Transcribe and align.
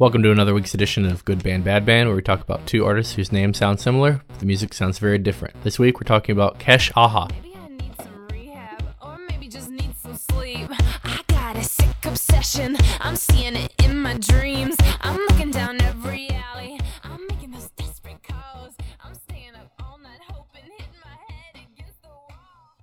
Welcome 0.00 0.22
to 0.22 0.30
another 0.30 0.54
week's 0.54 0.74
edition 0.74 1.06
of 1.06 1.24
Good 1.24 1.42
Band 1.42 1.64
Bad 1.64 1.84
Band, 1.84 2.08
where 2.08 2.14
we 2.14 2.22
talk 2.22 2.40
about 2.40 2.64
two 2.68 2.86
artists 2.86 3.14
whose 3.14 3.32
names 3.32 3.58
sound 3.58 3.80
similar, 3.80 4.22
but 4.28 4.38
the 4.38 4.46
music 4.46 4.72
sounds 4.72 5.00
very 5.00 5.18
different. 5.18 5.60
This 5.64 5.76
week 5.76 5.98
we're 5.98 6.04
talking 6.04 6.32
about 6.32 6.60
Kesh 6.60 6.92
Aha. 6.94 7.26
Maybe 7.32 7.56
I 7.56 7.66
need 7.66 7.96
some 7.96 8.28
rehab, 8.30 8.94
or 9.02 9.18
maybe 9.28 9.48
just 9.48 9.70
need 9.70 9.92
some 9.96 10.14
sleep. 10.14 10.70
I 11.02 11.20
got 11.26 11.56
a 11.56 11.64
sick 11.64 11.96
obsession, 12.04 12.76
I'm 13.00 13.16
seeing 13.16 13.56
it 13.56 13.74
in 13.82 13.98
my 13.98 14.16
dreams. 14.18 14.76
I'm 15.00 15.18
looking 15.30 15.50
down 15.50 15.82
every 15.82 16.30
alley, 16.30 16.78
I'm 17.02 17.26
making 17.26 17.50
those 17.50 17.68
desperate 17.70 18.22
calls. 18.22 18.76
I'm 19.02 19.16
staying 19.16 19.56
up 19.56 19.72
all 19.80 19.98
night 19.98 20.20
hoping, 20.28 20.62
hitting 20.62 20.94
my 21.04 21.34
head 21.34 21.66
against 21.72 22.00
the 22.02 22.08
wall. 22.08 22.76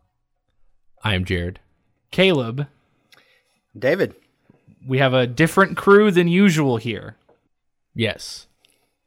I 1.01 1.15
am 1.15 1.23
Jared. 1.23 1.61
Caleb, 2.11 2.67
David. 3.73 4.15
We 4.85 4.99
have 4.99 5.13
a 5.13 5.27
different 5.27 5.77
crew 5.77 6.11
than 6.11 6.27
usual 6.27 6.77
here. 6.77 7.17
Yes. 7.93 8.47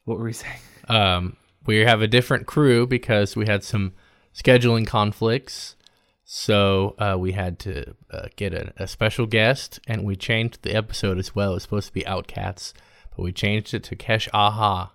What 0.05 0.19
were 0.19 0.25
we 0.25 0.33
saying? 0.33 0.61
Um, 0.91 1.37
we 1.67 1.81
have 1.81 2.01
a 2.01 2.07
different 2.07 2.47
crew 2.47 2.87
because 2.87 3.37
we 3.37 3.45
had 3.45 3.63
some 3.63 3.93
scheduling 4.35 4.87
conflicts. 4.87 5.77
So 6.25 6.95
uh, 6.99 7.17
we 7.19 7.33
had 7.33 7.59
to 7.59 7.95
uh, 8.11 8.29
get 8.37 8.55
a, 8.55 8.73
a 8.79 8.89
special 8.89 9.27
guest, 9.27 9.79
and 9.87 10.05
we 10.05 10.17
changed 10.17 10.63
the 10.63 10.75
episode 10.75 11.19
as 11.19 11.35
well. 11.35 11.55
It's 11.55 11.65
supposed 11.65 11.89
to 11.89 11.93
be 11.93 12.05
OutKast, 12.05 12.73
but 13.15 13.23
we 13.23 13.33
changed 13.33 13.75
it 13.75 13.83
to 13.85 13.97
Kesh 13.97 14.29
Aha. 14.33 14.93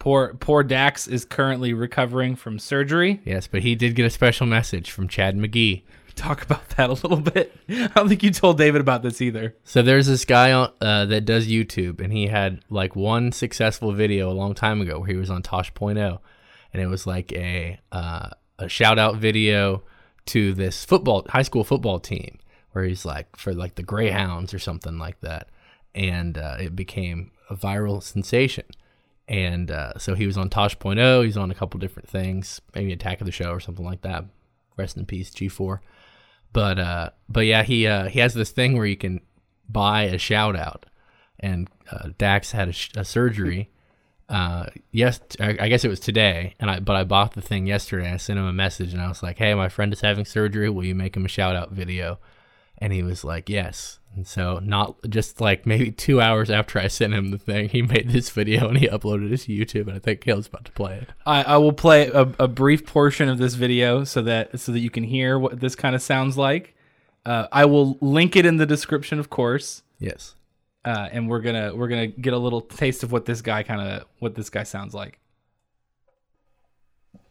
Poor 0.00 0.34
poor 0.34 0.62
Dax 0.62 1.06
is 1.06 1.24
currently 1.24 1.74
recovering 1.74 2.34
from 2.34 2.58
surgery. 2.58 3.20
Yes, 3.24 3.46
but 3.46 3.62
he 3.62 3.74
did 3.74 3.94
get 3.94 4.06
a 4.06 4.10
special 4.10 4.46
message 4.46 4.90
from 4.90 5.08
Chad 5.08 5.36
McGee. 5.36 5.82
Talk 6.16 6.42
about 6.42 6.68
that 6.70 6.90
a 6.90 6.92
little 6.92 7.20
bit. 7.20 7.54
I 7.68 7.88
don't 7.94 8.08
think 8.08 8.22
you 8.22 8.30
told 8.30 8.58
David 8.58 8.80
about 8.80 9.02
this 9.02 9.20
either. 9.20 9.56
So 9.64 9.82
there's 9.82 10.06
this 10.06 10.24
guy 10.24 10.52
on, 10.52 10.72
uh, 10.80 11.06
that 11.06 11.24
does 11.24 11.48
YouTube, 11.48 12.00
and 12.00 12.12
he 12.12 12.26
had 12.26 12.62
like 12.68 12.96
one 12.96 13.32
successful 13.32 13.92
video 13.92 14.30
a 14.30 14.34
long 14.34 14.54
time 14.54 14.80
ago 14.80 14.98
where 14.98 15.08
he 15.08 15.16
was 15.16 15.30
on 15.30 15.42
Tosh.0, 15.42 16.18
and 16.72 16.82
it 16.82 16.86
was 16.86 17.06
like 17.06 17.32
a 17.32 17.78
uh, 17.92 18.30
a 18.58 18.68
shout 18.68 18.98
out 18.98 19.16
video 19.16 19.82
to 20.26 20.52
this 20.52 20.84
football 20.84 21.26
high 21.28 21.42
school 21.42 21.64
football 21.64 21.98
team 21.98 22.38
where 22.72 22.84
he's 22.84 23.04
like 23.04 23.36
for 23.36 23.54
like 23.54 23.74
the 23.74 23.82
Greyhounds 23.82 24.52
or 24.52 24.58
something 24.58 24.98
like 24.98 25.20
that, 25.20 25.48
and 25.94 26.36
uh, 26.36 26.56
it 26.60 26.76
became 26.76 27.30
a 27.48 27.56
viral 27.56 28.02
sensation. 28.02 28.66
And 29.26 29.70
uh, 29.70 29.96
so 29.96 30.14
he 30.14 30.26
was 30.26 30.36
on 30.36 30.50
Tosh.0. 30.50 31.24
He's 31.24 31.36
on 31.36 31.52
a 31.52 31.54
couple 31.54 31.78
different 31.78 32.08
things, 32.08 32.60
maybe 32.74 32.92
Attack 32.92 33.20
of 33.20 33.26
the 33.26 33.32
Show 33.32 33.52
or 33.52 33.60
something 33.60 33.84
like 33.84 34.02
that. 34.02 34.24
Rest 34.76 34.96
in 34.96 35.06
peace, 35.06 35.30
G4 35.30 35.78
but 36.52 36.78
uh 36.78 37.10
but 37.28 37.40
yeah 37.40 37.62
he 37.62 37.86
uh 37.86 38.08
he 38.08 38.20
has 38.20 38.34
this 38.34 38.50
thing 38.50 38.76
where 38.76 38.86
you 38.86 38.96
can 38.96 39.20
buy 39.68 40.02
a 40.02 40.18
shout 40.18 40.56
out. 40.56 40.86
And 41.42 41.70
uh, 41.90 42.10
dax 42.18 42.52
had 42.52 42.68
a, 42.68 42.72
sh- 42.72 42.90
a 42.96 43.04
surgery 43.04 43.70
uh 44.28 44.66
yes 44.92 45.20
I, 45.40 45.56
I 45.60 45.68
guess 45.68 45.84
it 45.84 45.88
was 45.88 46.00
today. 46.00 46.54
And 46.60 46.70
i 46.70 46.80
but 46.80 46.96
i 46.96 47.04
bought 47.04 47.34
the 47.34 47.42
thing 47.42 47.66
yesterday 47.66 48.10
i 48.12 48.16
sent 48.16 48.38
him 48.38 48.44
a 48.44 48.52
message 48.52 48.92
and 48.92 49.02
i 49.02 49.08
was 49.08 49.22
like 49.22 49.38
hey 49.38 49.54
my 49.54 49.68
friend 49.68 49.92
is 49.92 50.00
having 50.00 50.24
surgery. 50.24 50.68
Will 50.68 50.84
you 50.84 50.94
make 50.94 51.16
him 51.16 51.24
a 51.24 51.28
shout 51.28 51.56
out 51.56 51.72
video 51.72 52.18
and 52.80 52.92
he 52.92 53.02
was 53.02 53.24
like 53.24 53.48
yes 53.48 53.98
and 54.14 54.26
so 54.26 54.58
not 54.62 54.96
just 55.08 55.40
like 55.40 55.66
maybe 55.66 55.90
two 55.90 56.20
hours 56.20 56.50
after 56.50 56.78
i 56.78 56.88
sent 56.88 57.12
him 57.12 57.30
the 57.30 57.38
thing 57.38 57.68
he 57.68 57.82
made 57.82 58.10
this 58.10 58.30
video 58.30 58.68
and 58.68 58.78
he 58.78 58.88
uploaded 58.88 59.32
it 59.32 59.38
to 59.38 59.52
youtube 59.52 59.86
and 59.86 59.96
i 59.96 59.98
think 59.98 60.20
caleb's 60.20 60.46
about 60.46 60.64
to 60.64 60.72
play 60.72 60.96
it 60.96 61.08
I, 61.26 61.42
I 61.42 61.56
will 61.58 61.72
play 61.72 62.08
a, 62.08 62.22
a 62.38 62.48
brief 62.48 62.86
portion 62.86 63.28
of 63.28 63.38
this 63.38 63.54
video 63.54 64.04
so 64.04 64.22
that 64.22 64.58
so 64.58 64.72
that 64.72 64.80
you 64.80 64.90
can 64.90 65.04
hear 65.04 65.38
what 65.38 65.60
this 65.60 65.74
kind 65.74 65.94
of 65.94 66.02
sounds 66.02 66.36
like. 66.36 66.74
Uh, 67.26 67.46
I 67.52 67.66
will 67.66 67.98
link 68.00 68.34
it 68.34 68.46
in 68.46 68.56
the 68.56 68.64
description, 68.64 69.18
of 69.18 69.28
course, 69.28 69.82
yes 69.98 70.34
uh, 70.84 71.08
and 71.12 71.28
we're 71.28 71.40
gonna 71.40 71.74
we're 71.74 71.88
gonna 71.88 72.06
get 72.06 72.32
a 72.32 72.38
little 72.38 72.60
taste 72.60 73.02
of 73.02 73.12
what 73.12 73.26
this 73.26 73.42
guy 73.42 73.62
kind 73.62 73.80
of 73.80 74.04
what 74.18 74.34
this 74.34 74.50
guy 74.50 74.62
sounds 74.62 74.94
like. 74.94 75.18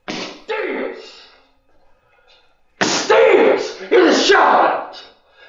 This! 0.08 1.15
This 2.80 3.82
is 3.92 4.17
a 4.17 4.23
shout 4.23 4.65
out! 4.65 4.68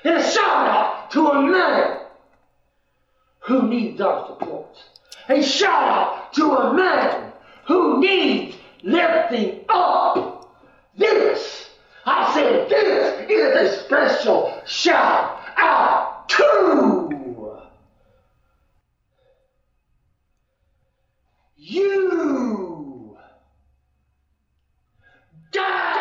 And 0.04 0.16
a 0.16 0.22
shout 0.22 0.68
out 0.68 1.10
to 1.12 1.26
a 1.28 1.42
man 1.42 2.00
who 3.40 3.68
needs 3.68 4.00
our 4.00 4.26
support. 4.28 4.76
A 5.28 5.42
shout 5.42 5.88
out 5.88 6.32
to 6.34 6.52
a 6.52 6.74
man 6.74 7.32
who 7.66 8.00
needs 8.00 8.56
lifting 8.82 9.64
up. 9.68 10.56
This, 10.96 11.70
I 12.06 12.32
said, 12.34 12.68
this 12.68 13.30
is 13.30 13.54
a 13.56 13.84
special 13.84 14.62
shout 14.66 15.40
out 15.56 16.28
to 16.30 17.10
you. 21.56 23.16
Die! 25.52 26.00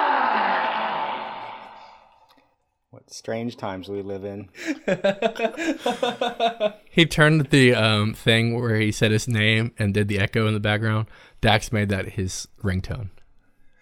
What 2.92 2.99
strange 3.12 3.58
times 3.58 3.90
we 3.90 4.02
live 4.02 4.24
in. 4.26 4.50
He 7.00 7.06
turned 7.06 7.46
the 7.46 7.74
um, 7.76 8.14
thing 8.14 8.60
where 8.60 8.76
he 8.76 8.92
said 8.92 9.12
his 9.12 9.28
name 9.28 9.72
and 9.78 9.94
did 9.94 10.08
the 10.10 10.20
echo 10.20 10.48
in 10.48 10.54
the 10.54 10.60
background. 10.60 11.08
Dax 11.40 11.72
made 11.72 11.88
that 11.90 12.10
his 12.10 12.48
ringtone. 12.62 13.10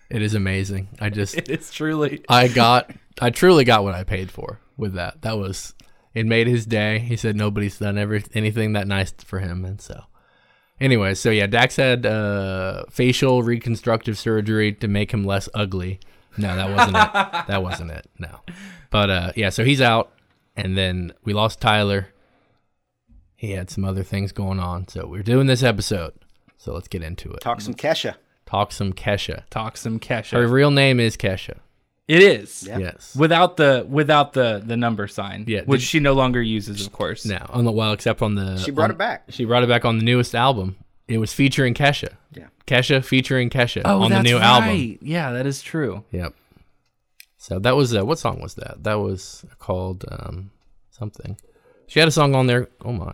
It 0.09 0.21
is 0.21 0.35
amazing. 0.35 0.89
I 0.99 1.09
just, 1.09 1.35
It's 1.49 1.71
truly 1.71 2.23
I 2.29 2.47
got, 2.47 2.91
I 3.19 3.31
truly 3.31 3.63
got 3.63 3.83
what 3.83 3.95
I 3.95 4.03
paid 4.03 4.29
for 4.29 4.59
with 4.75 4.93
that. 4.93 5.23
That 5.23 5.37
was, 5.37 5.73
it 6.13 6.25
made 6.25 6.47
his 6.47 6.65
day. 6.65 6.99
He 6.99 7.15
said 7.15 7.35
nobody's 7.35 7.79
done 7.79 7.97
every 7.97 8.23
anything 8.33 8.73
that 8.73 8.87
nice 8.87 9.11
for 9.11 9.39
him, 9.39 9.65
and 9.65 9.81
so. 9.81 10.03
Anyway, 10.79 11.15
so 11.15 11.31
yeah, 11.31 11.47
Dax 11.47 11.77
had 11.77 12.05
uh, 12.05 12.83
facial 12.91 13.41
reconstructive 13.41 14.17
surgery 14.17 14.73
to 14.73 14.87
make 14.87 15.11
him 15.11 15.23
less 15.23 15.49
ugly. 15.55 15.99
No, 16.37 16.55
that 16.55 16.69
wasn't 16.69 16.97
it. 16.97 17.47
That 17.47 17.63
wasn't 17.63 17.91
it. 17.91 18.05
No, 18.19 18.39
but 18.89 19.09
uh, 19.09 19.31
yeah, 19.35 19.49
so 19.49 19.63
he's 19.63 19.81
out, 19.81 20.11
and 20.55 20.77
then 20.77 21.13
we 21.23 21.33
lost 21.33 21.59
Tyler. 21.61 22.07
He 23.35 23.51
had 23.51 23.69
some 23.69 23.85
other 23.85 24.03
things 24.03 24.31
going 24.31 24.59
on, 24.59 24.87
so 24.87 25.05
we're 25.07 25.23
doing 25.23 25.47
this 25.47 25.63
episode. 25.63 26.13
So 26.57 26.73
let's 26.73 26.87
get 26.87 27.03
into 27.03 27.31
it. 27.31 27.41
Talk 27.41 27.61
some 27.61 27.75
Kesha. 27.75 28.15
Talk 28.45 28.71
some 28.71 28.93
Kesha. 28.93 29.43
talk 29.49 29.77
some 29.77 29.99
Kesha. 29.99 30.31
Her 30.31 30.47
real 30.47 30.71
name 30.71 30.99
is 30.99 31.15
Kesha. 31.17 31.57
It 32.07 32.23
is. 32.23 32.63
Yeah. 32.67 32.77
Yes. 32.79 33.15
Without 33.15 33.57
the 33.57 33.85
without 33.87 34.31
the 34.33 34.63
the 34.65 34.77
number 34.77 35.07
sign, 35.07 35.43
Yeah, 35.47 35.61
which 35.65 35.81
she 35.81 35.99
no 35.99 36.13
longer 36.13 36.41
uses, 36.41 36.85
of 36.85 36.93
course. 36.93 37.25
Now, 37.25 37.47
on 37.49 37.65
the 37.65 37.71
well, 37.71 37.91
except 37.91 38.21
on 38.21 38.35
the 38.35 38.57
She 38.57 38.71
brought 38.71 38.85
on- 38.85 38.91
it 38.91 38.97
back. 38.97 39.25
She 39.29 39.43
brought 39.43 39.63
it 39.63 39.69
back 39.69 39.83
on 39.85 39.97
the 39.97 40.03
newest 40.05 40.33
album. 40.33 40.77
It 41.07 41.17
was 41.19 41.33
featuring 41.33 41.73
Kesha. 41.73 42.13
Yeah. 42.33 42.47
Kesha 42.65 43.03
featuring 43.03 43.49
Kesha 43.49 43.81
Oh, 43.85 44.01
on 44.01 44.09
the 44.11 44.15
that's 44.17 44.29
new 44.29 44.35
right. 44.37 44.43
album. 44.43 44.97
Yeah, 45.01 45.31
that 45.31 45.45
is 45.45 45.61
true. 45.61 46.03
Yep. 46.11 46.33
So 47.37 47.59
that 47.59 47.75
was 47.75 47.95
uh, 47.95 48.05
what 48.05 48.19
song 48.19 48.41
was 48.41 48.55
that? 48.55 48.83
That 48.83 48.95
was 48.95 49.45
called 49.59 50.03
um, 50.11 50.51
something. 50.91 51.37
She 51.87 51.99
had 51.99 52.07
a 52.09 52.11
song 52.11 52.35
on 52.35 52.47
there. 52.47 52.67
Oh 52.83 52.91
my. 52.91 53.13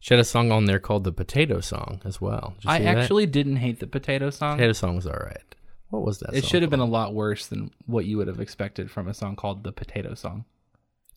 She 0.00 0.12
had 0.12 0.20
a 0.20 0.24
song 0.24 0.52
on 0.52 0.66
there 0.66 0.78
called 0.78 1.04
the 1.04 1.12
Potato 1.12 1.60
Song 1.60 2.02
as 2.04 2.20
well. 2.20 2.54
I 2.66 2.76
see 2.78 2.84
that? 2.84 2.98
actually 2.98 3.24
didn't 3.24 3.56
hate 3.56 3.80
the 3.80 3.86
potato 3.86 4.28
song. 4.28 4.56
Potato 4.58 4.74
Song 4.74 4.96
was 4.96 5.06
all 5.06 5.14
right. 5.14 5.54
What 5.88 6.02
was 6.02 6.18
that? 6.18 6.34
It 6.34 6.44
should 6.44 6.60
have 6.60 6.70
been 6.70 6.80
a 6.80 6.84
lot 6.84 7.14
worse 7.14 7.46
than 7.46 7.70
what 7.86 8.04
you 8.04 8.18
would 8.18 8.26
have 8.26 8.40
expected 8.40 8.90
from 8.90 9.08
a 9.08 9.14
song 9.14 9.34
called 9.34 9.64
the 9.64 9.72
Potato 9.72 10.12
Song. 10.14 10.44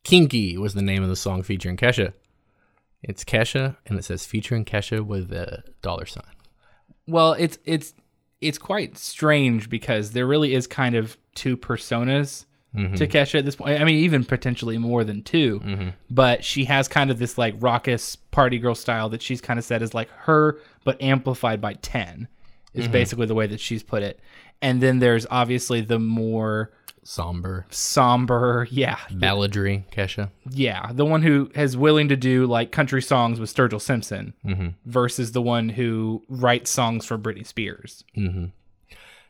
Kinky 0.06 0.57
was 0.57 0.74
the 0.74 0.81
name 0.81 1.03
of 1.03 1.09
the 1.09 1.18
song 1.18 1.44
featuring 1.44 1.75
Kesha. 1.75 2.13
It's 3.03 3.23
Kesha, 3.23 3.77
and 3.85 3.97
it 3.97 4.03
says 4.03 4.25
featuring 4.25 4.65
Kesha 4.65 5.05
with 5.05 5.31
a 5.31 5.63
dollar 5.81 6.05
sign. 6.05 6.23
Well, 7.07 7.33
it's 7.33 7.57
it's 7.65 7.93
it's 8.41 8.57
quite 8.57 8.97
strange 8.97 9.69
because 9.69 10.11
there 10.11 10.27
really 10.27 10.53
is 10.53 10.67
kind 10.67 10.95
of 10.95 11.17
two 11.35 11.57
personas 11.57 12.45
mm-hmm. 12.75 12.95
to 12.95 13.07
Kesha 13.07 13.39
at 13.39 13.45
this 13.45 13.55
point. 13.55 13.79
I 13.79 13.83
mean, 13.83 13.97
even 13.97 14.25
potentially 14.25 14.77
more 14.77 15.03
than 15.03 15.23
2 15.23 15.59
mm-hmm. 15.59 15.89
But 16.09 16.43
she 16.43 16.65
has 16.65 16.87
kind 16.87 17.09
of 17.11 17.19
this 17.19 17.37
like 17.37 17.55
raucous 17.59 18.15
party 18.15 18.59
girl 18.59 18.75
style 18.75 19.09
that 19.09 19.21
she's 19.21 19.41
kind 19.41 19.57
of 19.57 19.65
said 19.65 19.81
is 19.81 19.93
like 19.93 20.09
her, 20.11 20.59
but 20.83 21.01
amplified 21.01 21.61
by 21.61 21.73
ten. 21.73 22.27
Is 22.73 22.83
mm-hmm. 22.83 22.91
basically 22.91 23.25
the 23.25 23.33
way 23.33 23.47
that 23.47 23.59
she's 23.59 23.81
put 23.81 24.03
it. 24.03 24.19
And 24.61 24.81
then 24.81 25.00
there's 25.00 25.25
obviously 25.31 25.81
the 25.81 26.00
more 26.00 26.71
Somber, 27.09 27.65
somber, 27.69 28.68
yeah, 28.69 28.98
balladry 29.09 29.86
Kesha. 29.94 30.30
yeah, 30.50 30.92
the 30.92 31.06
one 31.06 31.21
who 31.21 31.50
is 31.56 31.77
willing 31.77 32.09
to 32.09 32.18
do 32.18 32.45
like 32.45 32.74
country 32.74 33.01
songs 33.01 33.39
with 33.39 33.54
Sturgill 33.54 33.80
Simpson 33.80 34.33
mm-hmm. 34.45 34.68
versus 34.86 35.31
the 35.31 35.42
one 35.42 35.69
who 35.69 36.21
writes 36.27 36.69
songs 36.69 37.06
for 37.06 37.18
Britney 37.18 37.48
Spears. 37.48 38.04
Mm-hmm. 38.18 38.48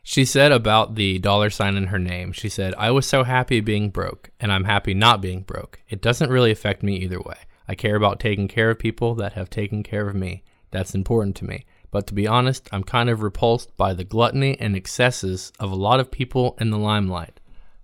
She 0.02 0.24
said 0.24 0.50
about 0.50 0.96
the 0.96 1.20
dollar 1.20 1.50
sign 1.50 1.76
in 1.76 1.86
her 1.86 2.00
name, 2.00 2.32
she 2.32 2.48
said, 2.48 2.74
I 2.76 2.90
was 2.90 3.06
so 3.06 3.22
happy 3.22 3.60
being 3.60 3.90
broke, 3.90 4.30
and 4.40 4.52
I'm 4.52 4.64
happy 4.64 4.92
not 4.92 5.20
being 5.20 5.42
broke. 5.42 5.80
It 5.88 6.02
doesn't 6.02 6.30
really 6.30 6.50
affect 6.50 6.82
me 6.82 6.96
either 6.96 7.20
way. 7.20 7.36
I 7.68 7.76
care 7.76 7.94
about 7.94 8.18
taking 8.18 8.48
care 8.48 8.70
of 8.70 8.80
people 8.80 9.14
that 9.14 9.34
have 9.34 9.50
taken 9.50 9.84
care 9.84 10.08
of 10.08 10.16
me. 10.16 10.42
That's 10.72 10.96
important 10.96 11.36
to 11.36 11.44
me. 11.44 11.64
But 11.92 12.08
to 12.08 12.14
be 12.14 12.26
honest, 12.26 12.68
I'm 12.72 12.82
kind 12.82 13.08
of 13.08 13.22
repulsed 13.22 13.76
by 13.76 13.94
the 13.94 14.02
gluttony 14.02 14.58
and 14.58 14.74
excesses 14.74 15.52
of 15.60 15.70
a 15.70 15.76
lot 15.76 16.00
of 16.00 16.10
people 16.10 16.56
in 16.60 16.70
the 16.70 16.76
limelight. 16.78 17.37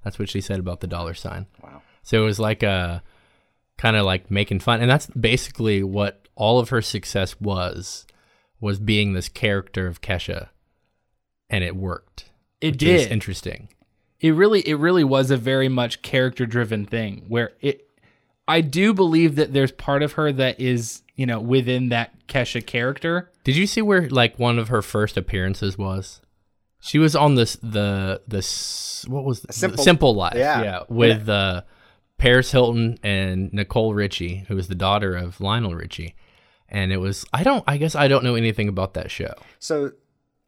That's 0.04 0.18
what 0.18 0.28
she 0.28 0.40
said 0.40 0.60
about 0.60 0.80
the 0.80 0.86
dollar 0.86 1.14
sign. 1.14 1.46
Wow. 1.62 1.82
So 2.02 2.22
it 2.22 2.24
was 2.24 2.38
like 2.38 2.62
a 2.62 3.02
kind 3.78 3.96
of 3.96 4.04
like 4.04 4.30
making 4.30 4.60
fun, 4.60 4.80
and 4.80 4.90
that's 4.90 5.06
basically 5.06 5.82
what 5.82 6.28
all 6.36 6.58
of 6.58 6.68
her 6.68 6.82
success 6.82 7.40
was 7.40 8.06
was 8.60 8.78
being 8.78 9.12
this 9.12 9.28
character 9.28 9.86
of 9.86 10.00
Kesha, 10.00 10.48
and 11.50 11.64
it 11.64 11.74
worked. 11.74 12.30
It 12.60 12.78
did. 12.78 13.10
interesting. 13.10 13.68
it 14.20 14.30
really 14.30 14.60
it 14.60 14.76
really 14.76 15.04
was 15.04 15.30
a 15.30 15.36
very 15.36 15.68
much 15.68 16.02
character 16.02 16.46
driven 16.46 16.86
thing 16.86 17.24
where 17.28 17.52
it 17.60 17.88
I 18.46 18.60
do 18.60 18.92
believe 18.94 19.36
that 19.36 19.52
there's 19.52 19.72
part 19.72 20.02
of 20.02 20.12
her 20.12 20.30
that 20.32 20.60
is, 20.60 21.02
you 21.14 21.24
know, 21.24 21.40
within 21.40 21.88
that 21.88 22.26
Kesha 22.26 22.64
character. 22.64 23.30
Did 23.42 23.56
you 23.56 23.66
see 23.66 23.80
where 23.82 24.08
like 24.08 24.38
one 24.38 24.58
of 24.58 24.68
her 24.68 24.82
first 24.82 25.16
appearances 25.16 25.78
was? 25.78 26.20
She 26.84 26.98
was 26.98 27.16
on 27.16 27.34
this 27.34 27.56
the 27.62 28.20
this 28.28 29.06
what 29.08 29.24
was 29.24 29.40
the, 29.40 29.54
Simple- 29.54 29.82
Simple 29.82 30.14
Life, 30.14 30.34
yeah. 30.36 30.82
with 30.90 31.28
uh, 31.30 31.62
Paris 32.18 32.52
Hilton 32.52 32.98
and 33.02 33.50
Nicole 33.54 33.94
Richie, 33.94 34.44
who 34.48 34.54
was 34.54 34.68
the 34.68 34.74
daughter 34.74 35.16
of 35.16 35.40
Lionel 35.40 35.74
Richie, 35.74 36.14
and 36.68 36.92
it 36.92 36.98
was 36.98 37.24
I 37.32 37.42
don't 37.42 37.64
I 37.66 37.78
guess 37.78 37.94
I 37.94 38.06
don't 38.06 38.22
know 38.22 38.34
anything 38.34 38.68
about 38.68 38.92
that 38.94 39.10
show. 39.10 39.32
So 39.58 39.92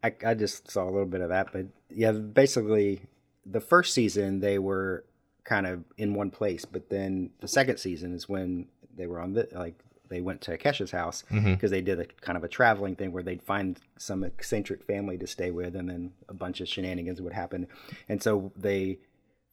I, 0.04 0.14
I 0.26 0.34
just 0.34 0.70
saw 0.70 0.84
a 0.84 0.92
little 0.92 1.06
bit 1.06 1.22
of 1.22 1.30
that, 1.30 1.52
but 1.54 1.68
yeah, 1.88 2.12
basically 2.12 3.00
the 3.46 3.60
first 3.60 3.94
season 3.94 4.40
they 4.40 4.58
were 4.58 5.06
kind 5.44 5.66
of 5.66 5.84
in 5.96 6.12
one 6.12 6.30
place, 6.30 6.66
but 6.66 6.90
then 6.90 7.30
the 7.40 7.48
second 7.48 7.78
season 7.78 8.12
is 8.12 8.28
when 8.28 8.66
they 8.94 9.06
were 9.06 9.20
on 9.20 9.32
the 9.32 9.48
like 9.52 9.78
they 10.08 10.20
went 10.20 10.40
to 10.42 10.56
Kesha's 10.58 10.90
house 10.90 11.24
because 11.30 11.70
they 11.70 11.80
did 11.80 12.00
a 12.00 12.06
kind 12.20 12.36
of 12.36 12.44
a 12.44 12.48
traveling 12.48 12.96
thing 12.96 13.12
where 13.12 13.22
they'd 13.22 13.42
find 13.42 13.78
some 13.98 14.22
eccentric 14.24 14.84
family 14.84 15.18
to 15.18 15.26
stay 15.26 15.50
with, 15.50 15.74
and 15.76 15.88
then 15.88 16.12
a 16.28 16.34
bunch 16.34 16.60
of 16.60 16.68
shenanigans 16.68 17.20
would 17.22 17.32
happen, 17.32 17.66
and 18.08 18.22
so 18.22 18.52
they 18.56 18.98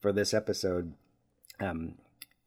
for 0.00 0.12
this 0.12 0.34
episode, 0.34 0.92
um, 1.60 1.94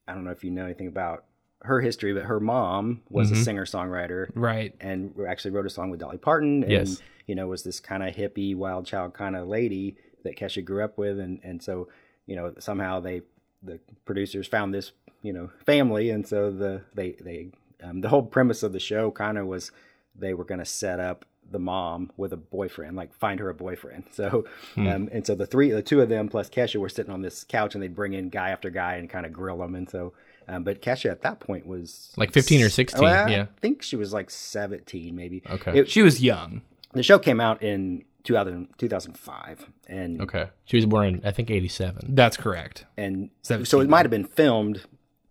I 0.08 0.14
don't 0.14 0.24
know 0.24 0.32
if 0.32 0.44
you 0.44 0.52
know 0.52 0.66
anything 0.66 0.88
about 0.88 1.26
her 1.64 1.82
history, 1.82 2.14
but 2.14 2.24
her 2.24 2.40
mom 2.40 3.02
was 3.10 3.32
a 3.32 3.36
singer 3.36 3.66
songwriter, 3.66 4.30
Right. 4.36 4.76
and 4.80 5.14
actually 5.28 5.52
wrote 5.52 5.66
a 5.66 5.70
song 5.72 5.90
with 5.90 6.00
Dolly 6.00 6.20
Parton. 6.20 6.62
And, 6.64 6.72
Yes. 6.72 7.02
you 7.26 7.34
know, 7.34 7.48
was 7.48 7.64
this 7.64 7.80
kind 7.80 8.04
of 8.04 8.14
hippie, 8.16 8.56
wild 8.56 8.86
child 8.86 9.16
kind 9.16 9.36
of 9.36 9.48
lady 9.48 9.98
that 10.24 10.38
Kesha 10.38 10.64
grew 10.64 10.84
up 10.84 11.00
with. 11.00 11.20
And, 11.20 11.40
and 11.44 11.62
so, 11.64 11.88
you 12.28 12.36
know, 12.36 12.54
somehow 12.60 13.00
they, 13.00 13.24
the 13.64 13.80
producers 14.06 14.46
found 14.46 14.72
this, 14.72 14.92
you 15.24 15.34
know, 15.34 15.50
family. 15.66 16.12
And 16.12 16.28
so 16.28 16.52
the, 16.52 16.84
they, 16.94 17.14
they, 17.20 17.50
um, 17.84 18.02
the 18.02 18.10
whole 18.10 18.24
premise 18.24 18.64
of 18.64 18.74
the 18.74 18.80
show 18.80 19.12
kind 19.12 19.38
of 19.38 19.46
was 19.48 19.72
they 20.16 20.34
were 20.34 20.44
going 20.46 20.60
to 20.60 20.66
set 20.66 21.00
up 21.00 21.26
the 21.50 21.60
mom 21.60 22.12
with 22.18 22.34
a 22.34 22.38
boyfriend, 22.38 22.96
like 22.98 23.14
find 23.14 23.40
her 23.40 23.50
a 23.50 23.54
boyfriend. 23.54 24.04
So, 24.12 24.46
um, 24.76 25.08
and 25.12 25.26
so 25.26 25.34
the 25.36 25.46
three, 25.46 25.72
the 25.72 25.82
two 25.82 26.02
of 26.02 26.10
them 26.10 26.28
plus 26.28 26.50
Kesha 26.50 26.76
were 26.78 26.90
sitting 26.90 27.14
on 27.14 27.22
this 27.22 27.44
couch 27.44 27.74
and 27.76 27.82
they'd 27.84 27.96
bring 27.96 28.14
in 28.14 28.30
guy 28.30 28.50
after 28.50 28.70
guy 28.70 28.96
and 28.96 29.10
kind 29.10 29.26
of 29.26 29.32
grill 29.32 29.60
them. 29.60 29.76
And 29.76 29.90
so, 29.90 30.14
um, 30.50 30.64
but 30.64 30.82
Kesha 30.82 31.10
at 31.12 31.22
that 31.22 31.40
point 31.40 31.66
was 31.68 32.12
Like 32.18 32.34
15 32.34 32.64
or 32.64 32.70
16, 32.70 33.02
Well, 33.02 33.30
yeah. 33.30 33.44
I 33.44 33.60
think 33.62 33.82
she 33.84 33.96
was 33.96 34.12
like 34.12 34.30
17, 34.30 35.16
maybe. 35.16 35.42
Okay. 35.50 35.80
It- 35.80 35.90
She 35.90 36.02
was 36.02 36.22
young. 36.22 36.62
the 36.94 37.04
show 37.04 37.20
came 37.20 37.40
out 37.40 37.62
in 37.64 38.04
2000, 38.24 38.68
2005. 38.78 39.68
And, 39.88 40.22
Okay, 40.22 40.48
she 40.66 40.76
was 40.78 40.86
born 40.86 41.08
in 41.08 41.22
I 41.26 41.32
think 41.32 41.50
eighty 41.50 41.70
seven. 41.70 42.14
That's 42.16 42.36
correct. 42.36 42.86
and 42.98 43.30
so 43.44 43.80
it 43.80 43.88
might 43.90 44.02
have 44.06 44.12
been 44.12 44.26
filmed 44.26 44.82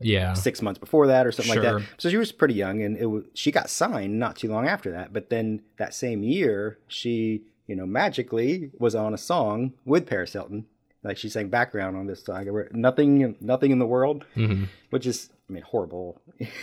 Yeah, 0.00 0.34
six 0.34 0.60
months 0.60 0.78
before 0.78 1.06
that 1.06 1.26
or 1.26 1.32
something 1.32 1.54
like 1.54 1.62
that. 1.62 1.82
So 1.98 2.10
she 2.10 2.16
was 2.16 2.32
pretty 2.32 2.54
young 2.54 2.82
and 2.82 2.96
it 2.96 3.06
was, 3.06 3.24
she 3.34 3.50
got 3.50 3.70
signed 3.70 4.18
not 4.18 4.36
too 4.36 4.48
long 4.48 4.68
after 4.68 4.92
that. 4.92 5.12
But 5.12 5.30
then 5.30 5.62
that 5.78 5.94
same 5.94 6.22
year, 6.22 6.78
she, 6.86 7.42
you 7.66 7.74
know, 7.76 7.86
magically 7.86 8.70
was 8.78 8.94
on 8.94 9.14
a 9.14 9.18
song 9.18 9.72
with 9.84 10.06
Paris 10.06 10.34
Hilton. 10.34 10.66
Like 11.02 11.16
she 11.16 11.28
sang 11.28 11.48
background 11.48 11.96
on 11.96 12.06
this 12.06 12.24
song. 12.24 12.52
Where 12.52 12.68
Nothing, 12.72 13.36
nothing 13.40 13.70
in 13.70 13.78
the 13.78 13.86
world, 13.86 14.26
mm-hmm. 14.36 14.64
which 14.90 15.06
is, 15.06 15.30
I 15.48 15.52
mean, 15.52 15.62
horrible. 15.62 16.20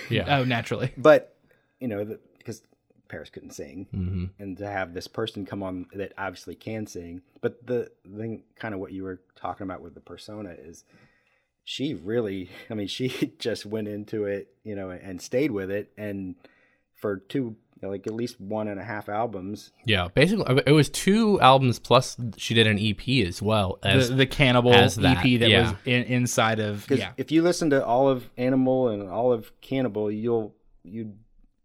yeah. 0.10 0.26
Oh, 0.38 0.44
naturally. 0.44 0.92
but 0.96 1.34
you 1.84 1.90
know 1.90 2.18
because 2.38 2.62
paris 3.10 3.30
couldn't 3.30 3.52
sing 3.52 3.86
mm-hmm. 3.94 4.26
and 4.40 4.58
to 4.58 4.66
have 4.66 4.94
this 4.94 5.08
person 5.08 5.46
come 5.46 5.62
on 5.62 5.86
that 5.94 6.14
obviously 6.18 6.56
can 6.56 6.88
sing 6.88 7.22
but 7.42 7.68
the 7.68 7.92
thing 8.18 8.42
kind 8.56 8.74
of 8.74 8.80
what 8.80 8.94
you 8.94 9.04
were 9.04 9.20
talking 9.36 9.66
about 9.66 9.82
with 9.82 9.94
the 9.94 10.00
persona 10.00 10.56
is 10.58 10.86
she 11.64 11.94
really 11.94 12.50
i 12.70 12.74
mean 12.74 12.88
she 12.88 13.34
just 13.40 13.66
went 13.66 13.88
into 13.88 14.26
it 14.26 14.48
you 14.64 14.76
know 14.76 14.90
and 14.90 15.22
stayed 15.22 15.52
with 15.52 15.72
it 15.72 15.92
and 15.98 16.36
for 16.94 17.18
two 17.18 17.56
like 17.82 18.08
at 18.08 18.14
least 18.14 18.40
one 18.40 18.70
and 18.70 18.80
a 18.80 18.84
half 18.84 19.10
albums 19.10 19.72
Yeah, 19.86 20.08
basically, 20.16 20.64
it 20.66 20.72
was 20.72 20.88
two 20.90 21.42
albums 21.42 21.80
plus 21.80 22.16
she 22.38 22.54
did 22.54 22.66
an 22.66 22.80
EP 22.80 23.28
as 23.28 23.42
well 23.42 23.78
as 23.84 24.08
The, 24.08 24.16
the 24.16 24.26
cannibal 24.26 24.74
as 24.74 24.96
that, 24.96 25.18
EP 25.18 25.38
that 25.42 25.50
yeah. 25.50 25.72
was 25.72 25.74
in, 25.84 26.04
inside 26.04 26.60
of 26.62 26.90
yeah. 26.90 27.12
if 27.18 27.30
you 27.30 27.42
listen 27.42 27.70
to 27.72 27.86
all 27.86 28.08
of 28.08 28.30
animal 28.38 28.88
and 28.88 29.10
all 29.10 29.34
of 29.34 29.52
cannibal 29.60 30.10
you'll 30.10 30.56
you 30.86 31.12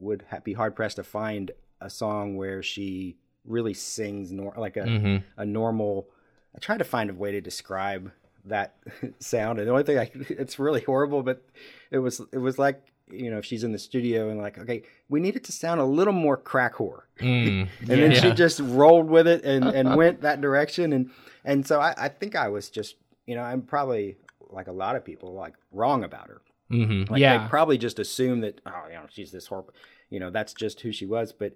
would 0.01 0.25
ha- 0.29 0.41
be 0.43 0.55
hard 0.55 0.75
pressed 0.75 0.97
to 0.97 1.05
find 1.05 1.53
a 1.81 1.89
song 1.89 2.37
where 2.37 2.65
she 2.65 3.17
really 3.45 3.75
sings 3.75 4.33
nor- 4.33 4.55
like 4.59 4.77
a 4.77 4.81
Mm-hmm. 4.83 5.17
a 5.41 5.47
normal. 5.47 6.09
I 6.53 6.59
try 6.59 6.77
to 6.79 6.85
find 6.85 7.11
a 7.11 7.15
way 7.15 7.31
to 7.31 7.41
describe 7.41 8.11
that 8.49 8.77
sound, 9.21 9.59
and 9.59 9.67
the 9.69 9.73
only 9.73 9.85
thing 9.85 9.99
I 9.99 10.11
it's 10.29 10.59
really 10.59 10.83
horrible, 10.83 11.23
but 11.23 11.45
it 11.91 11.99
was 11.99 12.21
it 12.33 12.39
was 12.39 12.59
like 12.59 12.83
you 13.11 13.31
know 13.31 13.39
if 13.39 13.45
she's 13.45 13.65
in 13.65 13.73
the 13.73 13.79
studio 13.79 14.29
and 14.29 14.39
like 14.39 14.59
okay 14.59 14.83
we 15.09 15.19
need 15.19 15.35
it 15.35 15.43
to 15.45 15.53
sound 15.53 15.81
a 15.81 15.85
little 15.85 16.13
more 16.13 16.37
crack 16.37 16.75
whore, 16.75 17.03
Mm, 17.21 17.69
and 17.81 17.89
then 17.89 18.13
she 18.15 18.31
just 18.33 18.61
rolled 18.61 19.09
with 19.09 19.27
it 19.27 19.45
and 19.45 19.65
and 19.65 19.97
went 19.97 20.21
that 20.23 20.41
direction, 20.41 20.93
and 20.93 21.11
and 21.45 21.67
so 21.67 21.81
I, 21.81 21.95
I 21.97 22.09
think 22.09 22.37
I 22.37 22.49
was 22.49 22.69
just 22.71 22.97
you 23.27 23.35
know 23.35 23.43
I'm 23.43 23.63
probably 23.63 24.17
like 24.51 24.67
a 24.69 24.73
lot 24.73 24.97
of 24.97 25.05
people 25.05 25.35
like 25.35 25.55
wrong 25.73 26.05
about 26.05 26.29
her. 26.29 26.41
mhm. 26.71 27.09
Like 27.11 27.21
Yeah. 27.21 27.39
they 27.45 27.49
probably 27.49 27.79
just 27.79 27.99
assume 27.99 28.41
that 28.41 28.61
oh, 28.67 28.85
you 28.89 28.95
know, 28.95 29.07
she's 29.11 29.31
this 29.33 29.47
horrible. 29.47 29.75
You 30.11 30.21
know, 30.21 30.31
that's 30.31 30.55
just 30.55 30.81
who 30.81 30.91
she 30.93 31.05
was. 31.07 31.33
But 31.33 31.53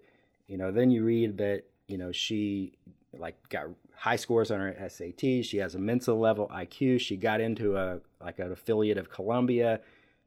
you 0.46 0.58
know, 0.58 0.70
then 0.72 0.90
you 0.90 1.02
read 1.04 1.38
that 1.38 1.62
you 1.88 1.96
know 1.98 2.12
she 2.12 2.74
like 3.18 3.36
got 3.48 3.66
high 3.94 4.16
scores 4.16 4.50
on 4.50 4.60
her 4.60 4.88
SAT. 4.88 5.20
She 5.44 5.58
has 5.58 5.74
a 5.74 5.78
Mensa 5.78 6.12
level 6.14 6.48
IQ. 6.52 7.00
She 7.00 7.16
got 7.16 7.40
into 7.40 7.76
a 7.76 8.00
like 8.20 8.38
an 8.38 8.52
affiliate 8.52 8.98
of 8.98 9.10
Columbia. 9.10 9.80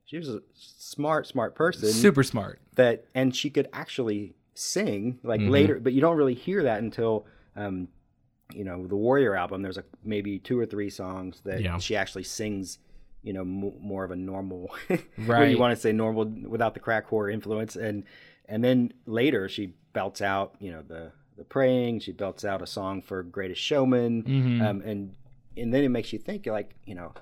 She 0.06 0.18
was 0.18 0.30
a 0.30 0.42
smart, 0.54 1.26
smart 1.28 1.56
person 1.56 1.90
Super 1.90 2.22
smart. 2.24 2.60
that, 2.76 3.06
and 3.16 3.36
she 3.36 3.50
could 3.50 3.68
actually 3.74 4.36
sing 4.54 5.20
like 5.24 5.42
Mm-hmm. 5.42 5.50
later. 5.50 5.80
But 5.80 5.94
you 5.94 6.02
don't 6.02 6.18
really 6.18 6.36
hear 6.36 6.64
that 6.64 6.80
until. 6.82 7.26
Um, 7.56 7.88
you 8.54 8.64
know 8.64 8.86
the 8.86 8.96
warrior 8.96 9.36
album 9.36 9.64
there's 9.64 9.80
a 9.80 9.84
maybe 10.04 10.38
two 10.38 10.58
or 10.60 10.68
three 10.68 10.92
songs 10.92 11.42
that 11.46 11.62
Yeah. 11.62 11.80
she 11.80 11.96
actually 11.96 12.26
sings 12.26 12.78
you 13.24 13.34
know 13.34 13.42
m- 13.42 13.74
more 13.82 14.04
of 14.04 14.12
a 14.12 14.16
normal 14.16 14.70
Right. 15.18 15.50
you 15.50 15.58
want 15.58 15.74
to 15.74 15.82
say 15.82 15.92
normal 15.92 16.26
without 16.26 16.76
the 16.76 16.80
crack 16.80 17.10
whore 17.10 17.34
influence 17.34 17.76
and 17.76 18.04
and 18.48 18.64
then 18.64 18.94
later 19.08 19.50
she 19.50 19.74
belts 19.94 20.22
out 20.22 20.54
you 20.60 20.72
know 20.72 20.84
the 20.88 21.12
the 21.38 21.44
praying 21.44 22.00
she 22.00 22.12
belts 22.12 22.46
out 22.46 22.62
a 22.62 22.68
song 22.68 23.02
for 23.02 23.22
greatest 23.24 23.62
showman 23.62 24.24
Mm-hmm. 24.24 24.62
um, 24.62 24.82
and 24.82 25.14
and 25.58 25.74
then 25.74 25.84
it 25.84 25.90
makes 25.90 26.12
you 26.14 26.20
think 26.20 26.46
like 26.46 26.76
you 26.86 26.96
know 26.96 27.14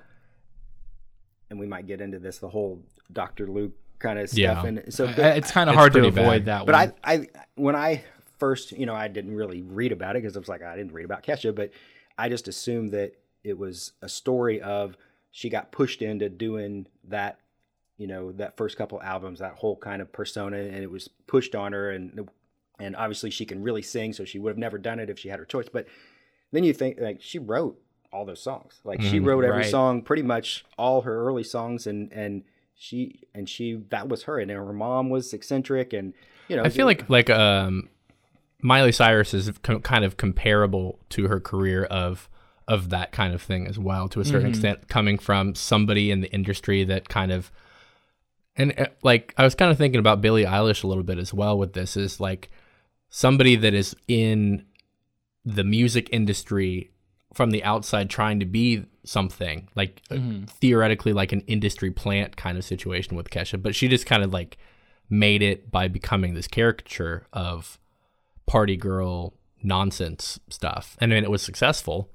and 1.50 1.58
we 1.58 1.66
might 1.66 1.86
get 1.86 2.00
into 2.00 2.18
this 2.18 2.38
the 2.38 2.48
whole 2.48 2.82
dr 3.12 3.46
luke 3.46 3.72
kind 3.98 4.18
of 4.18 4.28
stuff 4.28 4.38
Yeah. 4.38 4.64
and 4.66 4.92
so 4.92 5.06
Uh, 5.06 5.12
it's 5.36 5.50
kind 5.50 5.68
of 5.70 5.76
hard 5.76 5.92
to 5.94 6.06
avoid 6.06 6.44
bad. 6.44 6.46
that 6.46 6.66
but 6.66 6.74
one. 6.74 6.92
I, 7.04 7.14
I, 7.14 7.26
when 7.54 7.76
I 7.76 8.04
first, 8.38 8.72
you 8.72 8.84
know, 8.84 8.94
I 8.94 9.08
didn't 9.08 9.34
really 9.34 9.62
read 9.62 9.92
about 9.92 10.16
it 10.16 10.22
because 10.22 10.36
I 10.36 10.40
was 10.40 10.48
like, 10.48 10.62
I 10.62 10.76
didn't 10.76 10.92
read 10.92 11.04
about 11.04 11.22
Kesha, 11.22 11.54
but 11.54 11.70
I 12.18 12.28
just 12.28 12.48
assumed 12.48 12.90
that 12.90 13.12
it 13.44 13.56
was 13.56 13.92
a 14.02 14.08
story 14.08 14.60
of 14.60 14.96
she 15.30 15.48
got 15.48 15.70
pushed 15.72 16.02
into 16.02 16.28
doing 16.28 16.86
that, 17.04 17.38
you 17.96 18.06
know, 18.08 18.32
that 18.32 18.56
first 18.56 18.76
couple 18.76 19.00
albums, 19.02 19.38
that 19.38 19.54
whole 19.54 19.76
kind 19.76 20.02
of 20.02 20.12
persona, 20.12 20.58
and 20.58 20.76
it 20.82 20.90
was 20.90 21.08
pushed 21.28 21.54
on 21.54 21.72
her, 21.72 21.90
and 21.92 22.28
and 22.78 22.96
obviously 22.96 23.30
she 23.30 23.44
can 23.44 23.62
really 23.62 23.82
sing, 23.82 24.12
so 24.12 24.24
she 24.24 24.38
would 24.38 24.50
have 24.50 24.58
never 24.58 24.78
done 24.78 24.98
it 24.98 25.10
if 25.10 25.18
she 25.18 25.28
had 25.28 25.38
her 25.38 25.44
choice. 25.44 25.68
But 25.72 25.86
then 26.52 26.64
you 26.64 26.72
think 26.72 26.98
like 27.00 27.20
she 27.20 27.38
wrote 27.38 27.80
all 28.12 28.24
those 28.24 28.42
songs, 28.42 28.80
like 28.84 29.00
she 29.02 29.20
wrote 29.20 29.44
every 29.44 29.58
right. 29.58 29.70
song, 29.70 30.02
pretty 30.02 30.22
much 30.22 30.64
all 30.78 31.02
her 31.02 31.26
early 31.26 31.44
songs, 31.44 31.86
and 31.86 32.12
and 32.12 32.44
she 32.74 33.22
and 33.34 33.48
she 33.48 33.82
that 33.90 34.08
was 34.08 34.24
her, 34.24 34.38
and 34.38 34.50
her 34.50 34.72
mom 34.72 35.10
was 35.10 35.32
eccentric, 35.32 35.92
and 35.92 36.14
you 36.48 36.56
know, 36.56 36.62
I 36.62 36.68
feel 36.68 36.86
like 36.86 37.08
like 37.08 37.30
um, 37.30 37.88
Miley 38.60 38.92
Cyrus 38.92 39.34
is 39.34 39.50
co- 39.62 39.80
kind 39.80 40.04
of 40.04 40.16
comparable 40.16 40.98
to 41.10 41.28
her 41.28 41.40
career 41.40 41.84
of 41.84 42.28
of 42.66 42.90
that 42.90 43.12
kind 43.12 43.34
of 43.34 43.42
thing 43.42 43.66
as 43.66 43.78
well, 43.78 44.08
to 44.08 44.20
a 44.20 44.24
certain 44.24 44.48
extent, 44.48 44.88
coming 44.88 45.18
from 45.18 45.54
somebody 45.54 46.10
in 46.10 46.20
the 46.20 46.32
industry 46.32 46.82
that 46.84 47.08
kind 47.08 47.30
of 47.30 47.52
and 48.56 48.78
uh, 48.78 48.86
like 49.02 49.34
I 49.36 49.44
was 49.44 49.54
kind 49.54 49.70
of 49.70 49.78
thinking 49.78 49.98
about 49.98 50.20
Billie 50.20 50.44
Eilish 50.44 50.84
a 50.84 50.86
little 50.86 51.02
bit 51.02 51.18
as 51.18 51.34
well 51.34 51.58
with 51.58 51.72
this 51.72 51.96
is 51.96 52.20
like 52.20 52.50
somebody 53.16 53.54
that 53.54 53.72
is 53.72 53.94
in 54.08 54.64
the 55.44 55.62
music 55.62 56.08
industry 56.10 56.90
from 57.32 57.52
the 57.52 57.62
outside 57.62 58.10
trying 58.10 58.40
to 58.40 58.44
be 58.44 58.84
something 59.04 59.68
like 59.76 60.02
uh, 60.10 60.18
theoretically 60.48 61.12
like 61.12 61.30
an 61.30 61.40
industry 61.42 61.92
plant 61.92 62.36
kind 62.36 62.58
of 62.58 62.64
situation 62.64 63.16
with 63.16 63.30
Kesha, 63.30 63.62
but 63.62 63.72
she 63.72 63.86
just 63.86 64.04
kind 64.04 64.24
of 64.24 64.32
like 64.32 64.58
made 65.08 65.42
it 65.42 65.70
by 65.70 65.86
becoming 65.86 66.34
this 66.34 66.48
caricature 66.48 67.24
of 67.32 67.78
party 68.46 68.76
girl 68.76 69.34
nonsense 69.62 70.40
stuff. 70.50 70.96
And 71.00 71.12
then 71.12 71.22
it 71.22 71.30
was 71.30 71.40
successful. 71.40 72.10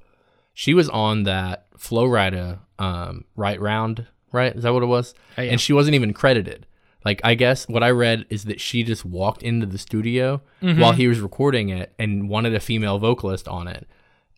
She 0.53 0.73
was 0.73 0.89
on 0.89 1.23
that 1.23 1.67
Flo 1.77 2.07
Rida 2.07 2.59
um, 2.77 3.23
right 3.37 3.61
round, 3.61 4.05
right? 4.33 4.53
Is 4.53 4.63
that 4.63 4.73
what 4.73 4.83
it 4.83 4.87
was? 4.87 5.13
Oh, 5.37 5.43
yeah. 5.43 5.51
And 5.51 5.61
she 5.61 5.71
wasn't 5.71 5.95
even 5.95 6.11
credited. 6.11 6.65
Like 7.05 7.21
I 7.23 7.35
guess 7.35 7.67
what 7.67 7.83
I 7.83 7.91
read 7.91 8.25
is 8.29 8.43
that 8.45 8.59
she 8.59 8.83
just 8.83 9.05
walked 9.05 9.41
into 9.43 9.65
the 9.65 9.77
studio 9.77 10.41
while 10.61 10.91
he 10.93 11.07
was 11.07 11.19
recording 11.21 11.69
it 11.69 11.93
and 11.97 12.27
wanted 12.29 12.53
a 12.53 12.59
female 12.59 12.99
vocalist 12.99 13.47
on 13.47 13.67
it, 13.67 13.87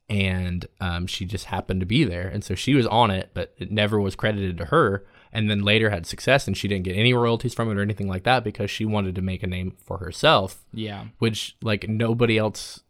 and 0.10 0.66
um, 0.80 1.08
she 1.08 1.26
just 1.26 1.46
happened 1.46 1.80
to 1.80 1.86
be 1.86 2.04
there, 2.04 2.28
and 2.28 2.44
so 2.44 2.54
she 2.56 2.76
was 2.76 2.86
on 2.88 3.10
it, 3.12 3.32
but 3.34 3.54
it 3.58 3.72
never 3.72 4.00
was 4.00 4.16
credited 4.16 4.58
to 4.58 4.66
her. 4.66 5.06
And 5.34 5.50
then 5.50 5.62
later 5.62 5.90
had 5.90 6.06
success, 6.06 6.46
and 6.46 6.58
she 6.58 6.68
didn't 6.68 6.84
get 6.84 6.98
any 6.98 7.14
royalties 7.14 7.54
from 7.54 7.72
it 7.72 7.78
or 7.78 7.82
anything 7.82 8.10
like 8.10 8.24
that 8.24 8.44
because 8.44 8.70
she 8.70 8.84
wanted 8.84 9.16
to 9.16 9.22
make 9.22 9.42
a 9.44 9.48
name 9.48 9.72
for 9.86 9.98
herself 10.00 10.66
Yeah. 10.74 11.06
which 11.20 11.56
like 11.62 11.88
nobody 11.88 12.38
else 12.38 12.82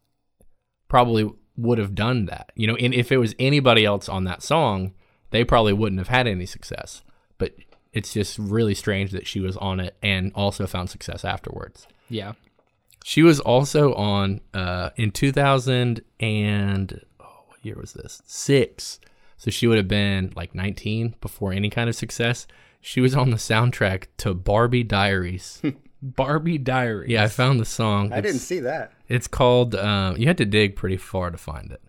probably 0.87 1.29
would 1.55 1.77
have 1.77 1.93
done 1.95 2.25
that. 2.25 2.51
You 2.55 2.67
know, 2.67 2.75
and 2.75 2.93
if 2.93 3.11
it 3.11 3.17
was 3.17 3.35
anybody 3.37 3.85
else 3.85 4.09
on 4.09 4.23
that 4.23 4.41
song, 4.41 4.93
they 5.29 5.43
probably 5.43 5.73
wouldn't 5.73 5.99
have 5.99 6.07
had 6.07 6.27
any 6.27 6.45
success. 6.47 7.03
But 7.37 7.53
it's 7.93 8.13
just 8.13 8.37
really 8.39 8.73
strange 8.75 9.11
that 9.11 9.27
she 9.27 9.39
was 9.39 9.57
on 9.57 9.79
it 9.79 9.95
and 10.01 10.31
also 10.35 10.65
found 10.67 10.89
success 10.89 11.25
afterwards. 11.25 11.87
Yeah. 12.09 12.33
She 13.03 13.23
was 13.23 13.39
also 13.39 13.93
on 13.95 14.41
uh 14.53 14.91
in 14.95 15.11
2000 15.11 16.01
and 16.19 17.01
oh, 17.19 17.43
what 17.47 17.59
year 17.63 17.75
was 17.79 17.93
this? 17.93 18.21
6. 18.25 18.99
So 19.37 19.49
she 19.49 19.65
would 19.67 19.77
have 19.77 19.87
been 19.87 20.31
like 20.35 20.53
19 20.53 21.15
before 21.19 21.51
any 21.51 21.69
kind 21.69 21.89
of 21.89 21.95
success. 21.95 22.45
She 22.79 23.01
was 23.01 23.15
on 23.15 23.31
the 23.31 23.37
soundtrack 23.37 24.05
to 24.17 24.33
Barbie 24.33 24.83
Diaries. 24.83 25.61
Barbie 26.01 26.57
Diaries. 26.57 27.09
yeah, 27.11 27.23
I 27.23 27.27
found 27.27 27.59
the 27.59 27.65
song. 27.65 28.11
I 28.11 28.21
didn't 28.21 28.39
see 28.39 28.59
that. 28.61 28.91
it's 29.07 29.27
called. 29.27 29.75
Um, 29.75 30.17
you 30.17 30.25
had 30.27 30.37
to 30.39 30.45
dig 30.45 30.75
pretty 30.75 30.97
far 30.97 31.29
to 31.29 31.37
find 31.37 31.71
it. 31.71 31.81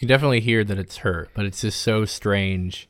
Can 0.00 0.08
definitely 0.08 0.40
hear 0.40 0.64
that 0.64 0.78
it's 0.78 0.98
her, 0.98 1.28
but 1.34 1.44
it's 1.44 1.60
just 1.60 1.80
so 1.80 2.04
strange. 2.04 2.88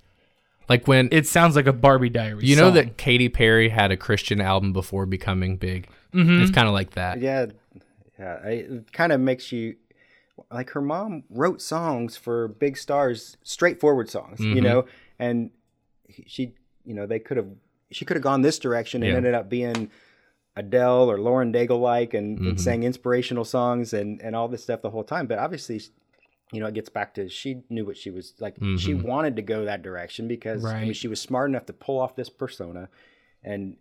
Like 0.69 0.87
when 0.89 1.09
It 1.13 1.27
sounds 1.27 1.57
like 1.57 1.67
a 1.67 1.73
Barbie 1.73 2.09
Diary. 2.11 2.45
you 2.47 2.55
know 2.57 2.67
song. 2.69 2.75
that 2.75 2.97
Katy 2.97 3.29
Perry 3.29 3.69
had 3.69 3.91
a 3.91 3.97
Christian 3.97 4.41
album 4.41 4.73
before 4.73 5.05
becoming 5.07 5.57
big. 5.57 5.89
It's 6.13 6.51
kind 6.53 6.67
of 6.69 6.73
like 6.75 6.93
that. 6.93 7.21
Yeah, 7.21 7.47
yeah. 8.19 8.39
I, 8.45 8.49
it 8.51 8.93
kind 8.93 9.13
of 9.13 9.21
makes 9.21 9.53
you 9.53 9.77
like 10.51 10.71
her 10.71 10.81
mom 10.81 11.25
wrote 11.29 11.61
songs 11.61 12.17
for 12.17 12.49
big 12.49 12.77
stars, 12.79 13.37
straightforward 13.43 14.09
songs, 14.09 14.39
Mm-hmm. 14.41 14.55
you 14.57 14.61
know, 14.63 14.87
and 15.19 15.51
she, 16.27 16.55
you 16.85 16.95
know, 16.95 17.07
they 17.07 17.19
could 17.19 17.37
have 17.37 17.49
she 17.93 18.05
could 18.05 18.17
have 18.17 18.23
gone 18.25 18.43
this 18.43 18.59
direction 18.59 19.03
and 19.03 19.11
Yeah. 19.11 19.17
ended 19.17 19.35
up 19.35 19.49
being 19.49 19.91
Adele 20.57 21.11
or 21.11 21.19
Lauren 21.19 21.53
Daigle 21.53 21.81
like 21.81 22.15
and, 22.15 22.39
Mm-hmm. 22.39 22.49
and 22.49 22.61
sang 22.61 22.83
inspirational 22.85 23.45
songs 23.45 23.93
and 23.93 24.21
and 24.23 24.35
all 24.37 24.49
this 24.49 24.63
stuff 24.63 24.83
the 24.83 24.91
whole 24.91 25.05
time. 25.05 25.27
But 25.27 25.39
obviously, 25.39 25.81
you 26.53 26.61
know, 26.61 26.67
it 26.67 26.75
gets 26.75 26.89
back 26.89 27.15
to 27.15 27.29
she 27.29 27.63
knew 27.71 27.85
what 27.85 27.97
she 27.97 28.11
was 28.11 28.35
like. 28.41 28.57
She 28.77 28.95
Mm-hmm. 28.95 29.07
wanted 29.07 29.37
to 29.37 29.43
go 29.43 29.65
that 29.65 29.83
direction 29.83 30.27
because 30.29 30.65
I 30.65 30.81
mean, 30.83 30.93
she 30.95 31.09
was 31.09 31.21
smart 31.21 31.49
enough 31.51 31.67
to 31.67 31.73
pull 31.73 31.99
off 32.01 32.17
this 32.17 32.29
persona, 32.31 32.89
and, 33.45 33.77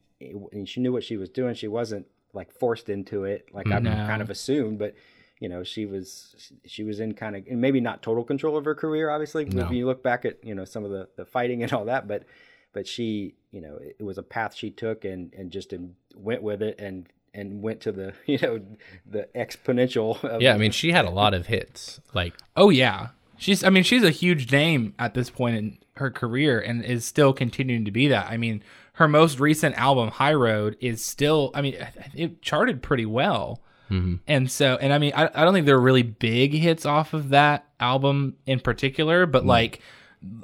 and 0.51 0.67
she 0.67 0.79
knew 0.81 0.91
what 0.93 1.03
she 1.03 1.17
was 1.17 1.29
doing. 1.29 1.55
She 1.55 1.67
wasn't 1.67 2.05
like 2.33 2.51
forced 2.51 2.89
into 2.89 3.23
it, 3.23 3.47
like 3.53 3.71
I 3.71 3.79
No. 3.79 4.03
kind 4.07 4.21
of 4.21 4.29
assumed. 4.29 4.77
But 4.79 4.95
you 5.39 5.47
know, 5.49 5.63
she 5.63 5.85
was 5.85 6.51
she 6.65 6.83
was 6.83 6.99
in 6.99 7.13
kind 7.13 7.35
of 7.35 7.45
and 7.49 7.59
maybe 7.61 7.79
not 7.79 8.03
total 8.03 8.23
control 8.23 8.57
of 8.57 8.65
her 8.65 8.75
career. 8.75 9.09
Obviously, 9.09 9.45
No. 9.45 9.65
when 9.65 9.73
you 9.73 9.85
look 9.85 10.03
back 10.03 10.25
at 10.25 10.43
you 10.43 10.53
know 10.53 10.65
some 10.65 10.83
of 10.83 10.91
the 10.91 11.09
the 11.15 11.25
fighting 11.25 11.63
and 11.63 11.71
all 11.73 11.85
that, 11.85 12.07
but 12.07 12.25
but 12.73 12.85
she 12.85 13.35
you 13.51 13.61
know 13.61 13.77
it, 13.77 13.95
it 13.99 14.03
was 14.03 14.17
a 14.17 14.23
path 14.23 14.53
she 14.53 14.69
took 14.69 15.05
and 15.05 15.33
and 15.33 15.49
just 15.49 15.73
in, 15.73 15.95
went 16.15 16.43
with 16.43 16.61
it 16.61 16.79
and 16.79 17.07
and 17.33 17.61
went 17.61 17.81
to 17.81 17.91
the 17.91 18.13
you 18.25 18.37
know 18.39 18.59
the 19.05 19.27
exponential 19.35 20.23
of, 20.23 20.41
Yeah, 20.41 20.53
I 20.53 20.57
mean, 20.57 20.71
she 20.71 20.91
had 20.91 21.05
a 21.05 21.09
lot 21.09 21.33
of 21.33 21.47
hits. 21.47 21.99
Like, 22.13 22.33
Oh 22.55 22.69
yeah. 22.69 23.09
She's 23.37 23.63
I 23.63 23.69
mean 23.69 23.83
she's 23.83 24.03
a 24.03 24.11
huge 24.11 24.51
name 24.51 24.93
at 24.99 25.13
this 25.13 25.29
point 25.29 25.55
in 25.55 25.77
her 25.95 26.11
career 26.11 26.59
and 26.59 26.83
is 26.83 27.05
still 27.05 27.33
continuing 27.33 27.85
to 27.85 27.91
be 27.91 28.07
that. 28.09 28.29
I 28.29 28.37
mean, 28.37 28.63
her 28.93 29.07
most 29.07 29.39
recent 29.39 29.77
album 29.77 30.09
High 30.09 30.33
Road 30.33 30.75
is 30.81 31.03
still 31.03 31.51
I 31.53 31.61
mean 31.61 31.75
it 32.13 32.41
charted 32.41 32.81
pretty 32.81 33.05
well. 33.05 33.61
Mm-hmm. 33.89 34.15
And 34.27 34.51
so 34.51 34.77
and 34.81 34.91
I 34.91 34.97
mean 34.97 35.13
I, 35.15 35.29
I 35.33 35.45
don't 35.45 35.53
think 35.53 35.65
there 35.65 35.77
are 35.77 35.81
really 35.81 36.03
big 36.03 36.53
hits 36.53 36.85
off 36.85 37.13
of 37.13 37.29
that 37.29 37.65
album 37.79 38.35
in 38.45 38.59
particular, 38.59 39.25
but 39.25 39.45
like 39.45 39.81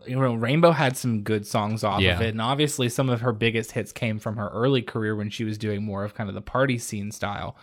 you 0.07 0.17
know 0.19 0.33
Rainbow 0.35 0.71
had 0.71 0.95
some 0.95 1.21
good 1.21 1.45
songs 1.45 1.83
off 1.83 1.99
Yeah. 2.01 2.15
of 2.15 2.21
it 2.21 2.29
and 2.29 2.41
obviously 2.41 2.87
some 2.89 3.09
of 3.09 3.21
her 3.21 3.33
biggest 3.33 3.73
hits 3.73 3.91
came 3.91 4.19
from 4.19 4.37
her 4.37 4.47
early 4.49 4.81
career 4.81 5.15
when 5.15 5.29
she 5.29 5.43
was 5.43 5.57
doing 5.57 5.83
more 5.83 6.03
of 6.05 6.13
kind 6.15 6.29
of 6.29 6.35
the 6.35 6.41
party 6.41 6.77
scene 6.77 7.11
style. 7.11 7.57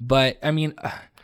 But 0.00 0.38
I 0.42 0.50
mean 0.52 0.74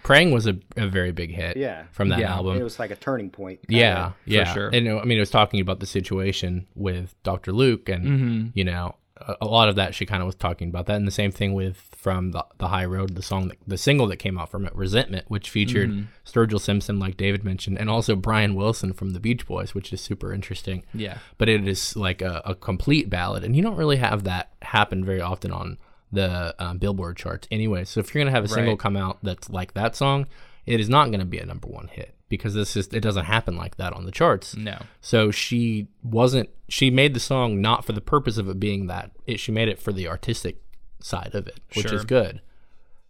Praying 0.03 0.33
was 0.33 0.49
a, 0.49 0.57
a 0.77 0.89
very 0.89 1.13
big 1.13 1.31
hit. 1.31 1.57
Yeah. 1.57 1.85
from 1.93 2.09
that 2.09 2.19
Yeah. 2.19 2.33
album. 2.35 2.57
it 2.57 2.63
was 2.65 2.81
like 2.81 2.91
a 2.91 2.97
turning 2.97 3.31
point. 3.31 3.61
kinda. 3.69 3.81
Yeah, 3.81 4.13
yeah, 4.25 4.53
sure. 4.53 4.69
And 4.73 4.89
I 4.89 5.05
mean, 5.05 5.17
it 5.17 5.21
was 5.21 5.31
talking 5.31 5.61
about 5.61 5.79
the 5.79 5.87
situation 5.87 6.67
with 6.75 7.15
Dr. 7.23 7.53
Luke, 7.53 7.89
and 7.89 8.05
Mm-hmm. 8.05 8.47
you 8.55 8.65
know, 8.65 8.97
a, 9.41 9.47
lot 9.47 9.69
of 9.69 9.77
that 9.77 9.95
she 9.95 10.07
kind 10.07 10.23
of 10.23 10.27
was 10.27 10.35
talking 10.35 10.69
about 10.69 10.87
that, 10.87 10.97
and 10.97 11.07
the 11.07 11.11
same 11.13 11.31
thing 11.31 11.55
with 11.55 11.77
from 11.97 12.33
the 12.33 12.45
the 12.59 12.69
High 12.69 12.85
Road, 12.85 13.15
the 13.15 13.23
song, 13.23 13.49
that, 13.49 13.59
the 13.67 13.79
single 13.79 14.07
that 14.09 14.17
came 14.19 14.39
out 14.39 14.51
from 14.51 14.67
it, 14.67 14.75
Resentment, 14.75 15.27
which 15.29 15.51
featured 15.51 15.91
Mm-hmm. 15.91 16.03
Sturgill 16.27 16.61
Simpson, 16.61 16.99
like 16.99 17.17
David 17.17 17.45
mentioned, 17.45 17.79
and 17.79 17.89
also 17.91 18.15
Brian 18.17 18.55
Wilson 18.55 18.93
from 18.93 19.11
the 19.11 19.21
Beach 19.21 19.47
Boys, 19.47 19.75
which 19.75 19.93
is 19.93 20.01
super 20.01 20.33
interesting. 20.33 20.85
Yeah. 20.95 21.19
but 21.39 21.49
it 21.49 21.67
is 21.67 21.97
like 21.97 22.23
a, 22.23 22.43
a 22.45 22.55
complete 22.55 23.09
ballad, 23.11 23.45
and 23.45 23.55
you 23.57 23.63
don't 23.63 23.77
really 23.77 23.97
have 23.97 24.25
that 24.25 24.51
happen 24.63 25.05
very 25.05 25.21
often 25.21 25.51
on 25.53 25.79
the 26.11 26.55
um, 26.59 26.79
Billboard 26.79 27.17
charts, 27.17 27.49
anyway. 27.51 27.85
So 27.85 28.01
if 28.01 28.15
you're 28.15 28.23
gonna 28.23 28.35
have 28.37 28.45
a 28.45 28.49
single 28.49 28.75
Right. 28.75 28.79
come 28.79 28.97
out 28.97 29.19
that's 29.23 29.49
like 29.49 29.75
that 29.75 29.97
song, 29.97 30.27
it 30.67 30.79
is 30.79 30.89
not 30.89 31.11
gonna 31.11 31.25
be 31.25 31.39
a 31.39 31.47
number 31.47 31.69
one 31.69 31.89
hit 31.89 32.15
because 32.33 32.55
this 32.55 32.79
is 32.79 32.89
it 32.95 33.01
doesn't 33.01 33.27
happen 33.27 33.59
like 33.59 33.77
that 33.77 33.93
on 33.93 34.07
the 34.07 34.11
charts. 34.11 34.57
no. 34.57 34.79
So 35.03 35.31
she 35.31 35.89
wasn't. 36.03 36.49
She 36.67 36.91
made 36.91 37.13
the 37.13 37.21
song 37.21 37.61
not 37.61 37.85
for 37.85 37.93
the 37.93 38.01
purpose 38.01 38.39
of 38.39 38.49
it 38.49 38.59
being 38.59 38.87
that. 38.87 39.11
It, 39.27 39.39
she 39.39 39.53
made 39.53 39.69
it 39.69 39.79
for 39.79 39.93
the 39.93 40.09
artistic 40.09 40.57
side 40.99 41.35
of 41.35 41.47
it, 41.47 41.61
which 41.75 41.85
is 41.85 41.91
Sure. 41.91 42.05
good. 42.05 42.41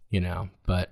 You 0.09 0.19
know, 0.19 0.49
but 0.65 0.91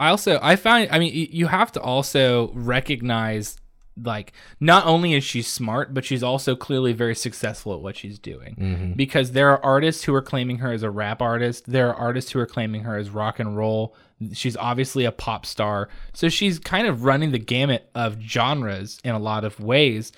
I 0.00 0.08
also 0.08 0.40
I 0.42 0.56
find 0.56 0.88
I 0.90 0.98
mean 0.98 1.12
you 1.14 1.46
have 1.46 1.70
to 1.72 1.80
also 1.80 2.50
recognize 2.52 3.58
like 4.02 4.32
not 4.58 4.84
only 4.84 5.12
is 5.14 5.22
she 5.22 5.40
smart 5.40 5.94
but 5.94 6.04
she's 6.04 6.22
also 6.22 6.56
clearly 6.56 6.92
very 6.92 7.14
successful 7.14 7.74
at 7.74 7.80
what 7.80 7.94
she's 7.94 8.18
doing 8.18 8.56
mm-hmm. 8.58 8.92
because 8.94 9.32
there 9.32 9.50
are 9.50 9.62
artists 9.62 10.04
who 10.04 10.14
are 10.14 10.22
claiming 10.22 10.58
her 10.58 10.72
as 10.72 10.82
a 10.82 10.90
rap 10.90 11.20
artist 11.20 11.70
there 11.70 11.90
are 11.90 11.94
artists 11.94 12.32
who 12.32 12.38
are 12.38 12.46
claiming 12.46 12.84
her 12.84 12.96
as 12.96 13.10
rock 13.10 13.38
and 13.38 13.54
roll 13.54 13.94
she's 14.32 14.56
obviously 14.56 15.04
a 15.04 15.12
pop 15.12 15.46
star. 15.46 15.88
So 16.12 16.28
she's 16.28 16.58
kind 16.58 16.86
of 16.86 17.04
running 17.04 17.32
the 17.32 17.38
gamut 17.38 17.90
of 17.94 18.20
genres 18.20 18.98
in 19.04 19.14
a 19.14 19.18
lot 19.18 19.44
of 19.44 19.60
ways 19.60 20.12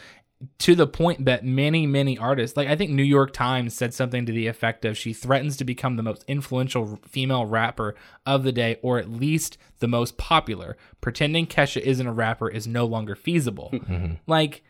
to 0.58 0.74
the 0.74 0.86
point 0.86 1.24
that 1.24 1.42
many 1.42 1.86
many 1.86 2.18
artists 2.18 2.54
like 2.54 2.68
i 2.68 2.76
think 2.76 2.90
new 2.90 3.04
york 3.04 3.32
times 3.32 3.72
said 3.72 3.94
something 3.94 4.26
to 4.26 4.32
the 4.32 4.46
effect 4.46 4.84
of 4.84 4.94
she 4.94 5.12
threatens 5.12 5.56
to 5.56 5.64
become 5.64 5.96
the 5.96 6.02
most 6.02 6.22
influential 6.28 6.98
female 7.08 7.46
rapper 7.46 7.94
of 8.26 8.42
the 8.42 8.52
day 8.52 8.76
or 8.82 8.98
at 8.98 9.08
least 9.08 9.56
the 9.84 9.88
most 9.88 10.16
popular. 10.16 10.78
Pretending 11.02 11.46
kesha 11.46 11.80
isn't 11.80 12.06
a 12.06 12.12
rapper 12.12 12.48
is 12.48 12.66
no 12.66 12.86
longer 12.86 13.14
feasible. 13.14 13.70
Mm-hmm. 13.84 14.14
Like 14.26 14.62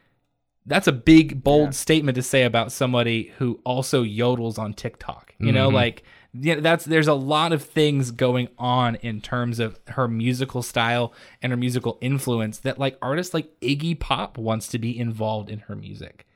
that's 0.67 0.88
a 0.88 0.93
big 0.93 1.45
bold 1.45 1.73
statement 1.75 2.17
to 2.17 2.23
say 2.23 2.43
about 2.43 2.73
somebody 2.73 3.33
who 3.38 3.61
also 3.64 4.03
yodels 4.03 4.59
on 4.59 4.75
tiktok 4.75 5.33
you 5.38 5.53
know? 5.53 5.69
Mm-hmm. 5.69 5.76
Like 5.76 6.03
yeah, 6.38 6.57
that's 6.61 6.85
there's 6.85 7.07
a 7.09 7.14
lot 7.14 7.53
of 7.53 7.62
things 7.62 8.11
going 8.11 8.49
on 8.59 8.97
in 8.97 9.21
terms 9.21 9.61
of 9.61 9.79
her 9.88 10.09
musical 10.09 10.62
style 10.62 11.12
and 11.41 11.53
her 11.53 11.57
musical 11.57 11.97
influence 12.00 12.59
that 12.59 12.79
like 12.79 12.99
artists 13.00 13.33
like 13.35 13.49
Iggy 13.61 13.99
Pop 13.99 14.37
wants 14.37 14.69
to 14.69 14.79
be 14.79 14.99
involved 14.99 15.49
in 15.50 15.61
her 15.61 15.76
music. 15.76 16.26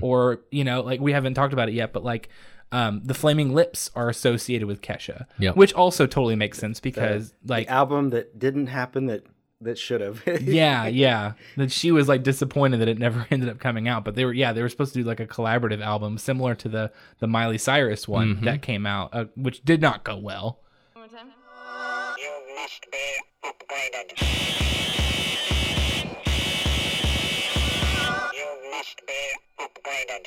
Or, 0.00 0.42
you 0.52 0.62
know, 0.62 0.80
like 0.82 1.00
we 1.00 1.10
haven't 1.12 1.34
talked 1.34 1.52
about 1.52 1.68
it 1.68 1.74
yet, 1.74 1.92
but 1.92 2.04
like 2.04 2.28
um, 2.70 3.00
the 3.04 3.14
Flaming 3.14 3.52
Lips 3.54 3.90
are 3.96 4.08
associated 4.08 4.68
with 4.68 4.80
Kesha, 4.80 5.26
Yep. 5.40 5.56
which 5.56 5.72
also 5.72 6.06
totally 6.06 6.36
makes 6.36 6.58
sense 6.58 6.78
because 6.78 7.34
like 7.44 7.66
the 7.66 7.72
album 7.72 8.10
that 8.10 8.38
didn't 8.38 8.68
happen 8.68 9.06
that 9.06 9.24
that 9.60 9.78
should 9.78 10.00
have. 10.00 10.22
yeah, 10.42 10.86
yeah. 10.86 11.32
That 11.56 11.72
she 11.72 11.90
was 11.92 12.08
like 12.08 12.22
disappointed 12.22 12.78
that 12.80 12.88
it 12.88 12.98
never 12.98 13.26
ended 13.30 13.48
up 13.48 13.58
coming 13.58 13.88
out. 13.88 14.04
But 14.04 14.14
they 14.14 14.24
were 14.24 14.32
yeah, 14.32 14.52
they 14.52 14.62
were 14.62 14.68
supposed 14.68 14.92
to 14.94 15.00
do 15.00 15.04
like 15.04 15.20
a 15.20 15.26
collaborative 15.26 15.82
album 15.82 16.18
similar 16.18 16.54
to 16.56 16.68
the 16.68 16.92
the 17.18 17.26
Miley 17.26 17.58
Cyrus 17.58 18.06
one 18.06 18.42
that 18.42 18.62
came 18.62 18.86
out, 18.86 19.10
uh, 19.12 19.26
which 19.36 19.64
did 19.64 19.80
not 19.80 20.04
go 20.04 20.16
well. 20.16 20.60
You 20.96 21.12
must 22.56 22.86
be 22.90 22.98
upgraded. 23.44 24.20
You 28.34 28.70
must 28.70 29.00
be 29.06 29.22
upgraded. 29.60 30.24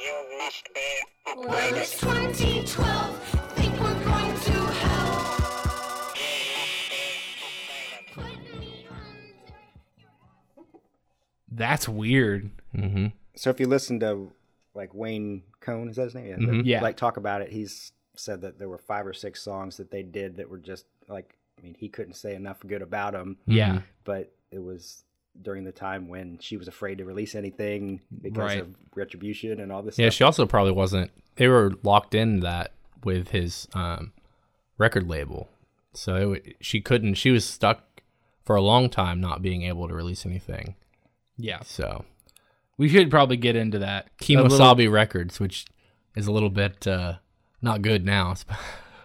You 0.00 0.38
must 0.38 0.68
be 0.74 0.88
Well, 1.36 1.74
it's 1.76 2.00
2012. 2.00 3.27
That's 11.58 11.88
weird. 11.88 12.50
So 13.34 13.50
if 13.50 13.60
you 13.60 13.66
listen 13.66 14.00
to 14.00 14.30
like 14.74 14.94
Wayne 14.94 15.42
Coyne, 15.60 15.88
is 15.88 15.96
that 15.96 16.04
his 16.04 16.14
name? 16.14 16.26
Yeah. 16.26 16.36
Mm-hmm. 16.36 16.60
Yeah. 16.64 16.82
Like 16.82 16.96
talk 16.96 17.16
about 17.16 17.42
it. 17.42 17.50
He's 17.50 17.92
said 18.14 18.40
that 18.42 18.58
there 18.58 18.68
were 18.68 18.78
five 18.78 19.06
or 19.06 19.12
six 19.12 19.42
songs 19.42 19.76
that 19.76 19.90
they 19.90 20.02
did 20.02 20.36
that 20.36 20.48
were 20.48 20.58
just 20.58 20.86
like. 21.08 21.34
I 21.58 21.60
mean, 21.64 21.74
he 21.76 21.88
couldn't 21.88 22.14
say 22.14 22.36
enough 22.36 22.58
good 22.64 22.82
about 22.82 23.14
them. 23.14 23.36
Yeah. 23.46 23.80
But 24.04 24.32
it 24.52 24.60
was 24.62 25.02
during 25.42 25.64
the 25.64 25.72
time 25.72 26.06
when 26.08 26.38
she 26.40 26.56
was 26.56 26.68
afraid 26.68 26.98
to 26.98 27.04
release 27.04 27.34
anything 27.34 28.00
because 28.22 28.42
Right. 28.44 28.60
of 28.60 28.74
retribution 28.94 29.58
and 29.58 29.72
all 29.72 29.82
this. 29.82 29.98
Yeah, 29.98 30.06
stuff. 30.06 30.14
she 30.14 30.24
also 30.24 30.46
probably 30.46 30.70
wasn't. 30.72 31.10
They 31.34 31.48
were 31.48 31.72
locked 31.82 32.14
in 32.14 32.40
that 32.40 32.72
with 33.02 33.30
his 33.30 33.66
um, 33.74 34.12
record 34.78 35.08
label, 35.08 35.48
so 35.92 36.34
it, 36.34 36.56
she 36.60 36.80
couldn't. 36.80 37.14
She 37.14 37.30
was 37.32 37.44
stuck 37.44 38.02
for 38.44 38.54
a 38.54 38.62
long 38.62 38.88
time 38.88 39.20
not 39.20 39.42
being 39.42 39.62
able 39.62 39.88
to 39.88 39.94
release 39.94 40.24
anything. 40.24 40.76
Yeah. 41.38 41.60
So 41.64 42.04
We 42.76 42.88
should 42.88 43.10
probably 43.10 43.36
get 43.38 43.56
into 43.56 43.78
that. 43.78 44.08
A 44.28 44.34
little- 44.42 44.58
Kemosabe 44.58 44.90
Records, 44.90 45.40
which 45.40 45.64
is 46.16 46.26
a 46.26 46.32
little 46.32 46.50
bit 46.50 46.86
uh, 46.86 47.14
not 47.62 47.82
good 47.82 48.04
now. 48.04 48.34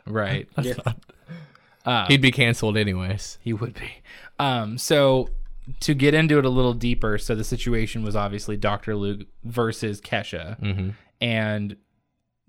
Right. 0.05 0.49
He'd 2.07 2.21
be 2.21 2.31
canceled 2.31 2.75
anyways. 2.75 3.37
He 3.41 3.53
would 3.53 3.73
be. 3.75 3.89
Um, 4.37 4.77
so 4.77 5.29
to 5.79 5.93
get 5.93 6.13
into 6.13 6.37
it 6.39 6.43
a 6.45 6.49
little 6.49 6.73
deeper, 6.73 7.17
so 7.17 7.35
the 7.35 7.43
situation 7.45 8.03
was 8.03 8.13
obviously 8.15 8.57
Dr. 8.57 8.95
Luke 8.97 9.21
versus 9.45 10.01
Kesha. 10.01 10.93
And 11.21 11.77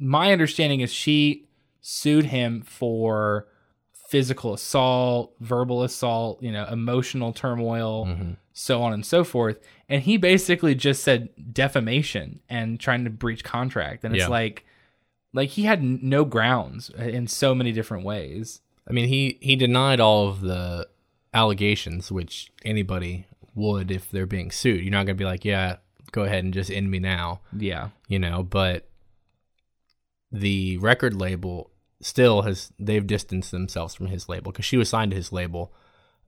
my 0.00 0.32
understanding 0.32 0.80
is 0.80 0.92
she 0.92 1.46
sued 1.80 2.26
him 2.26 2.62
for 2.62 3.46
physical 4.08 4.52
assault, 4.52 5.34
verbal 5.38 5.84
assault, 5.84 6.42
you 6.42 6.50
know, 6.50 6.66
emotional 6.66 7.32
turmoil, 7.32 8.36
so 8.56 8.80
on 8.82 8.92
and 8.94 9.04
so 9.04 9.24
forth. 9.24 9.58
And 9.88 10.00
he 10.02 10.16
basically 10.16 10.74
just 10.74 11.02
said 11.02 11.28
defamation 11.52 12.40
and 12.48 12.78
trying 12.80 13.04
to 13.04 13.10
breach 13.10 13.44
contract. 13.44 14.04
And 14.04 14.14
it's 14.14 14.22
Yeah. 14.22 14.28
like 14.28 14.64
like 15.34 15.50
he 15.50 15.64
had 15.64 15.82
no 15.82 16.24
grounds 16.24 16.88
in 16.90 17.26
so 17.26 17.54
many 17.54 17.72
different 17.72 18.04
ways. 18.04 18.60
I 18.88 18.92
mean, 18.92 19.08
he 19.08 19.38
he 19.42 19.56
denied 19.56 19.98
all 20.00 20.28
of 20.28 20.40
the 20.40 20.88
allegations, 21.34 22.12
which 22.12 22.52
anybody 22.64 23.26
would 23.56 23.90
if 23.90 24.08
they're 24.10 24.24
being 24.26 24.50
sued. 24.52 24.80
You're 24.82 24.92
not 24.92 25.06
gonna 25.06 25.14
be 25.16 25.24
like, 25.24 25.44
yeah, 25.44 25.76
go 26.12 26.22
ahead 26.22 26.44
and 26.44 26.54
just 26.54 26.70
end 26.70 26.90
me 26.90 27.00
now. 27.00 27.40
Yeah. 27.56 27.88
you 28.06 28.20
know, 28.20 28.44
but 28.44 28.88
the 30.30 30.78
record 30.78 31.14
label 31.14 31.70
still 32.00 32.42
has 32.42 32.72
they've 32.78 33.06
distanced 33.06 33.50
themselves 33.50 33.94
from 33.94 34.06
his 34.06 34.28
label 34.28 34.52
because 34.52 34.64
she 34.64 34.76
was 34.76 34.88
signed 34.88 35.10
to 35.10 35.16
his 35.16 35.32
label, 35.32 35.72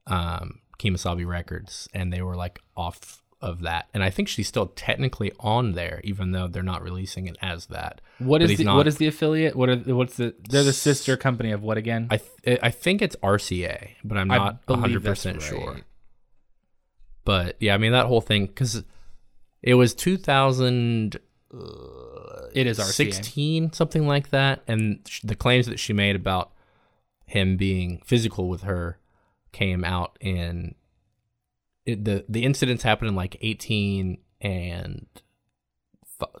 um, 0.07 0.59
Kemosabe 0.79 1.25
Records, 1.27 1.87
and 1.93 2.11
they 2.13 2.21
were 2.21 2.35
like 2.35 2.59
off 2.75 3.21
of 3.41 3.61
that. 3.61 3.87
And 3.93 4.03
I 4.03 4.09
think 4.09 4.27
she's 4.27 4.47
still 4.47 4.67
technically 4.67 5.31
on 5.39 5.73
there, 5.73 6.01
even 6.03 6.31
though 6.31 6.47
they're 6.47 6.63
not 6.63 6.81
releasing 6.81 7.27
it 7.27 7.37
as 7.41 7.67
that. 7.67 8.01
What 8.17 8.41
But 8.41 8.49
is 8.51 8.57
the, 8.57 8.63
not- 8.63 8.77
what 8.77 8.87
is 8.87 8.97
the 8.97 9.07
affiliate? 9.07 9.55
What 9.55 9.69
are 9.69 9.75
what's 9.95 10.17
the 10.17 10.33
they're 10.49 10.63
the 10.63 10.73
sister 10.73 11.15
company 11.17 11.51
of 11.51 11.61
what 11.61 11.77
again? 11.77 12.07
I 12.09 12.17
th- 12.17 12.59
I 12.63 12.71
think 12.71 13.01
it's 13.01 13.15
RCA, 13.17 13.89
but 14.03 14.17
I'm 14.17 14.27
not 14.27 14.59
100 14.65 15.03
percent 15.03 15.37
right. 15.41 15.47
sure. 15.49 15.77
But 17.25 17.57
yeah, 17.59 17.73
I 17.73 17.77
mean 17.77 17.91
that 17.91 18.05
whole 18.05 18.21
thing 18.21 18.45
because 18.47 18.83
it 19.61 19.73
was 19.75 19.93
2000. 19.93 21.17
Uh, 21.53 21.57
it 22.53 22.67
is 22.67 22.77
RCA. 22.79 22.91
16 22.93 23.71
something 23.73 24.05
like 24.07 24.29
that 24.31 24.61
and 24.67 24.99
sh- 25.07 25.21
the 25.23 25.35
claims 25.35 25.65
that 25.65 25.79
she 25.79 25.93
made 25.93 26.15
about 26.15 26.51
him 27.25 27.55
being 27.55 28.01
physical 28.05 28.49
with 28.49 28.63
her 28.63 28.97
came 29.57 29.83
out 29.83 30.17
in 30.21 30.75
it, 31.85 32.03
the 32.05 32.25
the 32.29 32.43
incidents 32.43 32.83
happened 32.83 33.09
in 33.09 33.15
like 33.15 33.37
18 33.41 34.17
and 34.41 35.07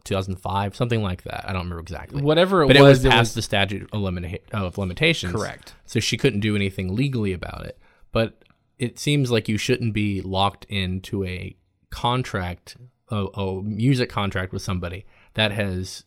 2005 0.03 0.75
something 0.75 1.03
like 1.03 1.23
that. 1.23 1.45
I 1.47 1.53
don't 1.53 1.63
remember 1.63 1.81
exactly. 1.81 2.21
Whatever 2.21 2.63
it 2.63 2.67
but 2.67 2.77
was, 2.77 2.83
it 2.83 2.89
was 2.89 3.05
it 3.05 3.09
past 3.09 3.19
was- 3.19 3.33
the 3.35 3.41
statute 3.41 3.83
of, 3.91 4.01
limita- 4.01 4.41
of 4.51 4.77
limitations. 4.77 5.33
Correct. 5.33 5.73
so 5.85 5.99
she 5.99 6.17
couldn't 6.17 6.39
do 6.41 6.55
anything 6.55 6.95
legally 6.95 7.33
about 7.33 7.65
it. 7.65 7.77
But 8.11 8.43
it 8.79 8.99
seems 8.99 9.31
like 9.31 9.47
you 9.47 9.57
shouldn't 9.57 9.93
be 9.93 10.21
locked 10.21 10.65
into 10.65 11.23
a 11.25 11.55
contract 11.89 12.77
a, 13.09 13.25
a 13.25 13.63
music 13.63 14.09
contract 14.09 14.51
with 14.51 14.61
somebody 14.61 15.05
that 15.35 15.51
has 15.51 16.03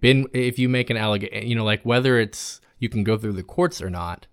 been 0.00 0.26
if 0.34 0.58
you 0.58 0.68
make 0.68 0.90
an 0.90 0.96
allegation 0.96 1.48
you 1.48 1.54
know 1.54 1.64
like 1.64 1.82
whether 1.82 2.18
it's 2.18 2.60
you 2.78 2.88
can 2.90 3.02
go 3.02 3.16
through 3.16 3.32
the 3.32 3.42
courts 3.42 3.80
or 3.80 3.88
not 3.88 4.26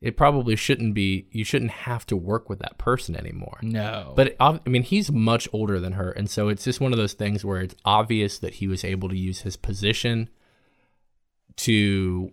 it 0.00 0.16
probably 0.16 0.54
shouldn't 0.56 0.94
be 0.94 1.26
you 1.32 1.44
shouldn't 1.44 1.70
have 1.72 2.06
to 2.06 2.16
work 2.16 2.48
with 2.48 2.60
that 2.60 2.78
person 2.78 3.16
anymore 3.16 3.58
No. 3.62 4.12
but 4.14 4.28
it, 4.28 4.36
I 4.40 4.60
mean, 4.66 4.82
he's 4.84 5.10
much 5.10 5.48
older 5.52 5.80
than 5.80 5.94
her, 5.94 6.10
and 6.12 6.30
so 6.30 6.48
it's 6.48 6.64
just 6.64 6.80
one 6.80 6.92
of 6.92 6.98
those 6.98 7.14
things 7.14 7.44
where 7.44 7.60
it's 7.60 7.74
obvious 7.84 8.38
that 8.38 8.54
he 8.54 8.68
was 8.68 8.84
able 8.84 9.08
to 9.08 9.16
use 9.18 9.40
his 9.40 9.56
position 9.56 10.28
to, 11.56 12.30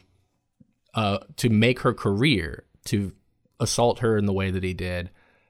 uh, 0.93 1.19
to 1.37 1.49
make 1.49 1.79
her 1.79 1.93
career, 1.93 2.63
to 2.85 3.11
assault 3.59 3.99
her 3.99 4.17
in 4.17 4.25
the 4.25 4.33
way 4.33 4.51
that 4.51 4.63
he 4.63 4.73
did, 4.73 5.09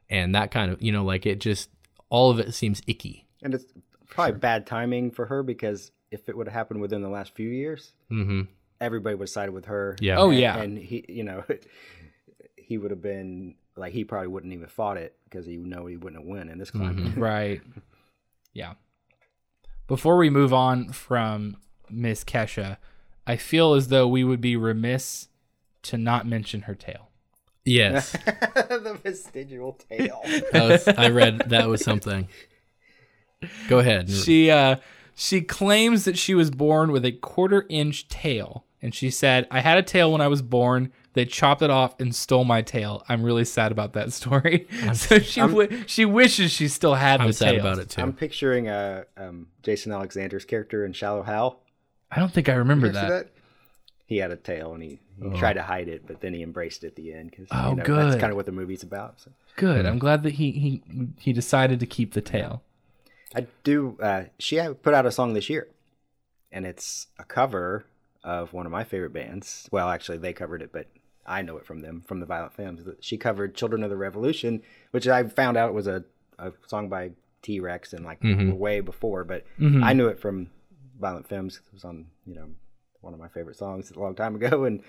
and 0.10 0.34
that 0.36 0.52
kind 0.52 0.72
of, 0.72 0.82
you 0.82 0.92
know, 0.92 1.04
like 1.04 1.26
it 1.26 1.40
just 1.40 1.70
all 2.10 2.30
of 2.32 2.40
it 2.40 2.54
seems 2.54 2.82
icky. 2.88 3.26
and 3.42 3.54
it's 3.54 3.66
probably 4.08 4.38
bad 4.40 4.66
timing 4.66 5.12
for 5.12 5.26
her 5.26 5.44
because 5.44 5.92
if 6.12 6.30
it 6.30 6.38
would 6.38 6.48
have 6.48 6.54
happened 6.54 6.80
within 6.80 7.02
the 7.02 7.10
last 7.10 7.36
few 7.36 7.50
years, 7.50 7.92
Mm-hmm. 8.12 8.42
everybody 8.80 9.16
would 9.16 9.24
have 9.24 9.30
sided 9.30 9.52
with 9.52 9.66
her. 9.66 9.98
Yeah. 10.00 10.18
Oh, 10.20 10.30
And- 10.30 10.40
yeah. 10.40 10.58
and 10.58 10.78
he, 10.78 11.04
you 11.10 11.24
know, 11.24 11.44
he 12.66 12.78
would 12.78 12.92
have 12.92 13.02
been 13.02 13.56
like 13.76 13.94
he 13.94 14.04
probably 14.04 14.28
wouldn't 14.28 14.54
even 14.54 14.68
fought 14.68 14.98
it 14.98 15.16
because 15.26 15.46
he 15.46 15.56
know 15.58 15.86
he 15.86 15.98
wouldn't 15.98 16.22
have 16.22 16.28
won 16.28 16.50
in 16.50 16.58
this 16.58 16.72
climate. 16.72 17.14
right. 17.18 17.62
Yeah. 18.54 18.74
Before 19.88 20.18
we 20.18 20.30
move 20.30 20.54
on 20.54 20.92
from 20.92 21.58
Miss 21.90 22.24
Kesha, 22.24 22.78
I 23.28 23.36
feel 23.36 23.74
as 23.74 23.90
though 23.90 24.08
we 24.08 24.24
would 24.24 24.42
be 24.42 24.56
remiss 24.56 25.28
to 25.84 25.98
not 25.98 26.26
mention 26.26 26.62
her 26.62 26.74
tail. 26.74 27.10
Yes, 27.68 28.12
the 28.32 29.00
vestigial 29.04 29.74
tail. 29.74 30.22
was, 30.54 30.88
I 30.88 31.10
read 31.10 31.44
that 31.48 31.68
was 31.68 31.84
something. 31.84 32.28
Go 33.68 33.80
ahead. 33.80 34.10
She 34.10 34.52
uh 34.52 34.78
she 35.16 35.42
claims 35.42 36.06
that 36.06 36.18
she 36.18 36.36
was 36.36 36.52
born 36.52 36.92
with 36.92 37.06
a 37.06 37.12
quarter 37.12 37.66
inch 37.70 38.08
tail. 38.08 38.66
And 38.82 38.94
she 38.94 39.10
said, 39.10 39.48
I 39.50 39.62
had 39.62 39.78
a 39.78 39.84
tail 39.84 40.12
when 40.12 40.22
I 40.22 40.28
was 40.28 40.44
born. 40.44 40.92
They 41.16 41.26
chopped 41.26 41.62
it 41.64 41.70
off 41.72 42.00
and 42.00 42.14
stole 42.14 42.44
my 42.46 42.62
tail. 42.62 43.04
I'm 43.10 43.24
really 43.24 43.46
sad 43.46 43.72
about 43.72 43.94
that 43.94 44.14
story. 44.20 44.68
so 44.94 45.18
she 45.20 45.40
wi- 45.42 45.84
she 45.88 46.06
wishes 46.06 46.52
she 46.52 46.68
still 46.68 46.94
had 46.96 47.22
I'm 47.22 47.28
the 47.28 47.34
sad 47.34 47.52
tail. 47.52 47.60
about 47.62 47.80
it 47.80 47.90
too. 47.90 48.02
I'm 48.02 48.14
picturing 48.14 48.68
uh, 48.70 49.06
um, 49.18 49.48
Jason 49.64 49.92
Alexander's 49.92 50.46
character 50.46 50.86
in 50.86 50.94
Shallow 50.94 51.24
Hal. 51.24 51.60
I 52.12 52.20
don't 52.20 52.32
think 52.32 52.48
I 52.50 52.54
remember 52.54 52.88
You 52.88 52.94
see 52.94 53.00
that. 53.00 53.30
He 54.08 54.18
had 54.18 54.30
a 54.30 54.36
tail 54.36 54.74
and 54.76 54.84
he, 54.84 55.00
he 55.20 55.30
tried 55.40 55.54
to 55.54 55.64
hide 55.64 55.88
it, 55.88 56.06
but 56.06 56.22
then 56.22 56.34
he 56.34 56.44
embraced 56.44 56.84
it 56.84 56.88
at 56.88 56.96
the 56.96 57.12
end 57.14 57.32
because 57.32 57.48
Oh, 57.50 57.72
you 57.72 57.76
know, 57.78 57.84
good. 57.84 58.12
that's 58.12 58.22
kind 58.22 58.32
of 58.32 58.36
what 58.38 58.46
the 58.46 58.52
movie's 58.52 58.84
about. 58.84 59.20
So. 59.20 59.32
Good. 59.56 59.86
I'm 59.88 59.98
glad 59.98 60.22
that 60.24 60.34
he 60.34 60.52
he 60.52 60.84
he 61.18 61.34
decided 61.34 61.80
to 61.80 61.86
keep 61.88 62.14
the 62.14 62.22
tail. 62.22 62.62
I 63.34 63.48
do. 63.64 63.98
Uh, 64.02 64.26
she 64.38 64.62
put 64.84 64.94
out 64.94 65.06
a 65.08 65.12
song 65.12 65.34
this 65.34 65.50
year, 65.50 65.68
and 66.52 66.66
it's 66.66 67.08
a 67.18 67.24
cover 67.24 67.86
of 68.24 68.54
one 68.54 68.66
of 68.66 68.72
my 68.72 68.84
favorite 68.84 69.14
bands. 69.14 69.68
Well, 69.72 69.90
actually, 69.90 70.18
they 70.20 70.34
covered 70.34 70.62
it, 70.62 70.72
but 70.72 70.88
I 71.26 71.42
know 71.42 71.58
it 71.58 71.66
from 71.66 71.82
them, 71.82 72.04
from 72.06 72.20
the 72.20 72.26
Violent 72.26 72.54
Femmes. 72.54 72.82
She 73.00 73.18
covered 73.18 73.56
"Children 73.56 73.84
of 73.84 73.90
the 73.90 73.98
Revolution," 73.98 74.62
which 74.92 75.08
I 75.08 75.24
found 75.24 75.58
out 75.58 75.74
was 75.74 75.88
a, 75.88 76.04
a 76.38 76.52
song 76.68 76.90
by 76.90 77.12
T 77.42 77.60
Rex 77.60 77.94
and 77.94 78.06
like 78.06 78.20
way 78.60 78.80
before, 78.82 79.24
but 79.24 79.46
I 79.84 79.94
knew 79.94 80.08
it 80.08 80.20
from 80.20 80.50
Violent 81.00 81.28
Femmes. 81.28 81.60
It 81.68 81.74
was 81.74 81.84
on 81.84 82.08
you 82.26 82.36
know 82.36 82.48
one 83.02 83.14
of 83.14 83.20
my 83.20 83.28
favorite 83.28 83.58
songs 83.58 83.92
a 83.92 84.00
long 84.00 84.16
time 84.16 84.36
ago, 84.36 84.66
and 84.66 84.84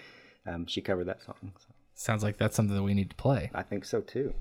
um, 0.46 0.66
she 0.66 0.80
covered 0.80 1.06
that 1.06 1.22
song. 1.22 1.52
So 1.58 1.66
Sounds 1.94 2.22
like 2.22 2.36
that's 2.36 2.54
something 2.54 2.76
that 2.76 2.82
we 2.82 2.94
need 2.94 3.10
to 3.10 3.16
play. 3.16 3.50
I 3.54 3.62
think 3.62 3.84
so 3.84 4.00
too. 4.00 4.34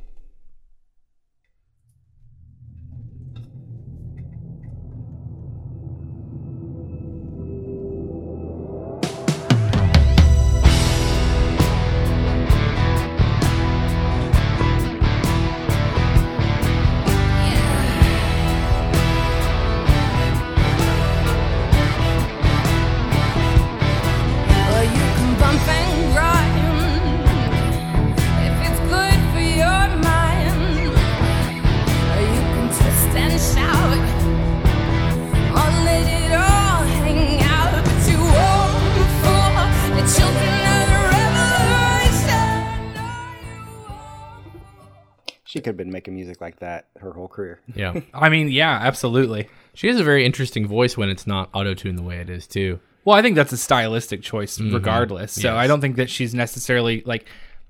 Could 45.66 45.72
have 45.72 45.78
been 45.78 45.92
making 45.92 46.14
music 46.14 46.42
like 46.42 46.60
that 46.60 46.86
her 47.00 47.12
whole 47.12 47.28
career. 47.28 47.60
Yeah. 47.76 48.00
I 48.14 48.30
mean, 48.30 48.50
yeah, 48.50 48.80
absolutely. 48.82 49.50
she 49.74 49.88
has 49.88 50.00
a 50.00 50.04
very 50.04 50.24
interesting 50.26 50.68
voice 50.68 50.96
when 50.96 51.10
it's 51.10 51.26
not 51.26 51.50
auto 51.54 51.74
tuned 51.74 51.98
the 51.98 52.04
way 52.04 52.18
it 52.18 52.30
is 52.30 52.46
too. 52.48 52.80
Well, 53.04 53.18
I 53.18 53.22
think 53.22 53.36
that's 53.36 53.52
a 53.52 53.58
stylistic 53.58 54.22
choice, 54.22 54.58
mm-hmm. 54.58 54.74
regardless. 54.74 55.34
So 55.34 55.50
Yes. 55.50 55.56
I 55.56 55.68
don't 55.68 55.82
think 55.82 55.98
that 55.98 56.10
she's 56.10 56.34
necessarily 56.34 57.04
like. 57.06 57.26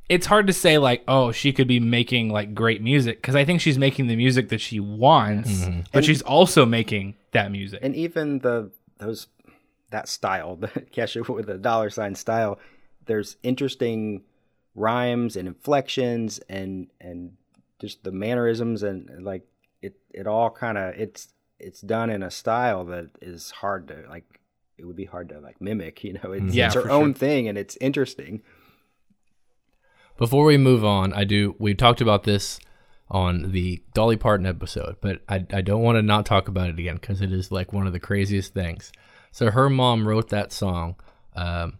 It's 0.08 0.28
hard 0.28 0.46
to 0.48 0.54
say 0.54 0.78
like, 0.78 1.04
oh, 1.08 1.32
she 1.32 1.52
could 1.52 1.68
be 1.68 1.80
making 1.80 2.30
like 2.30 2.54
great 2.54 2.82
music 2.82 3.20
because 3.22 3.36
I 3.36 3.44
think 3.44 3.60
she's 3.60 3.80
making 3.80 4.06
the 4.06 4.16
music 4.16 4.50
that 4.50 4.62
she 4.62 4.80
wants, 4.80 5.50
mm-hmm. 5.50 5.80
but 5.92 6.06
she's 6.06 6.22
also 6.22 6.64
making 6.64 7.16
that 7.32 7.52
music. 7.52 7.80
and 7.82 7.96
even 7.96 8.40
the 8.40 8.72
those 9.00 9.28
that 9.90 10.08
style, 10.08 10.56
the 10.66 10.68
Kesha 10.68 11.28
with 11.28 11.48
the 11.48 11.58
dollar 11.58 11.90
sign 11.90 12.14
style, 12.14 12.60
there's 13.06 13.38
interesting 13.42 14.22
rhymes 14.76 15.36
and 15.36 15.48
inflections 15.48 16.40
and 16.50 16.88
and 17.02 17.32
just 17.86 18.04
the 18.04 18.12
mannerisms 18.12 18.84
and 18.84 19.24
like 19.24 19.44
it 19.82 19.96
it 20.12 20.28
all 20.28 20.50
kind 20.50 20.78
of 20.78 20.96
it's 20.96 21.30
it's 21.60 21.82
done 21.82 22.10
in 22.10 22.24
a 22.24 22.32
style 22.32 22.86
that 22.86 23.10
is 23.22 23.52
hard 23.52 23.88
to 23.88 24.04
like 24.10 24.40
it 24.78 24.86
would 24.86 24.96
be 24.96 25.06
hard 25.06 25.30
to 25.30 25.40
like 25.40 25.62
mimic 25.62 26.04
you 26.04 26.14
know 26.14 26.32
it's, 26.32 26.54
Yeah, 26.54 26.66
it's 26.66 26.76
her 26.76 26.90
own 26.90 27.14
thing 27.14 27.48
and 27.48 27.58
it's 27.58 27.78
interesting 27.80 28.42
Before 30.18 30.46
we 30.46 30.58
move 30.58 30.86
on, 30.86 31.12
I 31.12 31.26
do. 31.26 31.56
We 31.60 31.74
talked 31.74 32.00
about 32.00 32.24
this 32.24 32.58
on 33.10 33.52
the 33.52 33.84
Dolly 33.94 34.16
Parton 34.16 34.46
episode, 34.46 34.96
but 35.02 35.22
I, 35.28 35.46
I 35.52 35.62
don't 35.62 35.82
want 35.82 35.98
to 35.98 36.02
not 36.02 36.26
talk 36.26 36.48
about 36.48 36.70
it 36.70 36.80
again 36.80 36.96
because 36.96 37.22
it 37.22 37.34
is 37.34 37.52
like 37.52 37.74
one 37.74 37.86
of 37.86 37.92
the 37.92 38.00
craziest 38.00 38.54
things. 38.54 38.94
So 39.32 39.52
her 39.52 39.70
mom 39.70 40.08
wrote 40.08 40.30
that 40.30 40.54
song, 40.54 40.96
um, 41.36 41.80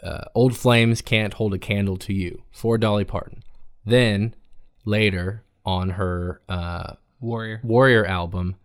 uh, 0.00 0.26
"Old 0.34 0.56
Flames 0.56 1.02
Can't 1.02 1.34
Hold 1.34 1.54
a 1.54 1.58
Candle 1.58 1.96
to 1.98 2.14
You" 2.14 2.44
for 2.52 2.78
Dolly 2.78 3.04
Parton. 3.04 3.42
Then 3.84 4.36
later 4.84 5.44
on 5.64 5.90
her 5.90 6.40
uh, 6.48 6.94
Warrior. 7.20 7.60
Warrior 7.62 8.06
album, 8.06 8.56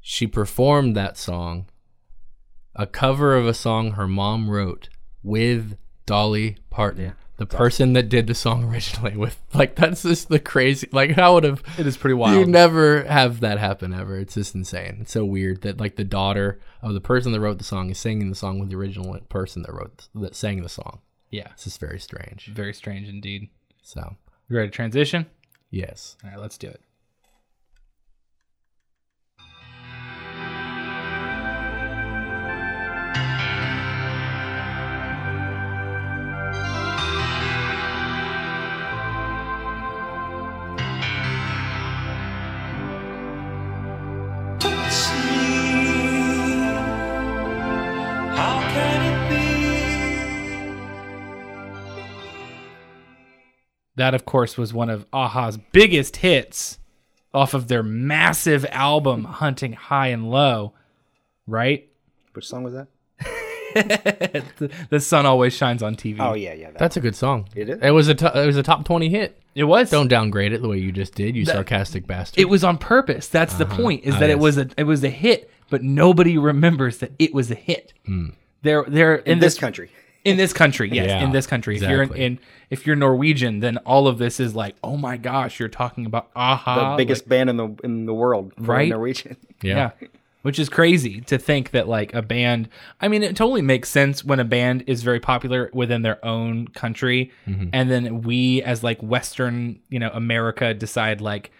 she 0.00 0.26
performed 0.26 0.96
that 0.96 1.16
song, 1.16 1.66
a 2.74 2.86
cover 2.86 3.36
of 3.36 3.46
a 3.46 3.54
song 3.54 3.92
her 3.92 4.08
mom 4.08 4.50
wrote 4.50 4.88
with 5.22 5.76
Dolly 6.06 6.56
Parton, 6.70 7.12
the 7.36 7.46
person 7.46 7.92
that 7.92 8.08
did 8.08 8.26
the 8.26 8.34
song 8.34 8.64
originally. 8.72 9.16
With 9.16 9.40
like 9.54 9.76
that's 9.76 10.02
just 10.02 10.28
the 10.28 10.40
crazy. 10.40 10.88
Like 10.90 11.12
how 11.12 11.34
would 11.34 11.44
have 11.44 11.62
It 11.78 11.86
is 11.86 11.96
pretty 11.96 12.14
wild 12.14 12.38
you 12.40 12.46
never 12.46 13.04
have 13.04 13.38
that 13.40 13.58
happen 13.58 13.92
ever? 13.94 14.18
It's 14.18 14.34
just 14.34 14.54
insane. 14.56 14.98
It's 15.00 15.12
so 15.12 15.24
weird 15.24 15.62
that 15.62 15.78
like 15.78 15.94
the 15.96 16.04
daughter 16.04 16.58
of 16.82 16.94
the 16.94 17.00
person 17.00 17.30
that 17.32 17.40
wrote 17.40 17.58
the 17.58 17.64
song 17.64 17.88
is 17.90 17.98
singing 17.98 18.28
the 18.30 18.34
song 18.34 18.58
with 18.58 18.68
the 18.70 18.76
original 18.76 19.16
person 19.28 19.62
that 19.62 19.72
wrote 19.72 20.08
that 20.16 20.34
sang 20.34 20.62
the 20.62 20.68
song. 20.68 21.00
yeah, 21.30 21.48
It's 21.52 21.64
just 21.64 21.78
very 21.80 22.00
strange. 22.00 22.46
very 22.46 22.74
strange 22.74 23.08
indeed. 23.08 23.48
So 23.82 24.16
You 24.48 24.56
ready 24.56 24.68
to 24.70 24.74
transition? 24.74 25.26
Yes. 25.72 26.16
All 26.22 26.30
right, 26.30 26.38
let's 26.38 26.56
do 26.56 26.68
it. 26.68 26.80
That, 54.02 54.14
of 54.14 54.24
course, 54.24 54.58
was 54.58 54.74
one 54.74 54.90
of 54.90 55.06
Aha's 55.12 55.58
biggest 55.70 56.16
hits 56.16 56.80
off 57.32 57.54
of 57.54 57.68
their 57.68 57.84
massive 57.84 58.66
album, 58.70 59.22
Hunting 59.22 59.74
High 59.74 60.08
and 60.08 60.28
Low, 60.28 60.72
right? 61.46 61.88
which 62.32 62.48
song 62.48 62.64
was 62.64 62.72
that 62.72 62.88
the, 63.74 64.70
the 64.90 64.98
sun 64.98 65.24
always 65.24 65.52
shines 65.52 65.84
on 65.84 65.94
TV. 65.94 66.16
oh 66.18 66.34
yeah 66.34 66.52
yeah 66.52 66.72
that. 66.72 66.78
That's 66.78 66.96
a 66.96 67.00
good 67.00 67.14
song. 67.14 67.48
It 67.54 67.68
is? 67.68 67.78
It 67.80 67.92
was 67.92 68.08
a 68.08 68.42
it 68.42 68.46
was 68.46 68.56
a 68.56 68.62
top 68.64 68.84
twenty 68.84 69.08
hit. 69.08 69.40
It 69.54 69.64
was. 69.64 69.88
Don't 69.88 70.08
downgrade 70.08 70.52
it 70.52 70.62
the 70.62 70.68
way 70.68 70.78
you 70.78 70.90
just 70.90 71.14
did, 71.14 71.36
you 71.36 71.44
sarcastic 71.44 72.04
bastard. 72.08 72.40
It 72.40 72.46
was 72.46 72.64
on 72.64 72.78
purpose. 72.78 73.28
That's 73.28 73.54
the 73.54 73.66
uh-huh. 73.66 73.76
point. 73.76 74.04
Is 74.04 74.18
that 74.18 74.30
it 74.30 74.38
was 74.40 74.58
a 74.58 74.68
it 74.76 74.82
was 74.82 75.04
a 75.04 75.10
hit, 75.10 75.48
but 75.70 75.84
nobody 75.84 76.38
remembers 76.38 76.98
that 76.98 77.12
it 77.20 77.32
was 77.32 77.52
a 77.52 77.54
hit. 77.54 77.92
Hmm. 78.04 78.30
They're 78.62 78.84
they're 78.88 79.14
in, 79.14 79.34
in 79.34 79.38
this 79.38 79.56
country 79.56 79.92
in 80.24 80.36
this 80.36 80.52
country, 80.52 80.90
yes, 80.92 81.06
Yeah, 81.06 81.24
in 81.24 81.32
this 81.32 81.46
country. 81.46 81.76
If 81.76 81.82
you're 81.82 82.02
in, 82.02 82.14
in 82.14 82.38
if 82.70 82.86
you're 82.86 82.96
Norwegian, 82.96 83.60
then 83.60 83.78
all 83.78 84.06
of 84.06 84.18
this 84.18 84.40
is 84.40 84.54
like, 84.54 84.76
oh 84.82 84.96
my 84.96 85.16
gosh, 85.16 85.58
you're 85.58 85.68
talking 85.68 86.06
about 86.06 86.30
Aha, 86.36 86.92
the 86.92 86.96
biggest 86.96 87.28
band 87.28 87.50
in 87.50 87.56
the 87.56 87.74
in 87.84 88.06
the 88.06 88.14
world 88.14 88.52
Right? 88.58 88.88
Norwegian 88.88 89.36
yeah. 89.62 89.90
yeah. 90.00 90.08
Which 90.42 90.58
is 90.58 90.68
crazy 90.68 91.20
to 91.22 91.38
think 91.38 91.70
that 91.70 91.86
like 91.86 92.14
a 92.14 92.22
band 92.22 92.68
I 93.00 93.08
mean 93.08 93.22
it 93.22 93.36
totally 93.36 93.62
makes 93.62 93.88
sense 93.88 94.24
when 94.24 94.40
a 94.40 94.44
band 94.44 94.84
is 94.86 95.02
very 95.02 95.20
popular 95.20 95.70
within 95.72 96.02
their 96.02 96.24
own 96.24 96.68
country 96.68 97.30
and 97.72 97.90
then 97.90 98.22
we 98.22 98.62
as 98.62 98.82
like 98.82 99.00
western, 99.02 99.80
you 99.88 99.98
know, 99.98 100.10
America 100.12 100.74
decide 100.74 101.20
like 101.20 101.50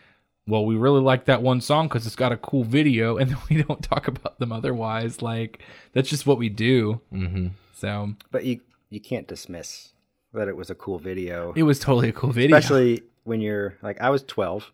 well, 0.48 0.66
we 0.66 0.74
really 0.74 1.00
like 1.00 1.26
that 1.26 1.42
one 1.42 1.60
song 1.60 1.88
cuz 1.88 2.06
it's 2.06 2.16
got 2.16 2.32
a 2.32 2.36
cool 2.36 2.64
video 2.64 3.16
and 3.18 3.30
then 3.30 3.38
we 3.48 3.62
don't 3.62 3.82
talk 3.82 4.08
about 4.08 4.38
them 4.38 4.50
otherwise 4.50 5.22
like 5.22 5.62
that's 5.92 6.10
just 6.10 6.26
what 6.26 6.38
we 6.38 6.48
do. 6.48 7.00
Mm-hmm. 7.12 7.48
So, 7.72 8.14
but 8.30 8.44
you 8.44 8.60
you 8.90 9.00
can't 9.00 9.26
dismiss 9.26 9.92
that 10.32 10.48
it 10.48 10.56
was 10.56 10.70
a 10.70 10.74
cool 10.74 10.98
video 10.98 11.52
it 11.54 11.62
was 11.62 11.78
totally 11.78 12.08
a 12.08 12.12
cool 12.12 12.30
video. 12.32 12.56
especially 12.56 13.02
when 13.24 13.40
you're 13.40 13.76
like 13.82 14.00
I 14.00 14.10
was 14.10 14.22
12 14.22 14.72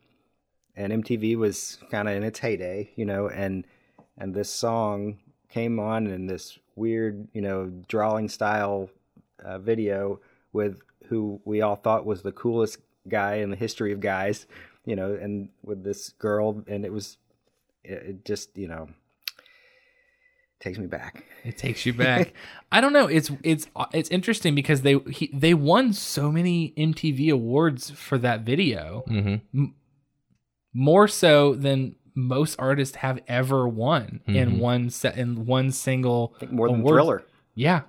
and 0.76 1.04
MTV 1.04 1.36
was 1.36 1.78
kind 1.90 2.08
of 2.08 2.14
in 2.14 2.22
its 2.22 2.38
heyday, 2.38 2.90
you 2.94 3.04
know, 3.04 3.28
and 3.28 3.64
and 4.16 4.34
this 4.34 4.50
song 4.50 5.18
came 5.48 5.80
on 5.80 6.06
in 6.06 6.26
this 6.26 6.58
weird, 6.76 7.26
you 7.32 7.40
know, 7.40 7.70
drawing 7.88 8.28
style 8.28 8.88
uh, 9.44 9.58
video 9.58 10.20
with 10.52 10.80
who 11.06 11.40
we 11.44 11.62
all 11.62 11.76
thought 11.76 12.06
was 12.06 12.22
the 12.22 12.32
coolest 12.32 12.78
guy 13.08 13.36
in 13.36 13.50
the 13.50 13.56
history 13.56 13.92
of 13.92 14.00
guys, 14.00 14.46
you 14.84 14.94
know, 14.94 15.14
and 15.14 15.48
with 15.64 15.82
this 15.82 16.10
girl 16.10 16.62
and 16.66 16.84
it 16.84 16.92
was 16.92 17.18
it, 17.82 17.92
it 17.92 18.24
just, 18.24 18.56
you 18.56 18.68
know, 18.68 18.88
takes 20.60 20.78
me 20.78 20.86
back. 20.86 21.24
It 21.44 21.56
takes 21.56 21.86
you 21.86 21.92
back. 21.92 22.32
I 22.72 22.80
don't 22.80 22.92
know. 22.92 23.06
It's 23.06 23.30
it's 23.42 23.68
it's 23.92 24.10
interesting 24.10 24.54
because 24.54 24.82
they 24.82 24.98
he, 25.10 25.30
they 25.32 25.54
won 25.54 25.92
so 25.92 26.30
many 26.30 26.72
MTV 26.76 27.32
awards 27.32 27.90
for 27.90 28.18
that 28.18 28.40
video, 28.40 29.04
mm-hmm. 29.08 29.36
M- 29.58 29.74
more 30.74 31.08
so 31.08 31.54
than 31.54 31.94
most 32.14 32.56
artists 32.58 32.96
have 32.96 33.20
ever 33.28 33.68
won 33.68 34.20
in 34.26 34.50
mm-hmm. 34.50 34.58
one 34.58 34.90
set 34.90 35.16
in 35.16 35.46
one 35.46 35.70
single. 35.70 36.34
More 36.50 36.68
than 36.68 36.80
award. 36.80 36.94
Thriller. 36.94 37.24
Yeah, 37.54 37.82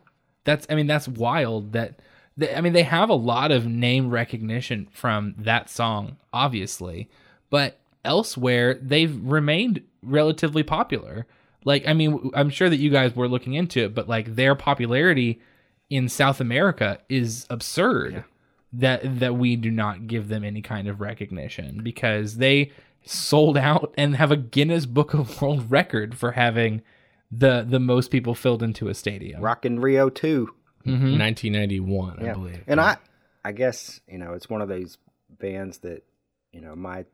that's. 0.43 0.67
I 0.69 0.75
mean, 0.75 0.87
that's 0.87 1.07
wild. 1.07 1.73
That. 1.73 1.99
They, 2.37 2.55
I 2.55 2.61
mean, 2.61 2.73
they 2.73 2.83
have 2.83 3.09
a 3.09 3.15
lot 3.15 3.51
of 3.51 3.65
name 3.65 4.09
recognition 4.09 4.87
from 4.91 5.35
that 5.39 5.69
song, 5.69 6.17
obviously, 6.31 7.09
but 7.49 7.79
elsewhere 8.05 8.75
they've 8.75 9.19
remained 9.21 9.81
relatively 10.01 10.63
popular. 10.63 11.27
Like, 11.65 11.87
I 11.87 11.93
mean, 11.93 12.31
I'm 12.33 12.49
sure 12.49 12.69
that 12.69 12.77
you 12.77 12.89
guys 12.89 13.15
were 13.15 13.27
looking 13.27 13.53
into 13.53 13.83
it, 13.83 13.93
but 13.93 14.07
like 14.07 14.35
their 14.35 14.55
popularity 14.55 15.41
in 15.89 16.07
South 16.07 16.39
America 16.39 16.99
is 17.09 17.45
absurd. 17.49 18.23
That 18.71 19.19
that 19.19 19.35
we 19.35 19.55
do 19.55 19.71
not 19.71 20.05
give 20.05 20.27
them 20.27 20.43
any 20.43 20.61
kind 20.61 20.87
of 20.87 21.01
recognition 21.01 21.81
because 21.83 22.37
they 22.37 22.71
sold 23.03 23.57
out 23.57 23.93
and 23.97 24.15
have 24.15 24.31
a 24.31 24.37
Guinness 24.37 24.85
Book 24.85 25.15
of 25.15 25.41
World 25.41 25.71
Record 25.71 26.15
for 26.15 26.33
having 26.33 26.83
the 27.31 27.65
the 27.67 27.79
most 27.79 28.11
people 28.11 28.35
filled 28.35 28.61
into 28.61 28.87
a 28.87 28.93
stadium. 28.93 29.41
Rock 29.41 29.65
in 29.65 29.79
Rio 29.79 30.09
2. 30.09 30.53
1991, 30.85 32.11
mm-hmm. 32.11 32.21
I 32.21 32.25
yeah. 32.25 32.33
believe. 32.33 32.63
And 32.67 32.79
I, 32.79 32.97
I 33.43 33.51
guess 33.51 33.99
you 34.07 34.17
know, 34.17 34.33
it's 34.33 34.49
one 34.49 34.61
of 34.61 34.69
those 34.69 34.97
bands 35.29 35.79
that, 35.79 36.03
you 36.51 36.61
know, 36.61 36.75
my 36.75 37.05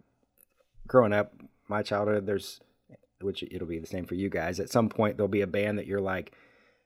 growing 0.87 1.13
up, 1.13 1.33
my 1.67 1.81
childhood, 1.81 2.25
there's, 2.25 2.59
which 3.25 3.43
it'll 3.43 3.67
be 3.67 3.79
the 3.79 3.87
same 3.87 4.05
for 4.05 4.15
you 4.15 4.29
guys. 4.29 4.59
At 4.59 4.69
some 4.69 4.87
point, 4.87 5.17
there'll 5.17 5.27
be 5.27 5.41
a 5.41 5.47
band 5.47 5.77
that 5.79 5.87
you're 5.87 5.99
like, 6.01 6.31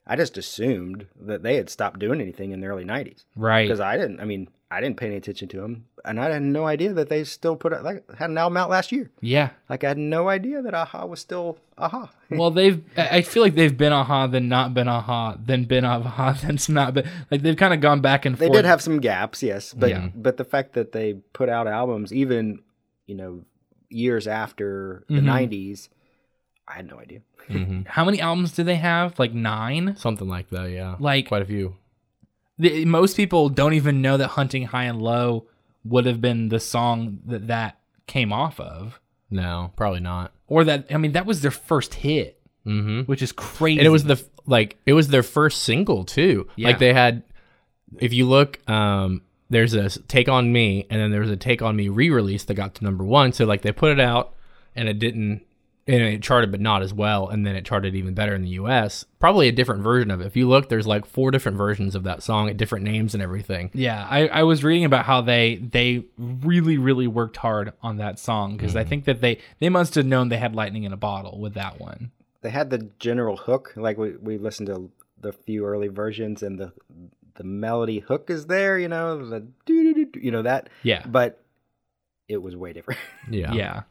I 0.07 0.15
just 0.15 0.37
assumed 0.37 1.05
that 1.21 1.43
they 1.43 1.55
had 1.57 1.69
stopped 1.69 1.99
doing 1.99 2.19
anything 2.21 2.51
in 2.51 2.61
the 2.61 2.67
early 2.67 2.85
'90s 2.85 3.25
Right. 3.35 3.67
because 3.67 3.79
I 3.79 3.95
didn't. 3.97 4.19
I 4.19 4.25
mean, 4.25 4.47
I 4.71 4.81
didn't 4.81 4.97
pay 4.97 5.07
any 5.07 5.15
attention 5.17 5.47
to 5.49 5.61
them, 5.61 5.85
and 6.05 6.19
I 6.19 6.29
had 6.31 6.41
no 6.41 6.65
idea 6.65 6.93
that 6.93 7.09
they 7.09 7.23
still 7.23 7.55
put 7.55 7.73
out, 7.73 7.83
like 7.83 8.03
had 8.15 8.29
an 8.31 8.37
album 8.37 8.57
out 8.57 8.69
last 8.71 8.91
year. 8.91 9.11
Yeah. 9.21 9.49
Like 9.69 9.83
I 9.83 9.89
had 9.89 9.97
no 9.99 10.29
idea 10.29 10.61
that 10.63 10.73
Aha 10.73 11.05
was 11.05 11.19
still 11.19 11.59
Aha. 11.77 12.09
Well, 12.31 12.49
they've. 12.51 12.81
I 12.97 13.21
feel 13.21 13.43
like 13.43 13.55
they've 13.55 13.75
been 13.77 13.93
aha, 13.93 14.27
then 14.27 14.47
not 14.49 14.73
been 14.73 14.87
aha, 14.87 15.37
then 15.39 15.65
been 15.65 15.85
aha, 15.85 16.33
then 16.41 16.57
not 16.69 16.93
been. 16.95 17.07
Like 17.31 17.41
they've 17.43 17.57
kind 17.57 17.73
of 17.73 17.81
gone 17.81 18.01
back 18.01 18.25
and 18.25 18.35
forth. 18.35 18.39
They 18.39 18.47
forth. 18.47 18.57
did 18.59 18.65
have 18.65 18.81
some 18.81 18.99
gaps, 18.99 19.41
yes, 19.43 19.73
but 19.73 19.89
Yeah. 19.89 20.09
but 20.15 20.37
the 20.37 20.45
fact 20.45 20.73
that 20.73 20.91
they 20.91 21.13
put 21.33 21.49
out 21.49 21.67
albums 21.67 22.11
even 22.13 22.59
you 23.05 23.15
know 23.15 23.43
years 23.89 24.27
after 24.27 25.03
the 25.07 25.15
Mhm. 25.21 25.23
'90s, 25.49 25.89
I 26.69 26.73
had 26.73 26.87
no 26.87 26.99
idea. 26.99 27.21
How 27.87 28.05
many 28.05 28.21
albums 28.21 28.51
do 28.51 28.63
they 28.63 28.75
have? 28.75 29.17
Like 29.17 29.33
nine. 29.33 29.95
Something 29.97 30.27
like 30.29 30.49
that, 30.51 30.69
yeah. 30.69 30.95
Like- 30.99 31.27
quite 31.27 31.41
a 31.41 31.45
few. 31.45 31.75
The, 32.59 32.83
most 32.85 33.15
people 33.15 33.47
don't 33.49 33.73
even 33.73 34.01
know 34.01 34.17
that 34.17 34.27
"Hunting 34.29 34.65
High 34.65 34.83
and 34.83 35.01
Low" 35.01 35.45
would 35.85 36.05
have 36.05 36.19
been 36.21 36.49
the 36.49 36.59
song 36.59 37.19
that 37.25 37.47
that 37.47 37.79
came 38.05 38.33
off 38.33 38.59
of, 38.59 38.99
No, 39.31 39.71
probably 39.77 40.01
not. 40.01 40.33
or 40.47 40.63
that 40.65 40.87
I 40.91 40.97
mean 40.97 41.13
that 41.13 41.25
was 41.25 41.41
their 41.41 41.51
first 41.51 41.93
hit, 41.93 42.37
mm-hmm. 42.67 43.01
which 43.03 43.21
is 43.21 43.31
crazy. 43.31 43.79
And 43.79 43.87
it 43.87 43.91
was 43.91 44.03
the 44.03 44.21
like 44.45 44.75
it 44.85 44.91
was 44.93 45.07
their 45.07 45.23
first 45.23 45.63
single 45.63 46.03
too. 46.03 46.49
Yeah. 46.57 46.67
Like 46.67 46.79
they 46.79 46.91
had, 46.93 47.23
if 47.97 48.11
you 48.11 48.27
look, 48.27 48.59
um, 48.69 49.21
there's 49.49 49.73
a 49.73 49.83
s- 49.83 49.97
Take 50.09 50.27
on 50.27 50.51
Me, 50.51 50.85
and 50.89 50.99
then 51.01 51.11
there 51.11 51.21
was 51.21 51.31
a 51.31 51.37
Take 51.37 51.61
on 51.61 51.77
Me 51.77 51.87
re-release 51.87 52.43
that 52.43 52.55
got 52.55 52.75
to 52.75 52.83
number 52.83 53.05
one. 53.05 53.31
So 53.31 53.45
like 53.45 53.61
they 53.61 53.71
put 53.71 53.91
it 53.91 54.01
out, 54.01 54.33
and 54.75 54.89
it 54.89 54.99
didn't, 54.99 55.43
and 55.89 56.03
it 56.03 56.21
charted, 56.21 56.51
but 56.51 56.61
not 56.61 56.83
as 56.83 56.93
well. 56.93 57.27
And 57.27 57.45
then 57.45 57.55
it 57.55 57.65
charted 57.65 57.95
even 57.95 58.13
better 58.13 58.35
in 58.35 58.43
the 58.43 58.49
U.S. 58.49 59.05
Probably 59.19 59.47
a 59.47 59.51
different 59.51 59.81
version 59.81 60.11
of 60.11 60.21
it. 60.21 60.27
If 60.27 60.37
you 60.37 60.47
look, 60.47 60.69
there's 60.69 60.85
like 60.85 61.05
four 61.05 61.31
different 61.31 61.57
versions 61.57 61.95
of 61.95 62.03
that 62.03 62.21
song, 62.21 62.47
at 62.47 62.57
different 62.57 62.85
names 62.85 63.15
and 63.15 63.23
everything. 63.23 63.71
Yeah, 63.73 64.05
I, 64.07 64.27
I 64.27 64.43
was 64.43 64.63
reading 64.63 64.85
about 64.85 65.05
how 65.05 65.21
they 65.21 65.55
they 65.55 66.05
really 66.17 66.77
really 66.77 67.07
worked 67.07 67.37
hard 67.37 67.73
on 67.81 67.97
that 67.97 68.19
song 68.19 68.55
because 68.55 68.75
I 68.75 68.81
mm-hmm. 68.81 68.89
think 68.89 69.05
that 69.05 69.21
they 69.21 69.39
they 69.59 69.69
must 69.69 69.95
have 69.95 70.05
known 70.05 70.29
they 70.29 70.37
had 70.37 70.55
lightning 70.55 70.83
in 70.83 70.93
a 70.93 70.97
bottle 70.97 71.39
with 71.39 71.55
that 71.55 71.79
one. 71.79 72.11
They 72.41 72.51
had 72.51 72.69
the 72.69 72.89
general 72.99 73.35
hook, 73.35 73.73
like 73.75 73.97
we 73.97 74.11
we 74.11 74.37
listened 74.37 74.67
to 74.67 74.91
the 75.19 75.33
few 75.33 75.65
early 75.65 75.87
versions, 75.87 76.43
and 76.43 76.59
the 76.59 76.71
the 77.33 77.43
melody 77.43 77.99
hook 77.99 78.29
is 78.29 78.45
there. 78.45 78.77
You 78.77 78.89
know 78.89 79.27
the 79.27 79.39
doo 79.65 79.93
doo 79.93 80.05
doo, 80.05 80.19
you 80.19 80.31
know 80.31 80.43
that. 80.43 80.69
Yeah. 80.83 81.03
but 81.07 81.43
it 82.27 82.37
was 82.37 82.55
way 82.55 82.73
different. 82.73 82.99
Yeah. 83.31 83.53
Yeah. 83.53 83.81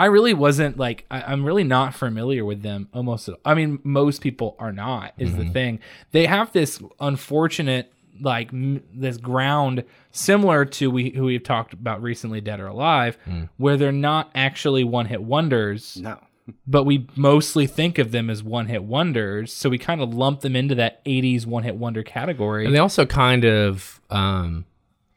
I 0.00 0.06
really 0.06 0.32
wasn't 0.32 0.78
like 0.78 1.04
I, 1.10 1.20
I'm 1.20 1.44
really 1.44 1.62
not 1.62 1.94
familiar 1.94 2.42
with 2.44 2.62
them 2.62 2.88
almost 2.94 3.28
at, 3.28 3.34
I 3.44 3.52
mean 3.52 3.80
most 3.84 4.22
people 4.22 4.56
are 4.58 4.72
not 4.72 5.12
is 5.18 5.36
the 5.36 5.44
thing. 5.50 5.80
They 6.12 6.24
have 6.24 6.52
this 6.52 6.82
unfortunate 6.98 7.92
like 8.18 8.48
m- 8.52 8.82
this 8.94 9.18
ground 9.18 9.84
similar 10.10 10.64
to 10.64 10.90
we 10.90 11.10
who 11.10 11.24
we've 11.24 11.42
talked 11.42 11.74
about 11.74 12.02
recently 12.02 12.40
Dead 12.40 12.60
or 12.60 12.66
Alive 12.66 13.18
where 13.58 13.76
they're 13.76 13.92
not 13.92 14.30
actually 14.34 14.84
one 14.84 15.04
hit 15.06 15.22
wonders 15.22 15.98
no, 15.98 16.18
but 16.66 16.84
we 16.84 17.06
mostly 17.14 17.66
think 17.66 17.98
of 17.98 18.10
them 18.10 18.30
as 18.30 18.42
one 18.42 18.66
hit 18.68 18.82
wonders 18.82 19.52
so 19.52 19.68
we 19.68 19.76
kind 19.78 20.00
of 20.00 20.14
lump 20.14 20.40
them 20.40 20.56
into 20.56 20.74
that 20.76 21.04
80s 21.04 21.44
one 21.46 21.62
hit 21.62 21.76
wonder 21.76 22.02
category. 22.02 22.64
And 22.64 22.74
they 22.74 22.78
also 22.78 23.04
kind 23.04 23.44
of 23.44 24.00
um, 24.08 24.64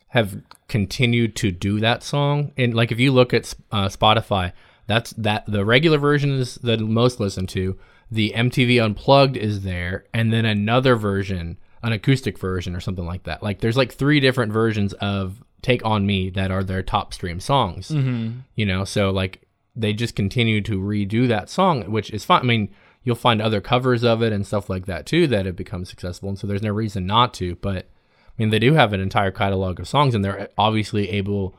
have 0.10 0.42
continued 0.68 1.36
to 1.38 1.52
do 1.52 1.80
that 1.80 2.04
song. 2.04 2.52
And 2.58 2.74
like 2.74 2.92
if 2.92 3.00
you 3.00 3.12
look 3.12 3.34
at 3.34 3.54
uh, 3.72 3.88
Spotify, 3.88 4.52
that's 4.88 5.12
that 5.12 5.46
the 5.48 5.66
regular 5.66 5.98
version 5.98 6.32
is 6.32 6.56
the 6.56 6.78
most 6.78 7.20
listened 7.20 7.50
to. 7.50 7.78
The 8.12 8.34
MTV 8.36 8.84
Unplugged 8.84 9.38
is 9.38 9.62
there, 9.64 10.06
and 10.14 10.32
then 10.32 10.46
another 10.46 10.96
version, 10.96 11.58
an 11.82 11.94
acoustic 11.94 12.38
version 12.38 12.76
or 12.76 12.80
something 12.80 13.06
like 13.06 13.24
that. 13.24 13.42
Like 13.42 13.60
there's 13.60 13.78
like 13.78 13.94
three 13.94 14.20
different 14.20 14.52
versions 14.52 14.94
of 14.94 15.44
Take 15.62 15.84
on 15.86 16.06
Me 16.06 16.30
that 16.32 16.52
are 16.52 16.64
their 16.64 16.84
top 16.84 17.14
stream 17.14 17.40
songs. 17.40 17.90
Mm-hmm. 17.90 18.40
You 18.56 18.66
know, 18.66 18.84
so 18.84 19.10
like 19.12 19.48
they 19.76 19.94
just 19.94 20.16
continue 20.16 20.62
to 20.62 20.80
redo 20.80 21.28
that 21.28 21.50
song, 21.50 21.90
which 21.90 22.12
is 22.12 22.26
fine. 22.26 22.42
I 22.42 22.44
mean, 22.44 22.76
you'll 23.04 23.16
find 23.16 23.42
other 23.42 23.62
covers 23.62 24.04
of 24.04 24.22
it 24.22 24.34
and 24.34 24.46
stuff 24.46 24.70
like 24.70 24.86
that 24.86 25.06
too 25.06 25.26
that 25.28 25.46
have 25.46 25.56
become 25.56 25.86
successful, 25.86 26.30
and 26.30 26.38
so 26.38 26.46
there's 26.46 26.62
no 26.62 26.72
reason 26.72 27.06
not 27.06 27.34
to. 27.36 27.56
But 27.56 27.90
I 28.28 28.32
mean, 28.38 28.50
they 28.50 28.60
do 28.60 28.74
have 28.74 28.94
an 28.94 29.00
entire 29.00 29.32
catalog 29.32 29.80
of 29.80 29.88
songs, 29.88 30.14
and 30.14 30.24
they're 30.24 30.50
obviously 30.58 31.10
able 31.10 31.56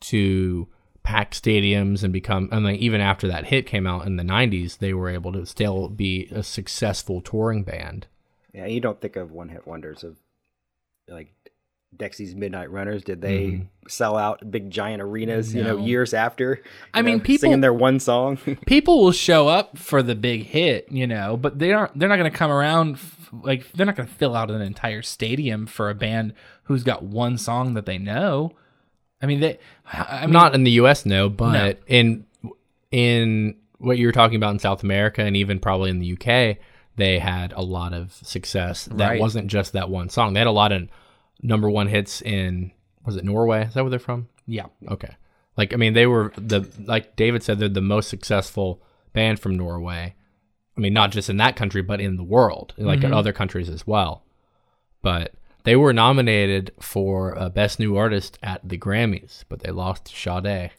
to 0.00 0.68
pack 1.02 1.32
stadiums 1.32 2.02
and 2.02 2.12
become. 2.12 2.48
And 2.52 2.64
like 2.64 2.78
even 2.78 3.00
after 3.00 3.28
that 3.28 3.46
hit 3.46 3.66
came 3.66 3.86
out 3.86 4.06
in 4.06 4.16
the 4.16 4.22
'90s, 4.22 4.78
they 4.78 4.94
were 4.94 5.08
able 5.08 5.32
to 5.32 5.46
still 5.46 5.88
be 5.88 6.28
a 6.30 6.42
successful 6.42 7.20
touring 7.20 7.62
band. 7.62 8.06
yeah, 8.52 8.66
you 8.66 8.80
don't 8.80 9.00
think 9.00 9.16
of 9.16 9.32
one 9.32 9.48
hit 9.48 9.66
wonders 9.66 10.04
of 10.04 10.16
like 11.08 11.32
Dexy's 11.96 12.34
Midnight 12.34 12.70
Runners. 12.70 13.02
Did 13.02 13.20
they 13.20 13.42
mm-hmm. 13.46 13.64
sell 13.88 14.16
out 14.16 14.48
big 14.50 14.70
giant 14.70 15.02
arenas? 15.02 15.54
You 15.54 15.64
know, 15.64 15.78
years 15.78 16.14
after. 16.14 16.62
I 16.94 17.02
mean, 17.02 17.18
know, 17.18 17.24
people- 17.24 17.40
singing 17.40 17.60
their 17.60 17.74
one 17.74 17.98
song. 17.98 18.36
people 18.66 19.02
will 19.02 19.12
show 19.12 19.48
up 19.48 19.76
for 19.76 20.02
the 20.02 20.14
big 20.14 20.44
hit, 20.44 20.90
you 20.90 21.06
know, 21.06 21.36
but 21.36 21.58
they 21.58 21.72
aren't. 21.72 21.98
They're 21.98 22.08
not 22.08 22.16
going 22.16 22.30
to 22.30 22.36
come 22.36 22.50
around 22.50 22.94
f- 22.94 23.28
like 23.42 23.70
they're 23.72 23.86
not 23.86 23.96
going 23.96 24.08
to 24.08 24.14
fill 24.14 24.36
out 24.36 24.50
an 24.50 24.60
entire 24.60 25.02
stadium 25.02 25.66
for 25.66 25.90
a 25.90 25.94
band 25.94 26.32
who's 26.64 26.84
got 26.84 27.02
one 27.02 27.36
song 27.36 27.74
that 27.74 27.86
they 27.86 27.98
know. 27.98 28.52
I 29.22 29.26
mean, 29.26 29.40
they. 29.40 29.58
I 29.92 30.22
mean, 30.22 30.32
Not 30.32 30.54
in 30.54 30.64
the 30.64 30.70
U.S., 30.72 31.04
no, 31.04 31.28
but 31.28 31.52
No. 31.52 31.74
in 31.86 32.24
in 32.90 33.56
what 33.78 33.98
you 33.98 34.06
were 34.06 34.12
talking 34.12 34.36
about 34.36 34.52
in 34.52 34.58
South 34.58 34.82
America 34.82 35.22
and 35.22 35.36
even 35.36 35.58
probably 35.58 35.90
in 35.90 36.00
the 36.00 36.12
UK, 36.12 36.58
they 36.96 37.18
had 37.18 37.52
a 37.52 37.62
lot 37.62 37.92
of 37.92 38.12
success. 38.12 38.84
That 38.86 39.10
Right. 39.10 39.20
wasn't 39.20 39.46
just 39.48 39.72
that 39.72 39.88
one 39.88 40.08
song. 40.08 40.34
They 40.34 40.40
had 40.40 40.46
a 40.46 40.52
lot 40.52 40.72
of 40.72 40.88
number 41.42 41.70
one 41.70 41.88
hits 41.88 42.20
in 42.22 42.72
was 43.04 43.16
it 43.16 43.24
Norway? 43.24 43.64
Is 43.64 43.74
that 43.74 43.82
where 43.82 43.90
they're 43.90 43.98
from? 43.98 44.28
yeah, 44.46 44.66
Okay. 44.88 45.14
Like 45.56 45.72
I 45.72 45.76
mean, 45.76 45.94
they 45.94 46.06
were 46.06 46.32
the 46.36 46.68
like 46.84 47.16
David 47.16 47.42
said, 47.42 47.58
they're 47.58 47.68
the 47.68 47.80
most 47.80 48.08
successful 48.08 48.82
band 49.12 49.40
from 49.40 49.56
Norway. 49.56 50.14
I 50.76 50.80
mean, 50.80 50.92
not 50.92 51.10
just 51.10 51.28
in 51.28 51.36
that 51.38 51.56
country, 51.56 51.82
but 51.82 52.00
in 52.00 52.16
the 52.16 52.22
world, 52.22 52.72
like 52.78 52.98
in 52.98 53.04
mm-hmm. 53.04 53.14
other 53.14 53.32
countries 53.32 53.68
as 53.68 53.86
well. 53.86 54.22
But 55.02 55.34
they 55.64 55.76
were 55.76 55.92
nominated 55.92 56.72
for 56.80 57.38
uh, 57.38 57.48
best 57.48 57.78
new 57.78 57.96
artist 57.96 58.38
at 58.42 58.60
the 58.68 58.78
Grammys, 58.78 59.44
but 59.48 59.60
they 59.60 59.70
lost 59.70 60.06
to 60.06 60.14
Sade. 60.16 60.70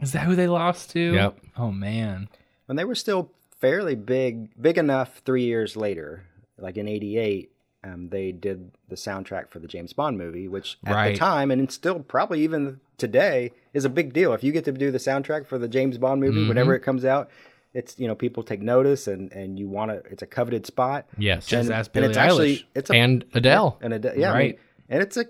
is 0.00 0.12
that 0.12 0.24
who 0.24 0.34
they 0.36 0.48
lost 0.48 0.90
to? 0.90 1.00
Yep. 1.14 1.38
Oh 1.56 1.70
man. 1.72 2.28
when 2.66 2.76
they 2.76 2.84
were 2.84 2.94
still 2.94 3.30
fairly 3.60 3.94
big, 3.94 4.50
big 4.60 4.78
enough 4.78 5.20
three 5.24 5.44
years 5.44 5.76
later, 5.76 6.24
like 6.58 6.76
in 6.76 6.88
'88, 6.88 7.50
um, 7.84 8.08
they 8.10 8.32
did 8.32 8.70
the 8.88 8.94
soundtrack 8.96 9.48
for 9.50 9.58
the 9.58 9.68
James 9.68 9.92
Bond 9.92 10.16
movie, 10.18 10.48
which 10.48 10.78
at 10.86 10.94
Right. 10.94 11.12
the 11.12 11.18
time 11.18 11.50
and 11.50 11.70
still 11.70 12.00
probably 12.00 12.42
even 12.42 12.80
today 12.98 13.52
is 13.72 13.84
a 13.84 13.88
big 13.88 14.12
deal. 14.12 14.32
If 14.34 14.44
you 14.44 14.52
get 14.52 14.64
to 14.66 14.72
do 14.72 14.90
the 14.90 14.98
soundtrack 14.98 15.46
for 15.46 15.58
the 15.58 15.68
James 15.68 15.96
Bond 15.98 16.20
movie, 16.20 16.46
whenever 16.46 16.74
it 16.74 16.80
comes 16.80 17.04
out, 17.04 17.30
it's 17.72 17.98
you 17.98 18.08
know 18.08 18.14
people 18.14 18.42
take 18.42 18.60
notice 18.60 19.06
and 19.06 19.32
and 19.32 19.58
you 19.58 19.68
want 19.68 19.90
to. 19.90 19.96
It's 20.10 20.22
a 20.22 20.26
coveted 20.26 20.66
spot. 20.66 21.06
Yes, 21.18 21.46
Just 21.46 21.66
and, 21.68 21.74
ask 21.78 21.90
and 21.94 22.02
Billie 22.02 22.08
it's 22.08 22.16
actually 22.18 22.68
it's 22.74 22.90
a 22.90 22.94
and 22.94 23.24
Adele. 23.34 23.78
and 23.80 23.92
Adele. 23.94 24.18
yeah, 24.18 24.32
I 24.32 24.38
mean, 24.38 24.46
Right. 24.46 24.58
and 24.88 25.02
it's 25.02 25.16
a, 25.16 25.26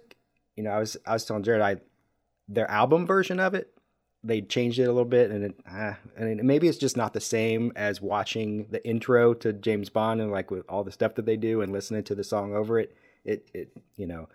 you 0.56 0.62
know, 0.64 0.70
I 0.70 0.78
was 0.78 0.96
I 1.06 1.12
was 1.12 1.24
telling 1.24 1.42
Jared, 1.42 1.60
I 1.62 1.76
their 2.48 2.70
album 2.70 3.06
version 3.06 3.38
of 3.38 3.54
it, 3.54 3.72
they 4.24 4.40
changed 4.40 4.78
it 4.78 4.84
a 4.84 4.88
little 4.92 5.04
bit, 5.04 5.30
and 5.30 5.44
it, 5.44 5.54
ah, 5.70 5.96
and 6.16 6.40
it, 6.40 6.44
maybe 6.44 6.66
it's 6.66 6.78
just 6.78 6.96
not 6.96 7.12
the 7.12 7.20
same 7.20 7.72
as 7.76 8.00
watching 8.00 8.66
the 8.70 8.84
intro 8.86 9.34
to 9.34 9.52
James 9.52 9.88
Bond 9.88 10.20
and 10.20 10.30
like 10.32 10.50
with 10.50 10.64
all 10.68 10.82
the 10.82 10.92
stuff 10.92 11.14
that 11.16 11.26
they 11.26 11.36
do 11.36 11.60
and 11.60 11.72
listening 11.72 12.02
to 12.04 12.14
the 12.14 12.24
song 12.24 12.54
over 12.54 12.78
it. 12.78 12.94
It 13.24 13.48
it 13.54 13.70
you 13.96 14.06
know. 14.06 14.28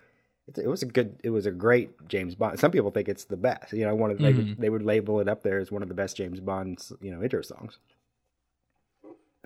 It, 0.48 0.58
it 0.58 0.68
was 0.68 0.82
a 0.84 0.86
good. 0.86 1.18
It 1.24 1.30
was 1.30 1.44
a 1.44 1.50
great 1.50 2.06
James 2.08 2.36
Bond. 2.36 2.60
Some 2.60 2.70
people 2.70 2.92
think 2.92 3.08
it's 3.08 3.24
the 3.24 3.36
best. 3.36 3.72
You 3.72 3.84
know, 3.84 3.96
one 3.96 4.12
of 4.12 4.18
they, 4.18 4.32
would, 4.32 4.60
they 4.60 4.70
would 4.70 4.84
label 4.84 5.18
it 5.18 5.28
up 5.28 5.42
there 5.42 5.58
as 5.58 5.72
one 5.72 5.82
of 5.82 5.88
the 5.88 5.94
best 5.94 6.16
James 6.16 6.38
Bond's 6.38 6.92
you 7.00 7.10
know 7.10 7.20
intro 7.20 7.42
songs. 7.42 7.78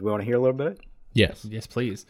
Do 0.01 0.07
we 0.07 0.11
want 0.11 0.23
to 0.23 0.25
hear 0.25 0.37
a 0.37 0.41
little 0.41 0.57
bit? 0.57 0.81
Yes. 1.13 1.45
Yes, 1.45 1.67
please. 1.67 2.07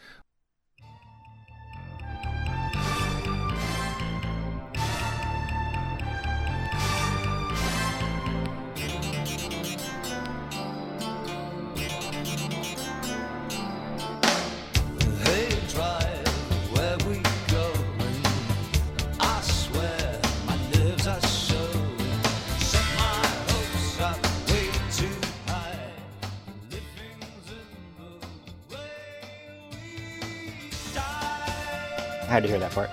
Had 32.41 32.47
to 32.47 32.51
hear 32.51 32.59
that 32.59 32.71
part. 32.71 32.89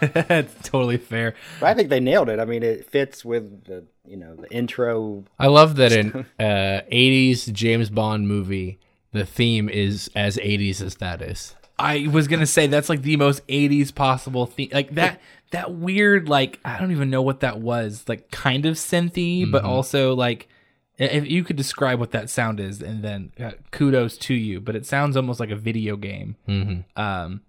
That's 0.28 0.68
totally 0.68 0.98
fair. 0.98 1.34
But 1.60 1.66
I 1.66 1.74
think 1.74 1.88
they 1.88 2.00
nailed 2.00 2.28
it. 2.28 2.38
I 2.38 2.44
mean, 2.44 2.62
it 2.62 2.88
fits 2.90 3.24
with 3.24 3.64
the 3.64 3.84
you 4.04 4.16
know 4.16 4.34
the 4.34 4.50
intro. 4.52 5.24
I 5.38 5.46
love 5.46 5.76
that 5.76 5.92
in 5.92 6.26
uh, 6.38 6.82
80s 6.92 7.52
James 7.52 7.90
Bond 7.90 8.28
movie, 8.28 8.78
the 9.12 9.24
theme 9.24 9.68
is 9.68 10.10
as 10.14 10.36
80s 10.36 10.82
as 10.82 10.96
that 10.96 11.22
is. 11.22 11.54
I 11.78 12.08
was 12.10 12.26
gonna 12.26 12.46
say 12.46 12.66
that's 12.66 12.88
like 12.88 13.02
the 13.02 13.16
most 13.18 13.46
'80s 13.48 13.94
possible 13.94 14.46
thing. 14.46 14.70
Like 14.72 14.94
that, 14.94 15.20
that 15.50 15.74
weird, 15.74 16.26
like 16.26 16.58
I 16.64 16.78
don't 16.78 16.90
even 16.90 17.10
know 17.10 17.20
what 17.20 17.40
that 17.40 17.60
was. 17.60 18.04
Like 18.08 18.30
kind 18.30 18.64
of 18.64 18.76
synthy, 18.76 19.50
but 19.50 19.62
also 19.62 20.14
like 20.14 20.48
if 20.96 21.30
you 21.30 21.44
could 21.44 21.56
describe 21.56 22.00
what 22.00 22.12
that 22.12 22.30
sound 22.30 22.60
is, 22.60 22.80
and 22.80 23.02
then 23.02 23.32
uh, 23.38 23.50
kudos 23.72 24.16
to 24.18 24.34
you. 24.34 24.58
But 24.58 24.74
it 24.74 24.86
sounds 24.86 25.18
almost 25.18 25.38
like 25.38 25.50
a 25.50 25.56
video 25.56 25.96
game. 25.96 26.36
Mm-hmm. 26.48 27.00
Um, 27.00 27.42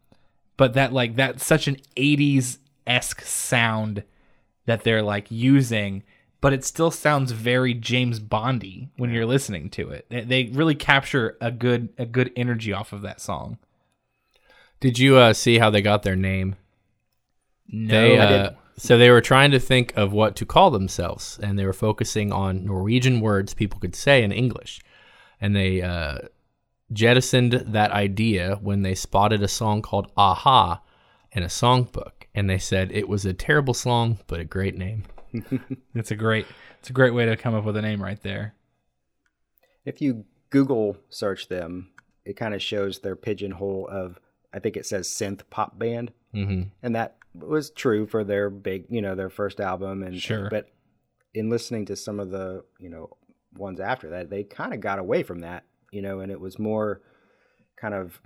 but 0.57 0.73
that 0.73 0.91
like 0.91 1.15
that's 1.15 1.45
such 1.45 1.67
an 1.67 1.77
'80s 1.95 2.57
esque 2.85 3.21
sound 3.21 4.03
that 4.65 4.83
they're 4.83 5.03
like 5.03 5.31
using. 5.31 6.03
But 6.39 6.53
it 6.53 6.63
still 6.63 6.91
sounds 6.91 7.31
very 7.31 7.73
James 7.73 8.19
Bondy 8.19 8.89
when 8.97 9.09
you're 9.09 9.25
listening 9.25 9.71
to 9.71 9.89
it. 9.89 10.05
They- 10.09 10.51
really 10.53 10.75
capture 10.75 11.35
a 11.41 11.51
good 11.51 11.89
a 11.97 12.05
good 12.05 12.31
energy 12.35 12.73
off 12.73 12.93
of 12.93 13.01
that 13.01 13.21
song. 13.21 13.57
Did 14.79 14.99
you 14.99 15.17
uh, 15.17 15.33
see 15.33 15.57
how 15.57 15.71
they 15.71 15.81
got 15.81 16.03
their 16.03 16.15
name? 16.15 16.55
No, 17.67 18.01
they, 18.01 18.19
I 18.19 18.25
uh, 18.25 18.29
didn't. 18.29 18.57
So 18.77 18.97
they 18.97 19.09
were 19.09 19.21
trying 19.21 19.51
to 19.51 19.59
think 19.59 19.93
of 19.97 20.13
what 20.13 20.35
to 20.35 20.45
call 20.45 20.69
themselves, 20.69 21.39
and 21.41 21.57
they 21.57 21.65
were 21.65 21.73
focusing 21.73 22.31
on 22.31 22.63
Norwegian 22.63 23.21
words 23.21 23.55
people 23.55 23.79
could 23.79 23.95
say 23.95 24.23
in 24.23 24.31
English. 24.31 24.81
And 25.41 25.55
they 25.55 25.81
uh, 25.81 26.19
jettisoned 26.91 27.53
that 27.53 27.91
idea 27.91 28.57
when 28.61 28.81
they 28.81 28.95
spotted 28.95 29.41
a 29.41 29.47
song 29.47 29.81
called 29.81 30.11
Aha 30.17 30.81
in 31.31 31.43
a 31.43 31.47
songbook. 31.47 32.11
And 32.33 32.49
they 32.49 32.57
said 32.57 32.91
it 32.91 33.09
was 33.09 33.25
a 33.25 33.33
terrible 33.33 33.73
song, 33.73 34.19
but 34.27 34.39
a 34.39 34.45
great 34.45 34.77
name. 34.77 35.03
It's 35.93 36.11
a 36.11 36.15
great 36.15 36.45
it's 36.79 36.89
a 36.89 36.93
great 36.93 37.13
way 37.13 37.25
to 37.25 37.35
come 37.35 37.53
up 37.53 37.65
with 37.65 37.75
a 37.75 37.81
name 37.81 38.01
right 38.01 38.21
there. 38.21 38.55
If 39.83 40.01
you 40.01 40.25
Google 40.49 40.97
search 41.09 41.47
them, 41.47 41.89
it 42.23 42.37
kind 42.37 42.53
of 42.53 42.61
shows 42.61 42.99
their 42.99 43.15
pigeonhole 43.15 43.89
of 43.91 44.19
I 44.53 44.59
think 44.59 44.77
it 44.77 44.85
says 44.85 45.07
synth 45.07 45.41
pop 45.49 45.77
band, 45.77 46.11
mm-hmm. 46.33 46.69
and 46.81 46.95
that 46.95 47.17
was 47.33 47.69
true 47.69 48.07
for 48.07 48.23
their 48.23 48.49
big, 48.49 48.85
you 48.89 49.01
know, 49.01 49.15
their 49.15 49.29
first 49.29 49.59
album. 49.59 50.03
And 50.03 50.19
Sure. 50.19 50.49
but 50.49 50.69
in 51.33 51.49
listening 51.49 51.85
to 51.87 51.95
some 51.95 52.19
of 52.19 52.31
the, 52.31 52.63
you 52.79 52.89
know, 52.89 53.09
ones 53.55 53.79
after 53.79 54.09
that, 54.11 54.29
they 54.29 54.43
kind 54.43 54.73
of 54.73 54.79
got 54.79 54.99
away 54.99 55.23
from 55.23 55.39
that, 55.39 55.65
you 55.91 56.01
know, 56.01 56.19
and 56.19 56.31
it 56.31 56.39
was 56.39 56.59
more 56.59 57.01
kind 57.75 57.93
of 57.93 58.21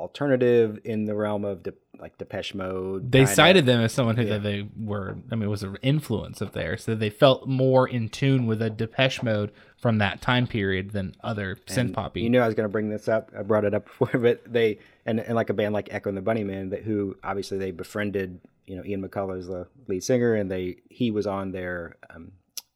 alternative 0.00 0.78
in 0.84 1.04
the 1.04 1.14
realm 1.14 1.44
of 1.44 1.62
de- 1.62 1.74
like 2.00 2.16
Depeche 2.16 2.54
Mode. 2.54 3.12
They 3.12 3.20
kinda. 3.20 3.34
cited 3.34 3.66
them 3.66 3.82
as 3.82 3.92
someone 3.92 4.16
who 4.16 4.24
that 4.24 4.42
they 4.42 4.66
were. 4.76 5.18
I 5.30 5.34
mean, 5.34 5.44
it 5.44 5.50
was 5.50 5.62
an 5.62 5.76
influence 5.82 6.40
of 6.40 6.52
theirs, 6.52 6.84
so 6.84 6.94
they 6.94 7.10
felt 7.10 7.46
more 7.46 7.86
in 7.86 8.08
tune 8.08 8.46
with 8.46 8.62
a 8.62 8.70
Depeche 8.70 9.22
Mode 9.22 9.52
from 9.76 9.98
that 9.98 10.22
time 10.22 10.46
period 10.46 10.92
than 10.92 11.14
other 11.22 11.56
synth 11.66 11.92
poppy. 11.92 12.22
You 12.22 12.30
knew 12.30 12.40
I 12.40 12.46
was 12.46 12.54
going 12.54 12.68
to 12.68 12.72
bring 12.72 12.88
this 12.88 13.06
up. 13.06 13.30
I 13.38 13.42
brought 13.42 13.64
it 13.64 13.74
up 13.74 13.84
before, 13.98 14.18
but 14.18 14.40
they 14.50 14.78
and, 15.04 15.20
and 15.20 15.34
like 15.34 15.50
a 15.50 15.54
band 15.54 15.74
like 15.74 15.88
Echo 15.92 16.08
and 16.08 16.16
the 16.16 16.22
Bunnymen 16.22 16.70
that 16.70 16.82
who 16.82 17.16
obviously 17.22 17.58
they 17.58 17.70
befriended. 17.70 18.40
You 18.66 18.76
know, 18.76 18.84
Ian 18.84 19.06
McCulloch's 19.06 19.48
the 19.48 19.66
lead 19.88 20.02
singer, 20.02 20.34
and 20.34 20.50
they 20.50 20.76
he 20.88 21.10
was 21.10 21.26
on 21.26 21.52
their 21.52 21.96
um, 22.14 22.32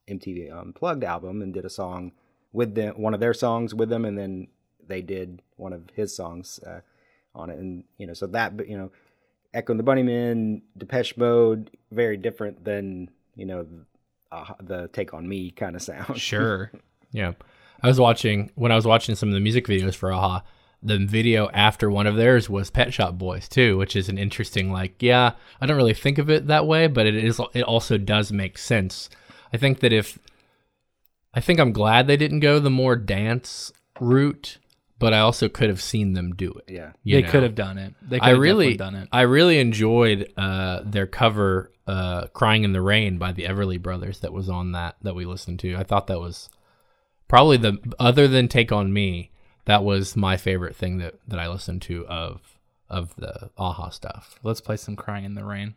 MTV 0.09 0.53
Unplugged 0.53 1.05
album 1.05 1.41
and 1.41 1.55
did 1.55 1.65
a 1.65 1.71
song 1.71 2.13
with 2.55 2.75
them, 2.75 2.95
one 2.97 3.13
of 3.13 3.21
their 3.21 3.35
songs 3.35 3.75
with 3.75 3.91
them, 3.91 4.07
and 4.07 4.17
then 4.17 4.47
they 4.87 5.03
did 5.03 5.43
one 5.57 5.75
of 5.75 5.83
his 5.95 6.17
songs 6.17 6.61
uh, 6.67 6.81
on 7.35 7.51
it, 7.51 7.59
and 7.59 7.85
you 7.99 8.07
know, 8.07 8.15
so 8.15 8.27
that 8.29 8.67
you 8.67 8.79
know, 8.79 8.91
Echo 9.53 9.73
and 9.73 9.81
the 9.81 9.85
Bunnymen, 9.85 10.63
Depeche 10.79 11.19
Mode, 11.19 11.71
very 11.91 12.17
different 12.17 12.65
than 12.65 13.11
you 13.37 13.45
know. 13.45 13.67
Uh, 14.33 14.53
the 14.61 14.89
take 14.89 15.15
on 15.15 15.29
me 15.29 15.53
kind 15.53 15.77
of 15.77 15.83
sound. 15.83 16.19
sure. 16.21 16.73
Yeah. 17.13 17.35
I 17.85 17.87
was 17.87 18.01
watching 18.01 18.51
when 18.57 18.73
I 18.73 18.75
was 18.75 18.87
watching 18.87 19.15
some 19.15 19.29
of 19.29 19.35
the 19.35 19.41
music 19.41 19.67
videos 19.67 19.95
for 19.95 20.13
Aha. 20.13 20.43
The 20.83 20.99
video 20.99 21.49
after 21.51 21.89
one 21.89 22.09
of 22.09 22.17
theirs 22.17 22.51
was 22.51 22.69
Pet 22.69 22.93
Shop 22.93 23.17
Boys 23.17 23.49
too, 23.49 23.79
which 23.79 23.95
is 23.95 24.09
an 24.09 24.19
interesting 24.19 24.73
like. 24.73 25.01
Yeah, 25.01 25.33
I 25.61 25.67
don't 25.67 25.77
really 25.77 25.95
think 25.95 26.19
of 26.19 26.31
it 26.31 26.49
that 26.49 26.67
way, 26.67 26.89
but 26.89 27.07
it 27.07 27.15
is. 27.15 27.41
It 27.53 27.63
also 27.63 27.97
does 27.97 28.33
make 28.33 28.59
sense. 28.59 29.09
I 29.53 29.57
think 29.57 29.81
that 29.81 29.93
if 29.93 30.19
I 31.35 31.41
think 31.41 31.59
I'm 31.59 31.73
glad 31.73 32.07
they 32.07 32.17
didn't 32.17 32.41
go 32.41 32.59
the 32.61 32.71
more 32.71 32.97
dance 32.97 33.73
route, 34.01 34.59
but 34.99 35.13
I 35.13 35.19
also 35.19 35.49
could 35.49 35.69
have 35.69 35.83
seen 35.83 36.13
them 36.13 36.35
do 36.35 36.53
it. 36.53 36.73
Yeah. 36.73 36.93
they 37.05 37.23
know? 37.23 37.31
could 37.31 37.43
have 37.43 37.55
done 37.55 37.77
it. 37.79 37.95
They 38.01 38.19
could 38.19 38.27
I 38.27 38.29
have 38.31 38.39
really, 38.39 38.77
definitely 38.77 38.99
done 38.99 39.03
it. 39.03 39.09
I 39.13 39.23
really 39.23 39.59
enjoyed 39.59 40.33
uh, 40.37 40.83
their 40.85 41.07
cover, 41.07 41.73
uh, 41.87 42.29
"Crying 42.29 42.65
in 42.65 42.73
the 42.73 42.81
Rain" 42.81 43.19
by 43.19 43.33
the 43.33 43.45
Everly 43.45 43.83
Brothers. 43.83 44.21
That 44.21 44.33
was 44.33 44.49
on 44.49 44.73
that 44.73 44.97
that 45.03 45.15
we 45.15 45.25
listened 45.27 45.59
to. 45.61 45.77
I 45.77 45.83
thought 45.83 46.07
that 46.07 46.21
was 46.21 46.49
probably 47.27 47.57
the 47.57 47.79
other 47.99 48.29
than 48.29 48.49
"Take 48.49 48.71
on 48.71 48.93
Me." 48.93 49.33
That 49.65 49.83
was 49.83 50.15
my 50.15 50.37
favorite 50.37 50.77
thing 50.77 50.99
that 50.99 51.15
that 51.27 51.41
I 51.41 51.49
listened 51.49 51.83
to 51.83 52.07
of 52.07 52.59
of 52.89 53.17
the 53.17 53.51
Aha 53.59 53.89
stuff. 53.89 54.39
Let's 54.45 54.61
play 54.61 54.77
some 54.77 54.95
"Crying 54.95 55.25
in 55.25 55.35
the 55.35 55.45
Rain." 55.45 55.75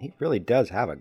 He 0.00 0.06
he 0.08 0.12
really 0.18 0.38
does 0.38 0.70
have 0.70 0.88
a 0.88 0.98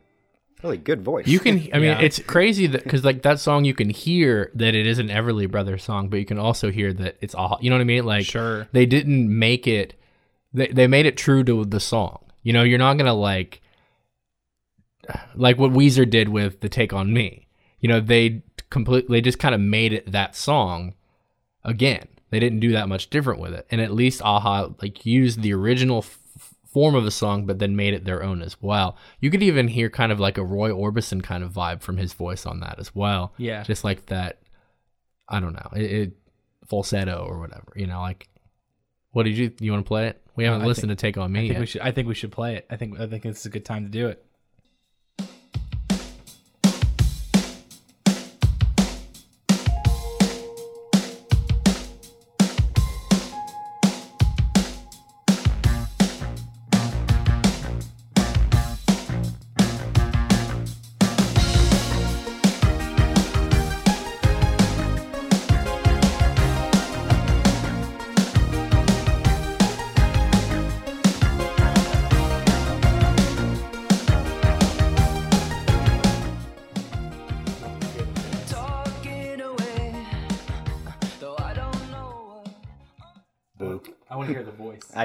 really 0.64 0.78
good 0.78 1.02
voice. 1.02 1.26
You 1.28 1.40
can, 1.40 1.56
I 1.74 1.78
mean, 1.80 1.84
Yeah. 1.92 2.00
it's 2.02 2.20
crazy 2.20 2.68
that 2.68 2.84
because 2.84 3.04
like 3.06 3.22
that 3.22 3.40
song, 3.40 3.64
you 3.66 3.74
can 3.74 3.90
hear 3.90 4.52
that 4.56 4.76
it 4.76 4.86
is 4.86 5.00
an 5.00 5.08
Everly 5.08 5.50
Brothers 5.50 5.84
song, 5.84 6.10
but 6.10 6.20
you 6.20 6.26
can 6.26 6.38
also 6.38 6.70
hear 6.72 6.92
that 6.94 7.18
it's 7.22 7.34
Aha. 7.34 7.58
You 7.62 7.70
know 7.70 7.78
what 7.78 7.82
I 7.82 7.86
mean? 7.86 8.06
Like, 8.06 8.26
Sure. 8.26 8.68
they 8.74 8.86
didn't 8.86 9.30
make 9.38 9.68
it. 9.68 9.94
They 10.54 10.68
they 10.68 10.88
made 10.88 11.06
it 11.06 11.16
true 11.18 11.44
to 11.46 11.64
the 11.66 11.80
song. 11.80 12.20
You 12.44 12.54
know, 12.54 12.64
you're 12.64 12.78
not 12.80 12.98
gonna 12.98 13.14
like 13.14 13.62
like 15.36 15.58
what 15.58 15.72
Weezer 15.72 16.10
did 16.10 16.30
with 16.30 16.60
the 16.62 16.70
Take 16.70 16.94
on 16.94 17.14
Me. 17.14 17.48
You 17.80 17.90
know, 17.90 18.00
they 18.00 18.44
completely 18.70 19.18
they 19.18 19.22
just 19.22 19.40
kind 19.40 19.56
of 19.56 19.62
made 19.62 19.94
it 19.94 20.12
that 20.12 20.36
song 20.36 20.94
again. 21.64 22.08
They 22.32 22.40
didn't 22.40 22.60
do 22.60 22.72
that 22.74 22.88
much 22.90 23.10
different 23.10 23.40
with 23.40 23.54
it, 23.54 23.66
and 23.72 23.82
at 23.82 23.92
least 23.94 24.22
Aha 24.22 24.70
like 24.82 25.06
used 25.06 25.42
the 25.42 25.54
original 25.54 26.00
f- 26.00 26.19
form 26.72 26.96
of 26.96 27.06
a 27.06 27.12
song, 27.12 27.46
but 27.46 27.60
then 27.60 27.76
made 27.76 27.94
it 27.94 28.06
their 28.06 28.22
own 28.24 28.42
as 28.42 28.56
well. 28.62 28.96
You 29.20 29.32
could 29.32 29.42
even 29.44 29.68
hear 29.68 29.90
kind 29.90 30.12
of 30.12 30.20
like 30.20 30.38
a 30.38 30.44
Roy 30.44 30.70
Orbison 30.70 31.22
kind 31.24 31.44
of 31.44 31.52
vibe 31.52 31.82
from 31.82 31.98
his 31.98 32.14
voice 32.14 32.46
on 32.46 32.60
that 32.60 32.78
as 32.80 32.94
well. 32.96 33.34
Yeah. 33.38 33.64
just 33.64 33.84
like 33.84 34.06
that. 34.08 34.40
I 35.28 35.40
don't 35.40 35.54
know, 35.54 35.70
it, 35.76 35.92
it 35.92 36.12
falsetto 36.68 37.26
or 37.28 37.40
whatever. 37.40 37.72
You 37.76 37.88
know, 37.88 38.02
like 38.02 38.28
what 39.12 39.24
did 39.24 39.38
you 39.38 39.52
you 39.60 39.72
want 39.72 39.84
to 39.86 39.88
play 39.88 40.08
it? 40.08 40.22
We 40.36 40.46
uh, 40.46 40.52
haven't 40.52 40.66
I 40.66 40.68
listened 40.68 40.90
think- 40.90 41.00
to 41.00 41.02
Take 41.08 41.18
on 41.18 41.32
Me 41.32 41.40
I 41.40 41.42
think 41.44 41.54
yet. 41.54 41.60
we 41.60 41.66
should. 41.66 41.82
I 41.82 41.92
think 41.92 42.08
we 42.08 42.14
should 42.16 42.32
play 42.32 42.56
it. 42.56 42.66
I 42.70 42.76
think. 42.78 43.00
I 43.00 43.08
think 43.08 43.26
it's 43.26 43.46
a 43.46 43.50
good 43.50 43.66
time 43.66 43.84
to 43.84 43.90
do 43.90 44.08
it. 44.08 44.24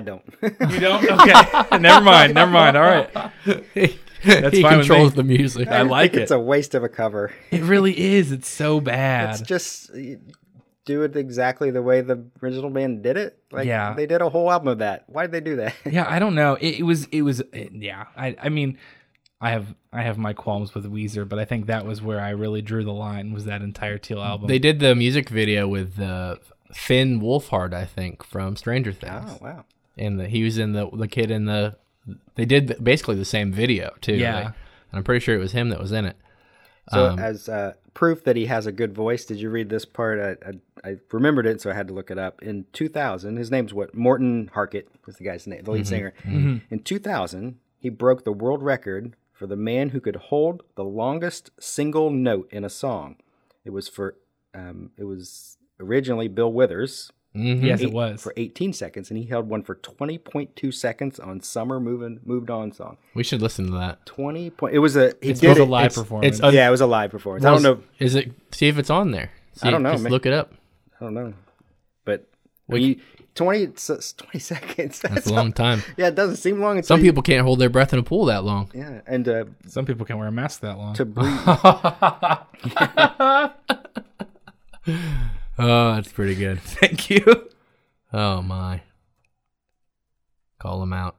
Don't. 0.05 0.23
You 0.43 0.81
don't? 0.81 1.05
Okay. 1.21 1.79
never 1.79 2.01
mind. 2.05 2.35
Never 2.35 2.51
mind. 2.51 2.77
All 2.77 2.83
right. 2.85 3.13
That's 4.25 4.57
he 4.57 4.63
fine 4.63 4.79
controls 4.79 5.15
the 5.15 5.23
music. 5.25 5.69
I 5.69 5.83
like 5.83 6.15
it. 6.15 6.23
it's 6.23 6.31
a 6.31 6.39
waste 6.39 6.75
of 6.75 6.83
a 6.83 6.89
cover. 6.89 7.33
It 7.51 7.63
really 7.63 7.99
is. 7.99 8.33
It's 8.33 8.49
so 8.49 8.81
bad. 8.81 9.31
It's 9.31 9.41
just 9.43 9.91
do 10.87 11.03
it 11.03 11.17
exactly 11.17 11.71
the 11.71 11.83
way 11.83 12.01
the 12.01 12.25
original 12.43 12.71
band 12.71 13.03
did 13.03 13.17
it. 13.17 13.39
Like 13.51 13.67
Yeah. 13.67 13.95
they 13.95 14.07
did 14.07 14.21
a 14.23 14.29
whole 14.29 14.51
album 14.51 14.69
of 14.69 14.79
that. 14.79 15.05
Why 15.09 15.23
did 15.23 15.33
they 15.33 15.41
do 15.41 15.57
that? 15.57 15.75
yeah, 15.91 16.07
I 16.09 16.19
don't 16.19 16.35
know. 16.35 16.55
It, 16.55 16.81
it 16.81 16.83
was. 16.83 17.07
It 17.07 17.23
was. 17.23 17.41
it- 17.53 17.73
yeah. 17.73 18.07
I. 18.17 18.37
I 18.43 18.49
mean, 18.49 18.79
I 19.41 19.51
have. 19.51 19.75
I 19.93 20.03
have 20.03 20.19
my 20.19 20.33
qualms 20.33 20.75
with 20.75 20.91
Weezer, 20.91 21.29
but 21.29 21.39
I 21.39 21.45
think 21.45 21.67
that 21.67 21.87
was 21.87 22.03
where 22.03 22.21
I 22.21 22.31
really 22.31 22.63
drew 22.63 22.83
the 22.85 22.93
line. 22.93 23.33
Was 23.33 23.45
that 23.45 23.63
entire 23.63 23.99
Teal 23.99 24.21
album? 24.23 24.49
They 24.49 24.59
did 24.59 24.81
the 24.81 24.95
music 24.95 25.29
video 25.29 25.69
with 25.69 26.01
uh, 26.01 26.37
Finn 26.73 27.21
Wolfhard, 27.21 27.73
I 27.75 27.85
think, 27.85 28.25
from 28.25 28.57
Stranger 28.57 28.93
Things. 28.93 29.23
Oh 29.27 29.39
wow. 29.41 29.65
And 29.97 30.19
the, 30.19 30.29
he 30.29 30.43
was 30.43 30.59
in 30.59 30.73
the 30.73 30.89
the 30.91 31.09
kid 31.09 31.31
in 31.31 31.45
the. 31.47 31.77
They 32.35 32.45
did 32.45 32.77
basically 32.83 33.17
the 33.17 33.25
same 33.25 33.53
video 33.53 33.95
too. 34.01 34.15
Yeah. 34.15 34.35
Like, 34.37 34.45
and 34.47 34.55
I'm 34.99 35.05
pretty 35.05 35.21
sure 35.21 35.35
it 35.35 35.39
was 35.39 35.53
him 35.53 35.71
that 35.71 35.81
was 35.81 35.93
in 35.93 36.05
it. 36.05 36.17
So 36.93 37.11
Um, 37.11 37.19
as 37.19 37.49
uh, 37.49 37.73
proof 37.95 38.25
that 38.25 38.37
he 38.37 38.47
has 38.47 38.67
a 38.67 38.73
good 38.73 38.95
voice, 38.95 39.25
did 39.25 39.39
you 39.39 39.49
read 39.49 39.71
this 39.71 39.87
part? 39.87 40.21
I, 40.21 40.49
I, 40.85 40.91
I 40.91 40.97
remembered 41.13 41.47
it, 41.47 41.63
so 41.63 41.71
I 41.71 41.75
had 41.75 41.89
to 41.89 41.95
look 41.95 42.11
it 42.11 42.19
up. 42.19 42.43
In 42.43 42.67
2000, 42.75 43.37
his 43.37 43.51
name's 43.51 43.73
what? 43.73 43.95
Morten 43.95 44.51
Harket 44.55 44.89
was 45.07 45.17
the 45.17 45.25
guy's 45.25 45.47
name, 45.47 45.63
the 45.65 45.71
lead 45.71 45.87
singer. 45.87 46.13
In 46.71 46.81
2000, 46.85 47.59
he 47.79 47.89
broke 47.89 48.25
the 48.25 48.33
world 48.33 48.63
record 48.63 49.15
for 49.33 49.47
the 49.47 49.57
man 49.57 49.91
who 49.91 50.01
could 50.01 50.17
hold 50.17 50.63
the 50.75 50.85
longest 50.85 51.51
single 51.59 52.11
note 52.11 52.49
in 52.53 52.65
a 52.65 52.71
song. 52.71 53.17
It 53.65 53.71
was 53.71 53.89
for, 53.89 54.17
um, 54.55 54.91
it 54.99 55.05
was 55.05 55.57
originally 55.81 56.29
Bill 56.29 56.53
Withers 56.53 57.11
Mm-hmm. 57.37 57.65
Yes, 57.67 57.81
eight- 57.81 57.87
it 57.89 57.93
was. 57.93 58.23
for 58.23 58.33
18 58.37 58.73
seconds, 58.73 59.11
and 59.11 59.19
he 59.19 59.25
held 59.25 59.49
one 59.49 59.63
for 59.63 59.75
20.2 59.75 60.73
seconds 60.73 61.19
on 61.19 61.41
"Summer 61.41 61.81
Moving 61.81 62.21
Moved 62.25 62.49
On" 62.51 62.71
song. 62.73 62.97
We 63.15 63.25
should 63.25 63.43
listen 63.43 63.67
to 63.67 63.73
that. 63.73 64.07
20 64.07 64.51
point. 64.51 64.75
It 64.75 64.79
was 64.79 64.95
a. 64.97 65.15
He 65.21 65.31
It 65.31 65.41
did 65.41 65.49
was 65.49 65.59
a 65.59 65.63
it- 65.63 65.69
live 65.69 65.87
it's- 65.87 65.99
performance. 65.99 66.37
it's 66.37 66.45
un- 66.45 66.55
yeah, 66.55 66.69
it 66.69 66.71
was 66.71 66.81
a 66.81 66.87
live 66.87 67.11
performance. 67.11 67.45
I 67.45 67.51
don't 67.51 67.63
know. 67.63 67.81
Is 67.99 68.15
it? 68.15 68.31
See 68.53 68.69
if 68.69 68.79
it's 68.79 68.91
on 68.91 69.11
there. 69.11 69.31
See, 69.55 69.67
I 69.67 69.71
don't 69.71 69.83
know, 69.83 69.93
Just 69.93 70.05
man. 70.05 70.13
look 70.13 70.27
it 70.27 70.33
up. 70.33 70.53
I 71.01 71.05
don't 71.05 71.15
know, 71.15 71.35
but 72.05 72.27
We- 72.69 72.81
you, 72.81 72.97
20 73.35 73.63
it's- 73.65 73.91
it's 73.91 74.13
20 74.13 74.39
seconds. 74.39 75.01
That's 75.03 75.27
a 75.27 75.33
long 75.35 75.53
time. 75.53 75.83
Yeah, 75.97 76.07
it 76.09 76.15
doesn't 76.15 76.37
seem 76.37 76.61
long. 76.61 76.77
Until 76.77 76.87
Some 76.87 77.01
you- 77.05 77.11
people 77.11 77.25
can't 77.25 77.43
hold 77.45 77.59
their 77.59 77.69
breath 77.69 77.93
in 77.93 77.99
a 77.99 78.03
pool 78.05 78.27
that 78.27 78.45
long. 78.45 78.71
Yeah, 78.73 79.01
and 79.09 79.29
uh, 79.29 79.45
Some 79.67 79.87
people 79.87 80.07
can't 80.07 80.21
wear 80.21 80.29
a 80.29 80.33
mask 80.33 80.61
that 80.61 80.79
long. 80.79 80.95
to 80.95 81.05
breathe. 81.05 81.41
Oh, 85.59 85.95
that's 85.95 86.13
pretty 86.13 86.35
good. 86.35 86.61
Thank 86.63 87.11
you. 87.11 87.51
Oh 88.13 88.43
my. 88.43 88.83
Call 90.59 90.81
them 90.81 90.93
out. 90.93 91.17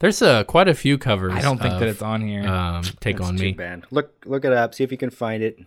There's 0.00 0.22
uh, 0.22 0.44
quite 0.44 0.68
a 0.68 0.74
few 0.74 0.96
covers. 0.98 1.32
I 1.34 1.40
don't 1.40 1.60
think 1.60 1.74
of, 1.74 1.80
that 1.80 1.88
it's 1.88 2.02
on 2.02 2.22
here. 2.22 2.46
Um, 2.46 2.82
Take 3.00 3.18
That's 3.18 3.28
on 3.28 3.36
too 3.36 3.44
me. 3.44 3.52
bad. 3.52 3.84
Look, 3.90 4.24
look 4.24 4.44
it 4.44 4.52
up. 4.52 4.74
See 4.74 4.82
if 4.84 4.90
you 4.90 4.98
can 4.98 5.10
find 5.10 5.42
it. 5.42 5.58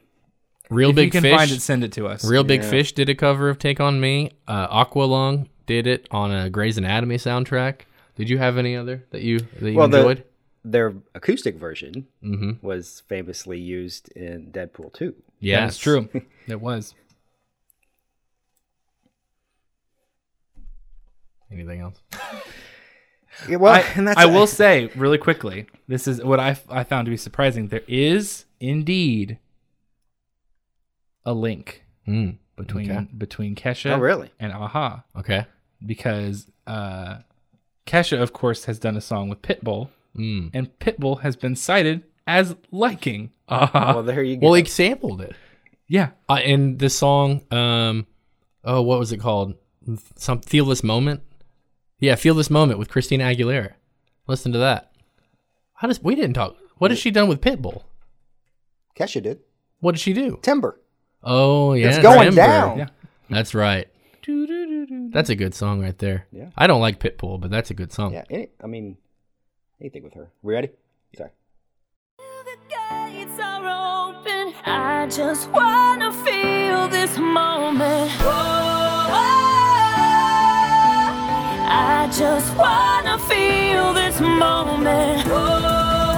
Real 0.69 0.89
if 0.89 0.95
Big 0.95 1.05
you 1.05 1.11
can 1.11 1.21
Fish. 1.21 1.35
find 1.37 1.51
it, 1.51 1.61
send 1.61 1.83
it 1.83 1.91
to 1.93 2.07
us. 2.07 2.25
Real 2.25 2.43
Big 2.43 2.63
Yeah. 2.63 2.69
Fish 2.69 2.93
did 2.93 3.09
a 3.09 3.15
cover 3.15 3.49
of 3.49 3.59
Take 3.59 3.79
on 3.79 3.99
Me. 4.01 4.31
Uh, 4.47 4.85
Aqualung 4.85 5.47
did 5.65 5.85
it 5.85 6.07
on 6.09 6.31
a 6.31 6.49
Grey's 6.49 6.77
Anatomy 6.77 7.17
soundtrack. 7.17 7.81
Did 8.15 8.29
you 8.29 8.37
have 8.37 8.57
any 8.57 8.75
other 8.75 9.03
that 9.11 9.21
you 9.21 9.39
that 9.39 9.71
you 9.71 9.77
Well, 9.77 9.87
the- 9.87 9.97
enjoyed? 9.99 10.23
Their 10.65 10.93
acoustic 11.13 11.57
version 11.57 12.07
mm-hmm. 12.23 12.65
was 12.65 13.03
famously 13.09 13.59
used 13.59 14.09
in 14.13 14.49
Deadpool 14.53 14.93
2. 14.93 15.13
Yeah, 15.41 15.59
That's 15.65 15.77
true. 15.77 16.07
it 16.47 16.61
was. 16.61 16.95
Anything 21.53 21.81
else? 21.81 22.01
Yeah, 23.49 23.55
well, 23.57 23.73
I, 23.73 23.79
and 23.95 24.07
that's 24.07 24.19
I 24.19 24.25
will 24.27 24.45
say 24.45 24.91
really 24.95 25.17
quickly. 25.17 25.65
This 25.87 26.07
is 26.07 26.23
what 26.23 26.39
I 26.39 26.55
I 26.69 26.83
found 26.83 27.07
to 27.07 27.09
be 27.09 27.17
surprising. 27.17 27.67
There 27.69 27.81
is 27.87 28.45
indeed 28.59 29.39
a 31.25 31.33
link 31.33 31.83
Mm. 32.07 32.37
between 32.55 32.91
Okay. 32.91 33.07
between 33.17 33.55
Kesha 33.55 33.95
Oh, 33.95 33.99
really? 33.99 34.29
and 34.39 34.51
Aha 34.53 35.03
Okay. 35.17 35.45
because 35.85 36.47
uh, 36.67 37.17
Kesha, 37.87 38.21
of 38.21 38.33
course, 38.33 38.65
has 38.65 38.77
done 38.77 38.95
a 38.95 39.01
song 39.01 39.29
with 39.29 39.41
Pitbull, 39.41 39.89
Mm. 40.15 40.51
and 40.53 40.77
Pitbull 40.79 41.21
has 41.21 41.35
been 41.35 41.55
cited 41.55 42.03
as 42.27 42.55
liking 42.71 43.31
Aha. 43.49 43.93
Well, 43.95 44.03
there 44.03 44.21
you 44.23 44.37
go. 44.37 44.45
Well, 44.45 44.53
he 44.53 44.65
sampled 44.65 45.21
it. 45.21 45.35
yeah, 45.87 46.09
Uh, 46.29 46.35
and 46.35 46.77
the 46.79 46.89
song, 46.89 47.41
um, 47.51 48.05
oh, 48.63 48.81
what 48.83 48.99
was 48.99 49.11
it 49.11 49.17
called? 49.19 49.55
Some 50.15 50.39
Feel 50.41 50.65
This 50.65 50.83
Moment. 50.83 51.21
Yeah, 52.03 52.15
Feel 52.15 52.33
This 52.35 52.49
Moment 52.49 52.79
with 52.79 52.89
Christina 52.89 53.23
Aguilera. 53.23 53.75
Listen 54.27 54.51
to 54.51 54.57
that. 54.57 54.91
How 55.75 55.87
does 55.87 56.03
we 56.03 56.15
didn't 56.15 56.33
talk? 56.33 56.57
What 56.77 56.91
has 56.91 56.99
she 56.99 57.11
done 57.11 57.29
with 57.29 57.39
Pitbull? 57.39 57.83
Kesha 58.93 59.23
did. 59.23 59.39
What 59.79 59.93
did 59.93 60.01
she 60.01 60.11
do? 60.11 60.37
Timber. 60.41 60.81
Oh 61.23 61.71
yeah, 61.71 61.87
It's 61.87 61.99
going 61.99 62.25
Timber. 62.25 62.35
down. 62.41 62.77
Yeah. 62.79 62.87
That's 63.29 63.55
right. 63.55 63.87
That's 65.13 65.29
a 65.29 65.35
good 65.35 65.55
song 65.55 65.81
right 65.81 65.97
there. 65.97 66.27
Yeah. 66.33 66.49
I 66.57 66.67
don't 66.67 66.81
like 66.81 66.99
Pitbull, 66.99 67.39
but 67.39 67.49
that's 67.49 67.71
a 67.71 67.73
good 67.73 67.93
song. 67.93 68.11
Yeah, 68.11 68.25
any, 68.29 68.49
I 68.61 68.67
mean, 68.67 68.97
anything 69.79 70.03
with 70.03 70.15
her. 70.15 70.29
We 70.41 70.53
ready? 70.55 70.71
Sorry. 71.15 71.29
The 72.17 72.57
gates 72.67 73.39
are 73.39 74.09
open. 74.09 74.53
I 74.65 75.07
just 75.09 75.49
wanna 75.51 76.11
feel 76.11 76.89
this 76.89 77.17
moment. 77.17 78.11
Oh, 78.19 79.07
oh, 79.09 79.52
I 81.75 82.07
just 82.15 82.55
wanna 82.55 83.17
feel 83.17 83.93
this 83.93 84.19
moment. 84.19 85.23
Oh, 85.25 86.15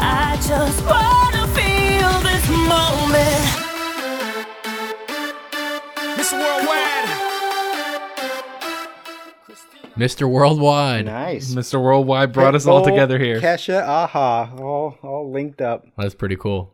I 0.00 0.38
just 0.40 0.82
wanna 0.86 1.46
feel 1.52 2.12
this 2.24 2.48
moment. 2.72 3.44
Mr. 6.16 6.38
Worldwide. 6.40 7.08
Mr. 9.96 10.30
Worldwide. 10.30 11.04
Nice. 11.04 11.54
Mr. 11.54 11.78
Worldwide 11.82 12.32
brought 12.32 12.54
us 12.54 12.66
all 12.66 12.82
together 12.82 13.18
here. 13.18 13.40
Kesha, 13.40 13.82
aha, 13.86 14.54
all 14.58 14.96
all 15.02 15.30
linked 15.30 15.60
up. 15.60 15.86
That's 15.98 16.14
pretty 16.14 16.36
cool. 16.36 16.72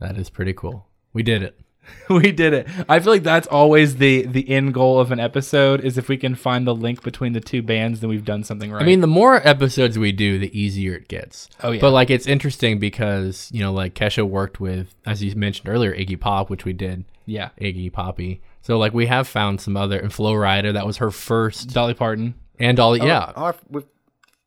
That 0.00 0.16
is 0.16 0.30
pretty 0.30 0.54
cool. 0.54 0.86
We 1.12 1.22
did 1.22 1.42
it. 1.42 1.60
we 2.10 2.32
did 2.32 2.52
it. 2.52 2.66
I 2.88 3.00
feel 3.00 3.12
like 3.12 3.22
that's 3.22 3.46
always 3.46 3.96
the 3.96 4.22
the 4.26 4.48
end 4.50 4.74
goal 4.74 4.98
of 5.00 5.12
an 5.12 5.20
episode 5.20 5.80
is 5.82 5.98
if 5.98 6.08
we 6.08 6.16
can 6.16 6.34
find 6.34 6.66
the 6.66 6.74
link 6.74 7.02
between 7.02 7.32
the 7.32 7.40
two 7.40 7.62
bands, 7.62 8.00
then 8.00 8.10
we've 8.10 8.24
done 8.24 8.44
something 8.44 8.70
right. 8.70 8.82
I 8.82 8.86
mean, 8.86 9.00
the 9.00 9.06
more 9.06 9.46
episodes 9.46 9.98
we 9.98 10.12
do, 10.12 10.38
the 10.38 10.58
easier 10.58 10.94
it 10.94 11.08
gets. 11.08 11.48
Oh, 11.62 11.70
yeah. 11.72 11.80
But 11.80 11.90
like, 11.92 12.10
it's 12.10 12.26
interesting 12.26 12.78
because 12.78 13.50
you 13.52 13.60
know, 13.60 13.72
like 13.72 13.94
Kesha 13.94 14.28
worked 14.28 14.60
with, 14.60 14.94
as 15.06 15.22
you 15.22 15.34
mentioned 15.34 15.68
earlier, 15.68 15.94
Iggy 15.94 16.18
Pop, 16.18 16.50
which 16.50 16.64
we 16.64 16.72
did. 16.72 17.04
yeah, 17.26 17.50
Iggy 17.60 17.92
Poppy. 17.92 18.40
So 18.62 18.78
like, 18.78 18.92
we 18.92 19.06
have 19.06 19.26
found 19.28 19.60
some 19.60 19.76
other 19.76 19.98
and 19.98 20.12
Flo 20.12 20.32
Rida. 20.34 20.72
That 20.74 20.86
was 20.86 20.98
her 20.98 21.10
first, 21.10 21.70
Dolly 21.72 21.94
Parton. 21.94 22.34
and 22.58 22.78
all. 22.80 22.96
yeah. 22.96 23.32
Oh, 23.36 23.44
I 23.44 23.48
f- 23.50 23.64
we 23.68 23.82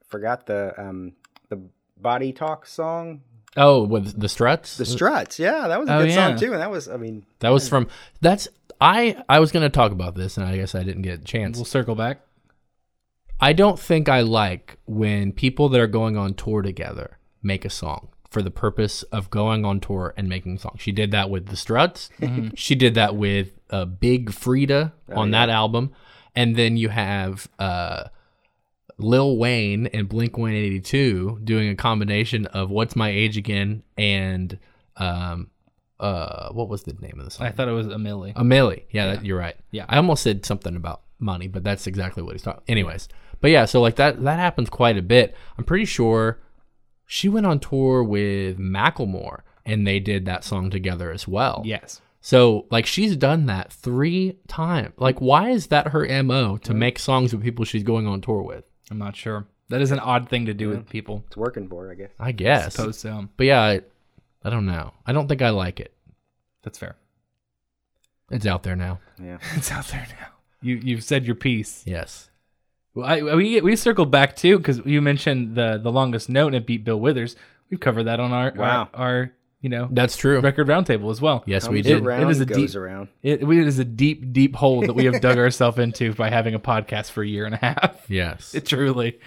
forgot 0.07 0.45
the 0.45 0.73
um 0.77 1.13
the 1.49 1.59
body 1.99 2.31
talk 2.33 2.65
song. 2.65 3.21
Oh, 3.57 3.83
with 3.83 4.19
the 4.19 4.29
Struts. 4.29 4.77
The 4.77 4.85
Struts. 4.85 5.37
Yeah, 5.39 5.67
that 5.67 5.79
was 5.79 5.89
a 5.89 5.95
Oh, 5.95 5.99
good 6.01 6.09
yeah. 6.09 6.27
song 6.29 6.39
too. 6.39 6.53
And 6.53 6.61
that 6.61 6.71
was, 6.71 6.87
I 6.87 6.97
mean, 6.97 7.25
that 7.39 7.49
was 7.49 7.67
from. 7.67 7.87
That's 8.21 8.47
I. 8.79 9.21
I 9.27 9.39
was 9.39 9.51
going 9.51 9.63
to 9.63 9.69
talk 9.69 9.91
about 9.91 10.15
this, 10.15 10.37
and 10.37 10.45
I 10.45 10.55
guess 10.55 10.73
I 10.75 10.83
didn't 10.83 11.01
get 11.01 11.19
a 11.21 11.23
chance. 11.23 11.57
We'll 11.57 11.65
circle 11.65 11.95
back. 11.95 12.21
I 13.39 13.53
don't 13.53 13.79
think 13.79 14.07
I 14.07 14.21
like 14.21 14.77
when 14.85 15.31
people 15.31 15.67
that 15.69 15.81
are 15.81 15.87
going 15.87 16.15
on 16.15 16.33
tour 16.35 16.61
together 16.61 17.17
make 17.41 17.65
a 17.65 17.69
song 17.71 18.09
for 18.29 18.41
the 18.41 18.51
purpose 18.51 19.01
of 19.03 19.29
going 19.29 19.65
on 19.65 19.79
tour 19.79 20.13
and 20.15 20.29
making 20.29 20.59
songs. 20.59 20.79
She 20.79 20.91
did 20.91 21.11
that 21.11 21.29
with 21.29 21.47
the 21.47 21.55
Struts. 21.57 22.09
She 22.55 22.75
did 22.75 22.93
that 22.95 23.15
with 23.15 23.49
uh, 23.69 23.85
Big 23.85 24.29
Freedia 24.31 24.93
on 25.13 25.31
that 25.31 25.49
album, 25.49 25.91
and 26.35 26.55
then 26.55 26.77
you 26.77 26.89
have 26.89 27.49
uh, 27.59 28.05
Lil 29.01 29.37
Wayne 29.37 29.87
and 29.87 30.07
Blink 30.07 30.37
One 30.37 30.51
Eighty 30.51 30.79
Two 30.79 31.39
doing 31.43 31.69
a 31.69 31.75
combination 31.75 32.45
of 32.47 32.69
"What's 32.69 32.95
My 32.95 33.09
Age 33.09 33.37
Again" 33.37 33.83
and 33.97 34.57
um, 34.97 35.49
uh, 35.99 36.49
what 36.51 36.67
was 36.69 36.83
the 36.83 36.93
name 36.93 37.15
of 37.19 37.25
the 37.25 37.31
song? 37.31 37.47
I 37.47 37.51
thought 37.51 37.67
it 37.67 37.73
was 37.73 37.87
a 37.87 37.91
Milli. 37.91 38.33
A 38.35 38.43
Milli. 38.43 38.83
Yeah, 38.91 39.15
That, 39.15 39.25
you're 39.25 39.37
right. 39.37 39.55
Yeah. 39.71 39.85
I 39.87 39.97
almost 39.97 40.23
said 40.23 40.45
something 40.45 40.75
about 40.75 41.01
money, 41.19 41.47
but 41.47 41.63
that's 41.63 41.87
exactly 41.87 42.23
what 42.23 42.33
he's 42.33 42.41
talking. 42.41 42.63
Anyways, 42.67 43.07
but 43.39 43.51
yeah, 43.51 43.65
so 43.65 43.81
like 43.81 43.95
that 43.97 44.23
that 44.23 44.39
happens 44.39 44.69
quite 44.69 44.97
a 44.97 45.01
bit. 45.01 45.35
I'm 45.57 45.63
pretty 45.63 45.85
sure 45.85 46.39
she 47.05 47.29
went 47.29 47.45
on 47.45 47.59
tour 47.59 48.03
with 48.03 48.57
Macklemore 48.57 49.41
and 49.65 49.85
they 49.85 49.99
did 49.99 50.25
that 50.25 50.43
song 50.43 50.69
together 50.69 51.11
as 51.11 51.27
well. 51.27 51.61
yes. 51.65 52.01
So 52.23 52.67
like 52.69 52.85
she's 52.85 53.15
done 53.15 53.47
that 53.47 53.73
three 53.73 54.37
times. 54.47 54.93
Like 54.97 55.19
why 55.19 55.49
is 55.49 55.67
that 55.67 55.87
her 55.87 56.05
mo 56.23 56.57
to 56.57 56.73
make 56.73 56.99
songs 56.99 57.33
with 57.33 57.43
people 57.43 57.65
she's 57.65 57.83
going 57.83 58.05
on 58.07 58.21
tour 58.21 58.43
with? 58.43 58.63
I'm 58.91 58.97
not 58.99 59.15
sure. 59.15 59.45
That 59.69 59.81
is 59.81 59.91
an 59.91 59.99
odd 59.99 60.27
thing 60.29 60.45
to 60.47 60.53
do 60.53 60.67
with 60.69 60.89
people. 60.89 61.23
it's 61.27 61.37
working 61.37 61.67
for 61.69 61.85
her, 61.85 61.91
I 61.91 61.95
guess. 61.95 62.11
I 62.19 62.31
guess. 62.33 62.75
Suppose 62.75 62.99
so. 62.99 63.29
But 63.37 63.45
yeah, 63.45 63.61
I, 63.61 63.81
I 64.43 64.49
don't 64.49 64.65
know. 64.65 64.91
I 65.07 65.13
don't 65.13 65.27
think 65.29 65.41
I 65.41 65.49
like 65.49 65.79
it. 65.79 65.93
That's 66.61 66.77
fair. 66.77 66.97
It's 68.29 68.45
out 68.45 68.63
there 68.63 68.75
now. 68.75 68.99
Yeah. 69.21 69.37
It's 69.55 69.71
out 69.71 69.87
there 69.87 70.05
now. 70.19 70.27
You 70.61 70.75
you've 70.75 71.03
said 71.03 71.25
your 71.25 71.35
piece. 71.35 71.83
Yes. 71.87 72.29
Well, 72.93 73.05
I, 73.07 73.21
we 73.21 73.61
we 73.61 73.75
circled 73.77 74.11
back 74.11 74.35
too 74.35 74.57
because 74.57 74.79
you 74.85 75.01
mentioned 75.01 75.55
the 75.55 75.79
the 75.81 75.91
longest 75.91 76.29
note 76.29 76.47
and 76.47 76.55
it 76.57 76.65
beat 76.67 76.83
Bill 76.83 76.99
Withers. 76.99 77.35
We've 77.69 77.79
covered 77.79 78.03
that 78.03 78.19
on 78.19 78.31
our 78.33 78.51
Wow. 78.55 78.89
our, 78.93 79.05
our 79.07 79.31
you 79.61 79.69
know 79.69 79.87
That's 79.91 80.17
true. 80.17 80.39
record 80.41 80.67
roundtable 80.67 81.11
as 81.11 81.21
well. 81.21 81.43
Yes, 81.45 81.67
we 81.69 81.81
did. 81.81 82.03
Around, 82.03 82.23
It 82.23 82.29
is 82.31 82.39
a 82.41 82.45
goes 82.45 82.57
deep- 82.73 82.75
around. 82.75 83.07
It, 83.23 83.41
it 83.43 83.67
is 83.67 83.79
a 83.79 83.85
deep, 83.85 84.33
deep 84.33 84.55
hole 84.55 84.81
that 84.81 84.93
we 84.93 85.05
have 85.05 85.21
dug 85.21 85.37
ourselves 85.45 85.77
into 85.79 86.13
by 86.13 86.29
having 86.29 86.53
a 86.55 86.59
podcast 86.59 87.11
for 87.11 87.23
a 87.23 87.27
year 87.27 87.45
and 87.45 87.55
a 87.55 87.57
half. 87.59 88.05
Yes. 88.09 88.53
It 88.55 88.65
truly. 88.65 89.19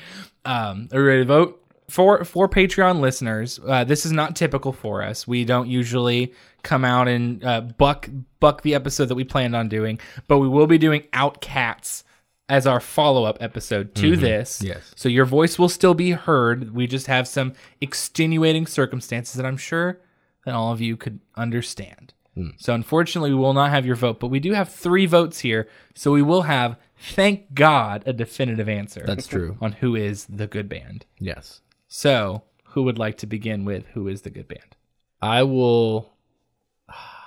Um, 0.44 0.88
are 0.92 1.00
we 1.00 1.06
ready 1.06 1.20
to 1.22 1.26
vote? 1.26 1.60
For 1.88 2.24
for 2.24 2.48
Patreon 2.48 3.00
listeners, 3.00 3.60
uh, 3.66 3.84
this 3.84 4.06
is 4.06 4.12
not 4.12 4.34
typical 4.36 4.72
for 4.72 5.02
us. 5.02 5.28
We 5.28 5.44
don't 5.44 5.68
usually 5.68 6.32
come 6.62 6.82
out 6.84 7.08
and 7.08 7.44
uh, 7.44 7.60
buck 7.60 8.08
buck 8.40 8.62
the 8.62 8.74
episode 8.74 9.06
that 9.06 9.14
we 9.14 9.24
planned 9.24 9.54
on 9.54 9.68
doing, 9.68 9.98
but 10.26 10.38
we 10.38 10.48
will 10.48 10.66
be 10.66 10.78
doing 10.78 11.02
OutKast 11.12 12.04
as 12.48 12.66
our 12.66 12.80
follow 12.80 13.24
up 13.24 13.36
episode 13.40 13.94
to 13.96 14.16
this. 14.16 14.62
Yes. 14.62 14.92
So 14.96 15.08
your 15.10 15.26
voice 15.26 15.58
will 15.58 15.68
still 15.68 15.94
be 15.94 16.12
heard. 16.12 16.74
We 16.74 16.86
just 16.86 17.06
have 17.06 17.28
some 17.28 17.52
extenuating 17.82 18.66
circumstances 18.66 19.34
that 19.34 19.46
I'm 19.46 19.56
sure 19.58 20.00
that 20.44 20.54
all 20.54 20.72
of 20.72 20.80
you 20.80 20.96
could 20.96 21.20
understand. 21.36 22.12
Hmm. 22.34 22.50
So 22.56 22.74
unfortunately, 22.74 23.30
we 23.30 23.36
will 23.36 23.54
not 23.54 23.70
have 23.70 23.86
your 23.86 23.96
vote, 23.96 24.20
but 24.20 24.28
we 24.28 24.40
do 24.40 24.52
have 24.52 24.68
three 24.68 25.06
votes 25.06 25.40
here. 25.40 25.68
So 25.94 26.12
we 26.12 26.22
will 26.22 26.42
have, 26.42 26.76
thank 26.98 27.54
God, 27.54 28.02
a 28.06 28.12
definitive 28.12 28.68
answer. 28.68 29.04
That's 29.06 29.26
true. 29.26 29.56
on 29.60 29.72
who 29.72 29.94
is 29.94 30.26
the 30.26 30.46
good 30.46 30.68
band. 30.68 31.06
Yes. 31.18 31.60
So 31.86 32.42
who 32.74 32.82
would 32.82 32.98
like 32.98 33.16
to 33.18 33.26
begin 33.26 33.64
with 33.64 33.86
who 33.94 34.08
is 34.08 34.22
the 34.22 34.30
good 34.30 34.48
band? 34.48 34.76
I 35.22 35.42
will. 35.44 36.10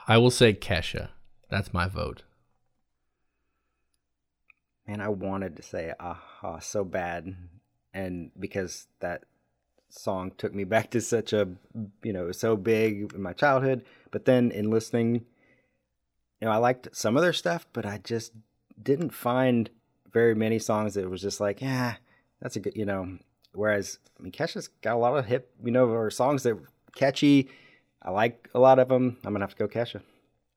I 0.07 0.17
will 0.17 0.31
say 0.31 0.53
Kesha. 0.53 1.09
That's 1.49 1.73
my 1.73 1.87
vote. 1.87 2.23
Man, 4.85 5.01
I 5.01 5.09
wanted 5.09 5.55
to 5.57 5.63
say 5.63 5.93
aha 5.99 6.59
so 6.59 6.83
bad, 6.83 7.35
and 7.93 8.31
because 8.39 8.87
that 8.99 9.23
song 9.89 10.31
took 10.37 10.53
me 10.53 10.63
back 10.63 10.91
to 10.91 11.01
such 11.01 11.33
a 11.33 11.47
you 12.03 12.13
know 12.13 12.31
so 12.31 12.55
big 12.55 13.13
in 13.13 13.21
my 13.21 13.33
childhood. 13.33 13.83
But 14.11 14.25
then 14.25 14.51
in 14.51 14.69
listening, 14.69 15.25
you 16.41 16.47
know, 16.47 16.51
I 16.51 16.57
liked 16.57 16.89
some 16.91 17.17
of 17.17 17.23
their 17.23 17.33
stuff, 17.33 17.67
but 17.73 17.85
I 17.85 17.99
just 18.03 18.33
didn't 18.81 19.11
find 19.11 19.69
very 20.11 20.35
many 20.35 20.59
songs 20.59 20.93
that 20.93 21.09
was 21.09 21.21
just 21.21 21.39
like, 21.39 21.61
yeah, 21.61 21.95
that's 22.41 22.55
a 22.55 22.59
good, 22.59 22.75
you 22.75 22.85
know. 22.85 23.17
Whereas 23.53 23.99
I 24.19 24.23
mean, 24.23 24.31
Kesha's 24.31 24.67
got 24.81 24.95
a 24.95 24.97
lot 24.97 25.17
of 25.17 25.25
hip, 25.25 25.51
you 25.63 25.71
know, 25.71 25.87
or 25.87 26.09
songs 26.09 26.43
that 26.43 26.55
were 26.55 26.69
catchy. 26.95 27.49
I 28.01 28.11
like 28.11 28.49
a 28.53 28.59
lot 28.59 28.79
of 28.79 28.89
them. 28.89 29.17
I'm 29.25 29.33
gonna 29.33 29.43
have 29.43 29.55
to 29.55 29.67
go 29.67 29.67
Kesha. 29.67 30.01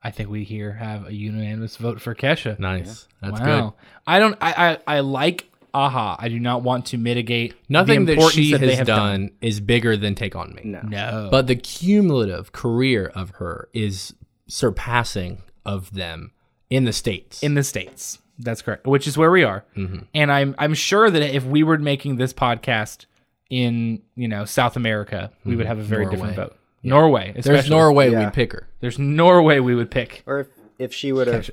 I 0.03 0.11
think 0.11 0.31
we 0.31 0.45
here 0.45 0.72
have 0.72 1.09
a 1.09 1.14
unanimous 1.14 1.76
vote 1.76 2.01
for 2.01 2.14
Kesha. 2.14 2.59
Nice. 2.59 3.07
That's 3.20 3.41
wow. 3.41 3.74
I 4.07 4.18
don't. 4.18 4.37
I, 4.41 4.78
I 4.87 4.97
I 4.97 5.01
like 5.01 5.49
Aha. 5.74 6.16
I 6.18 6.28
do 6.28 6.38
not 6.40 6.62
want 6.62 6.86
to 6.86 6.98
mitigate. 6.98 7.54
Nothing 7.68 8.00
the 8.00 8.06
that 8.06 8.12
importance 8.14 8.34
she 8.46 8.52
that 8.52 8.60
has 8.62 8.78
have 8.78 8.86
done, 8.86 9.30
is 9.40 9.60
bigger 9.60 9.96
than 9.96 10.14
Take 10.14 10.34
On 10.36 10.54
Me. 10.54 10.62
No, 10.64 10.80
No, 10.82 11.28
But 11.30 11.46
the 11.46 11.56
cumulative 11.56 12.52
career 12.52 13.10
of 13.14 13.30
her 13.36 13.68
is 13.72 14.14
surpassing 14.48 15.42
of 15.64 15.92
them 15.94 16.32
in 16.68 16.84
the 16.84 16.92
states. 16.92 17.42
in 17.42 17.54
the 17.54 17.62
states. 17.64 18.18
That's 18.38 18.62
correct. 18.62 18.86
Which 18.86 19.06
is 19.06 19.18
where 19.18 19.30
we 19.30 19.44
are. 19.44 19.64
Mm-hmm. 19.76 19.98
And 20.14 20.32
I'm 20.32 20.54
I'm 20.58 20.74
sure 20.74 21.10
that 21.10 21.34
if 21.34 21.44
we 21.44 21.62
were 21.62 21.76
making 21.78 22.16
this 22.16 22.32
podcast 22.32 23.04
in 23.50 24.00
you 24.14 24.28
know 24.28 24.44
South 24.44 24.76
America, 24.76 25.30
we 25.44 25.56
would 25.56 25.66
have 25.66 25.78
a 25.78 25.82
very 25.82 26.04
different 26.06 26.36
Mm-hmm. 26.36 26.88
Norway. 26.88 27.32
vote. 27.32 27.34
Norway, 27.34 27.40
There's. 27.42 27.68
Norway 27.68 28.10
Yeah. 28.10 28.24
we'd 28.24 28.32
pick 28.32 28.52
her. 28.52 28.66
There's 28.80 28.98
Norway 28.98 29.58
we 29.60 29.74
would 29.74 29.90
pick. 29.90 30.22
or 30.26 30.40
if 30.40 30.46
if 30.78 30.94
she 30.94 31.12
would 31.12 31.26
have 31.26 31.50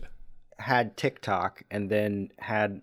had 0.59 0.95
TikTok 0.95 1.63
and 1.69 1.89
then 1.89 2.29
had 2.39 2.81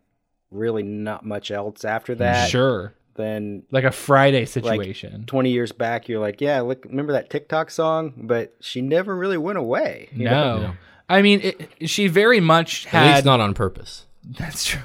really 0.55 0.83
not 0.83 1.25
much 1.25 1.51
else 1.51 1.85
after 1.85 2.15
mm, 2.15 2.19
that, 2.19 2.49
sure, 2.49 2.95
then 3.15 3.63
like 3.71 3.85
a 3.85 3.93
Friday 3.93 4.41
like 4.41 4.49
situation. 4.49 5.25
20 5.27 5.51
years 5.51 5.73
back, 5.73 6.09
you're 6.09 6.21
like, 6.21 6.41
yeah, 6.41 6.61
look, 6.61 6.85
remember 6.85 7.13
that 7.13 7.31
TikTok 7.31 7.71
song? 7.71 8.15
But 8.17 8.55
she 8.61 8.81
never 8.81 9.15
really 9.15 9.39
went 9.39 9.59
away. 9.59 10.09
you 10.13 10.25
know? 10.25 10.59
no. 10.59 10.73
I 11.09 11.23
mean, 11.23 11.41
it, 11.43 11.89
she 11.89 12.09
very 12.09 12.41
much 12.41 12.87
At 12.87 12.93
had. 12.93 13.15
least 13.15 13.25
not 13.27 13.41
on 13.41 13.55
purpose. 13.55 14.07
That's 14.25 14.65
true. 14.65 14.81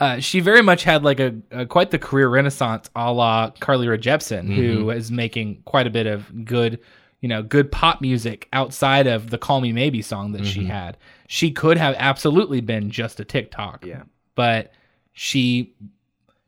Uh, 0.00 0.18
she 0.18 0.40
very 0.40 0.62
much 0.62 0.82
had 0.82 1.04
like 1.04 1.20
a, 1.20 1.34
a 1.52 1.64
quite 1.64 1.92
the 1.92 1.98
career 1.98 2.28
renaissance, 2.28 2.90
a 2.96 3.12
la 3.12 3.50
Carly 3.50 3.86
Rae 3.86 3.98
Jepsen, 3.98 4.52
who 4.52 4.86
mm-hmm. 4.86 4.90
is 4.90 5.12
making 5.12 5.62
quite 5.64 5.86
a 5.86 5.90
bit 5.90 6.08
of 6.08 6.44
good, 6.44 6.80
you 7.20 7.28
know, 7.28 7.42
good 7.42 7.70
pop 7.70 8.00
music 8.00 8.48
outside 8.52 9.06
of 9.06 9.30
the 9.30 9.38
"Call 9.38 9.60
Me 9.60 9.72
Maybe" 9.72 10.02
song 10.02 10.32
that 10.32 10.44
she 10.44 10.62
mm-hmm. 10.62 10.70
had. 10.70 10.96
She 11.28 11.52
could 11.52 11.76
have 11.76 11.94
absolutely 11.98 12.60
been 12.60 12.90
just 12.90 13.20
a 13.20 13.24
TikTok, 13.24 13.86
Yeah. 13.86 14.02
but 14.34 14.72
she 15.12 15.74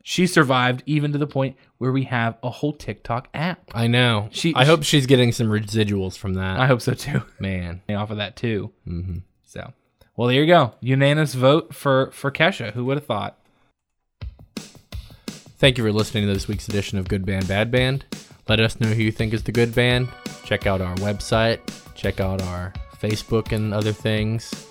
she 0.03 0.27
survived 0.27 0.83
even 0.85 1.13
to 1.13 1.17
the 1.17 1.27
point 1.27 1.55
where 1.77 1.91
we 1.91 2.03
have 2.03 2.37
a 2.43 2.49
whole 2.49 2.73
TikTok 2.73 3.29
app. 3.33 3.71
I 3.73 3.87
know. 3.87 4.27
She- 4.31 4.53
I 4.55 4.65
hope 4.65 4.83
she's 4.83 5.05
getting 5.05 5.31
some 5.31 5.47
residuals 5.47 6.17
from 6.17 6.33
that. 6.33 6.59
I 6.59 6.67
hope 6.67 6.81
so 6.81 6.93
too. 6.93 7.23
Man. 7.39 7.81
off 7.89 8.11
of 8.11 8.17
that 8.17 8.35
too. 8.35 8.71
Mm-hmm. 8.87 9.19
So, 9.45 9.71
well, 10.17 10.27
there 10.27 10.41
you 10.41 10.47
go. 10.47 10.73
Unanimous 10.81 11.33
vote 11.35 11.73
for 11.73 12.11
for 12.11 12.31
Kesha. 12.31 12.73
Who 12.73 12.85
would 12.85 12.97
have 12.97 13.05
thought? 13.05 13.37
Thank 15.57 15.77
you 15.77 15.83
for 15.85 15.93
listening 15.93 16.27
to 16.27 16.33
this 16.33 16.47
week's 16.47 16.67
edition 16.67 16.97
of 16.97 17.07
Good 17.07 17.25
Band 17.25 17.47
Bad 17.47 17.71
Band. 17.71 18.03
Let 18.49 18.59
us 18.59 18.81
know 18.81 18.89
who 18.89 19.01
you 19.01 19.11
think 19.13 19.33
is 19.33 19.43
the 19.43 19.53
good 19.53 19.73
band. 19.73 20.09
Check 20.43 20.67
out 20.67 20.81
our 20.81 20.95
website. 20.95 21.59
Check 21.95 22.19
out 22.19 22.41
our 22.41 22.73
Facebook 23.01 23.53
and 23.53 23.73
other 23.73 23.93
things. 23.93 24.67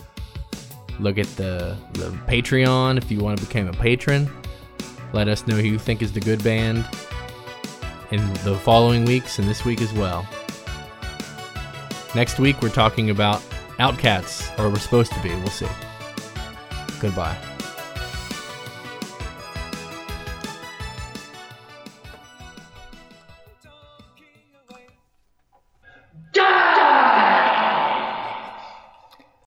Look 1.03 1.19
at 1.19 1.27
the, 1.37 1.77
the 1.95 2.11
Patreon 2.29 2.97
if 2.97 3.11
you 3.11 3.19
want 3.19 3.41
to 3.41 3.45
become 3.45 3.67
a 3.67 3.73
patron. 3.73 4.31
Let 5.13 5.27
us 5.27 5.47
know 5.49 5.57
who 5.57 5.67
you 5.67 5.79
think 5.79 6.01
is 6.01 6.13
the 6.13 6.21
good 6.21 6.43
band 6.45 6.89
in 8.13 8.33
the 8.45 8.57
following 8.63 9.05
weeks 9.05 9.41
and 9.41 9.49
this 9.49 9.65
week 9.65 9.81
as 9.81 9.93
well. 9.93 10.27
Next 12.15 12.39
week, 12.39 12.63
we're 12.63 12.69
talking 12.69 13.11
about 13.11 13.41
OutKast, 13.79 14.59
or 14.61 14.69
we're 14.69 14.79
supposed 14.79 15.13
to 15.13 15.21
be. 15.23 15.31
We'll 15.31 15.49
see. 15.49 15.67
Goodbye. 17.01 17.52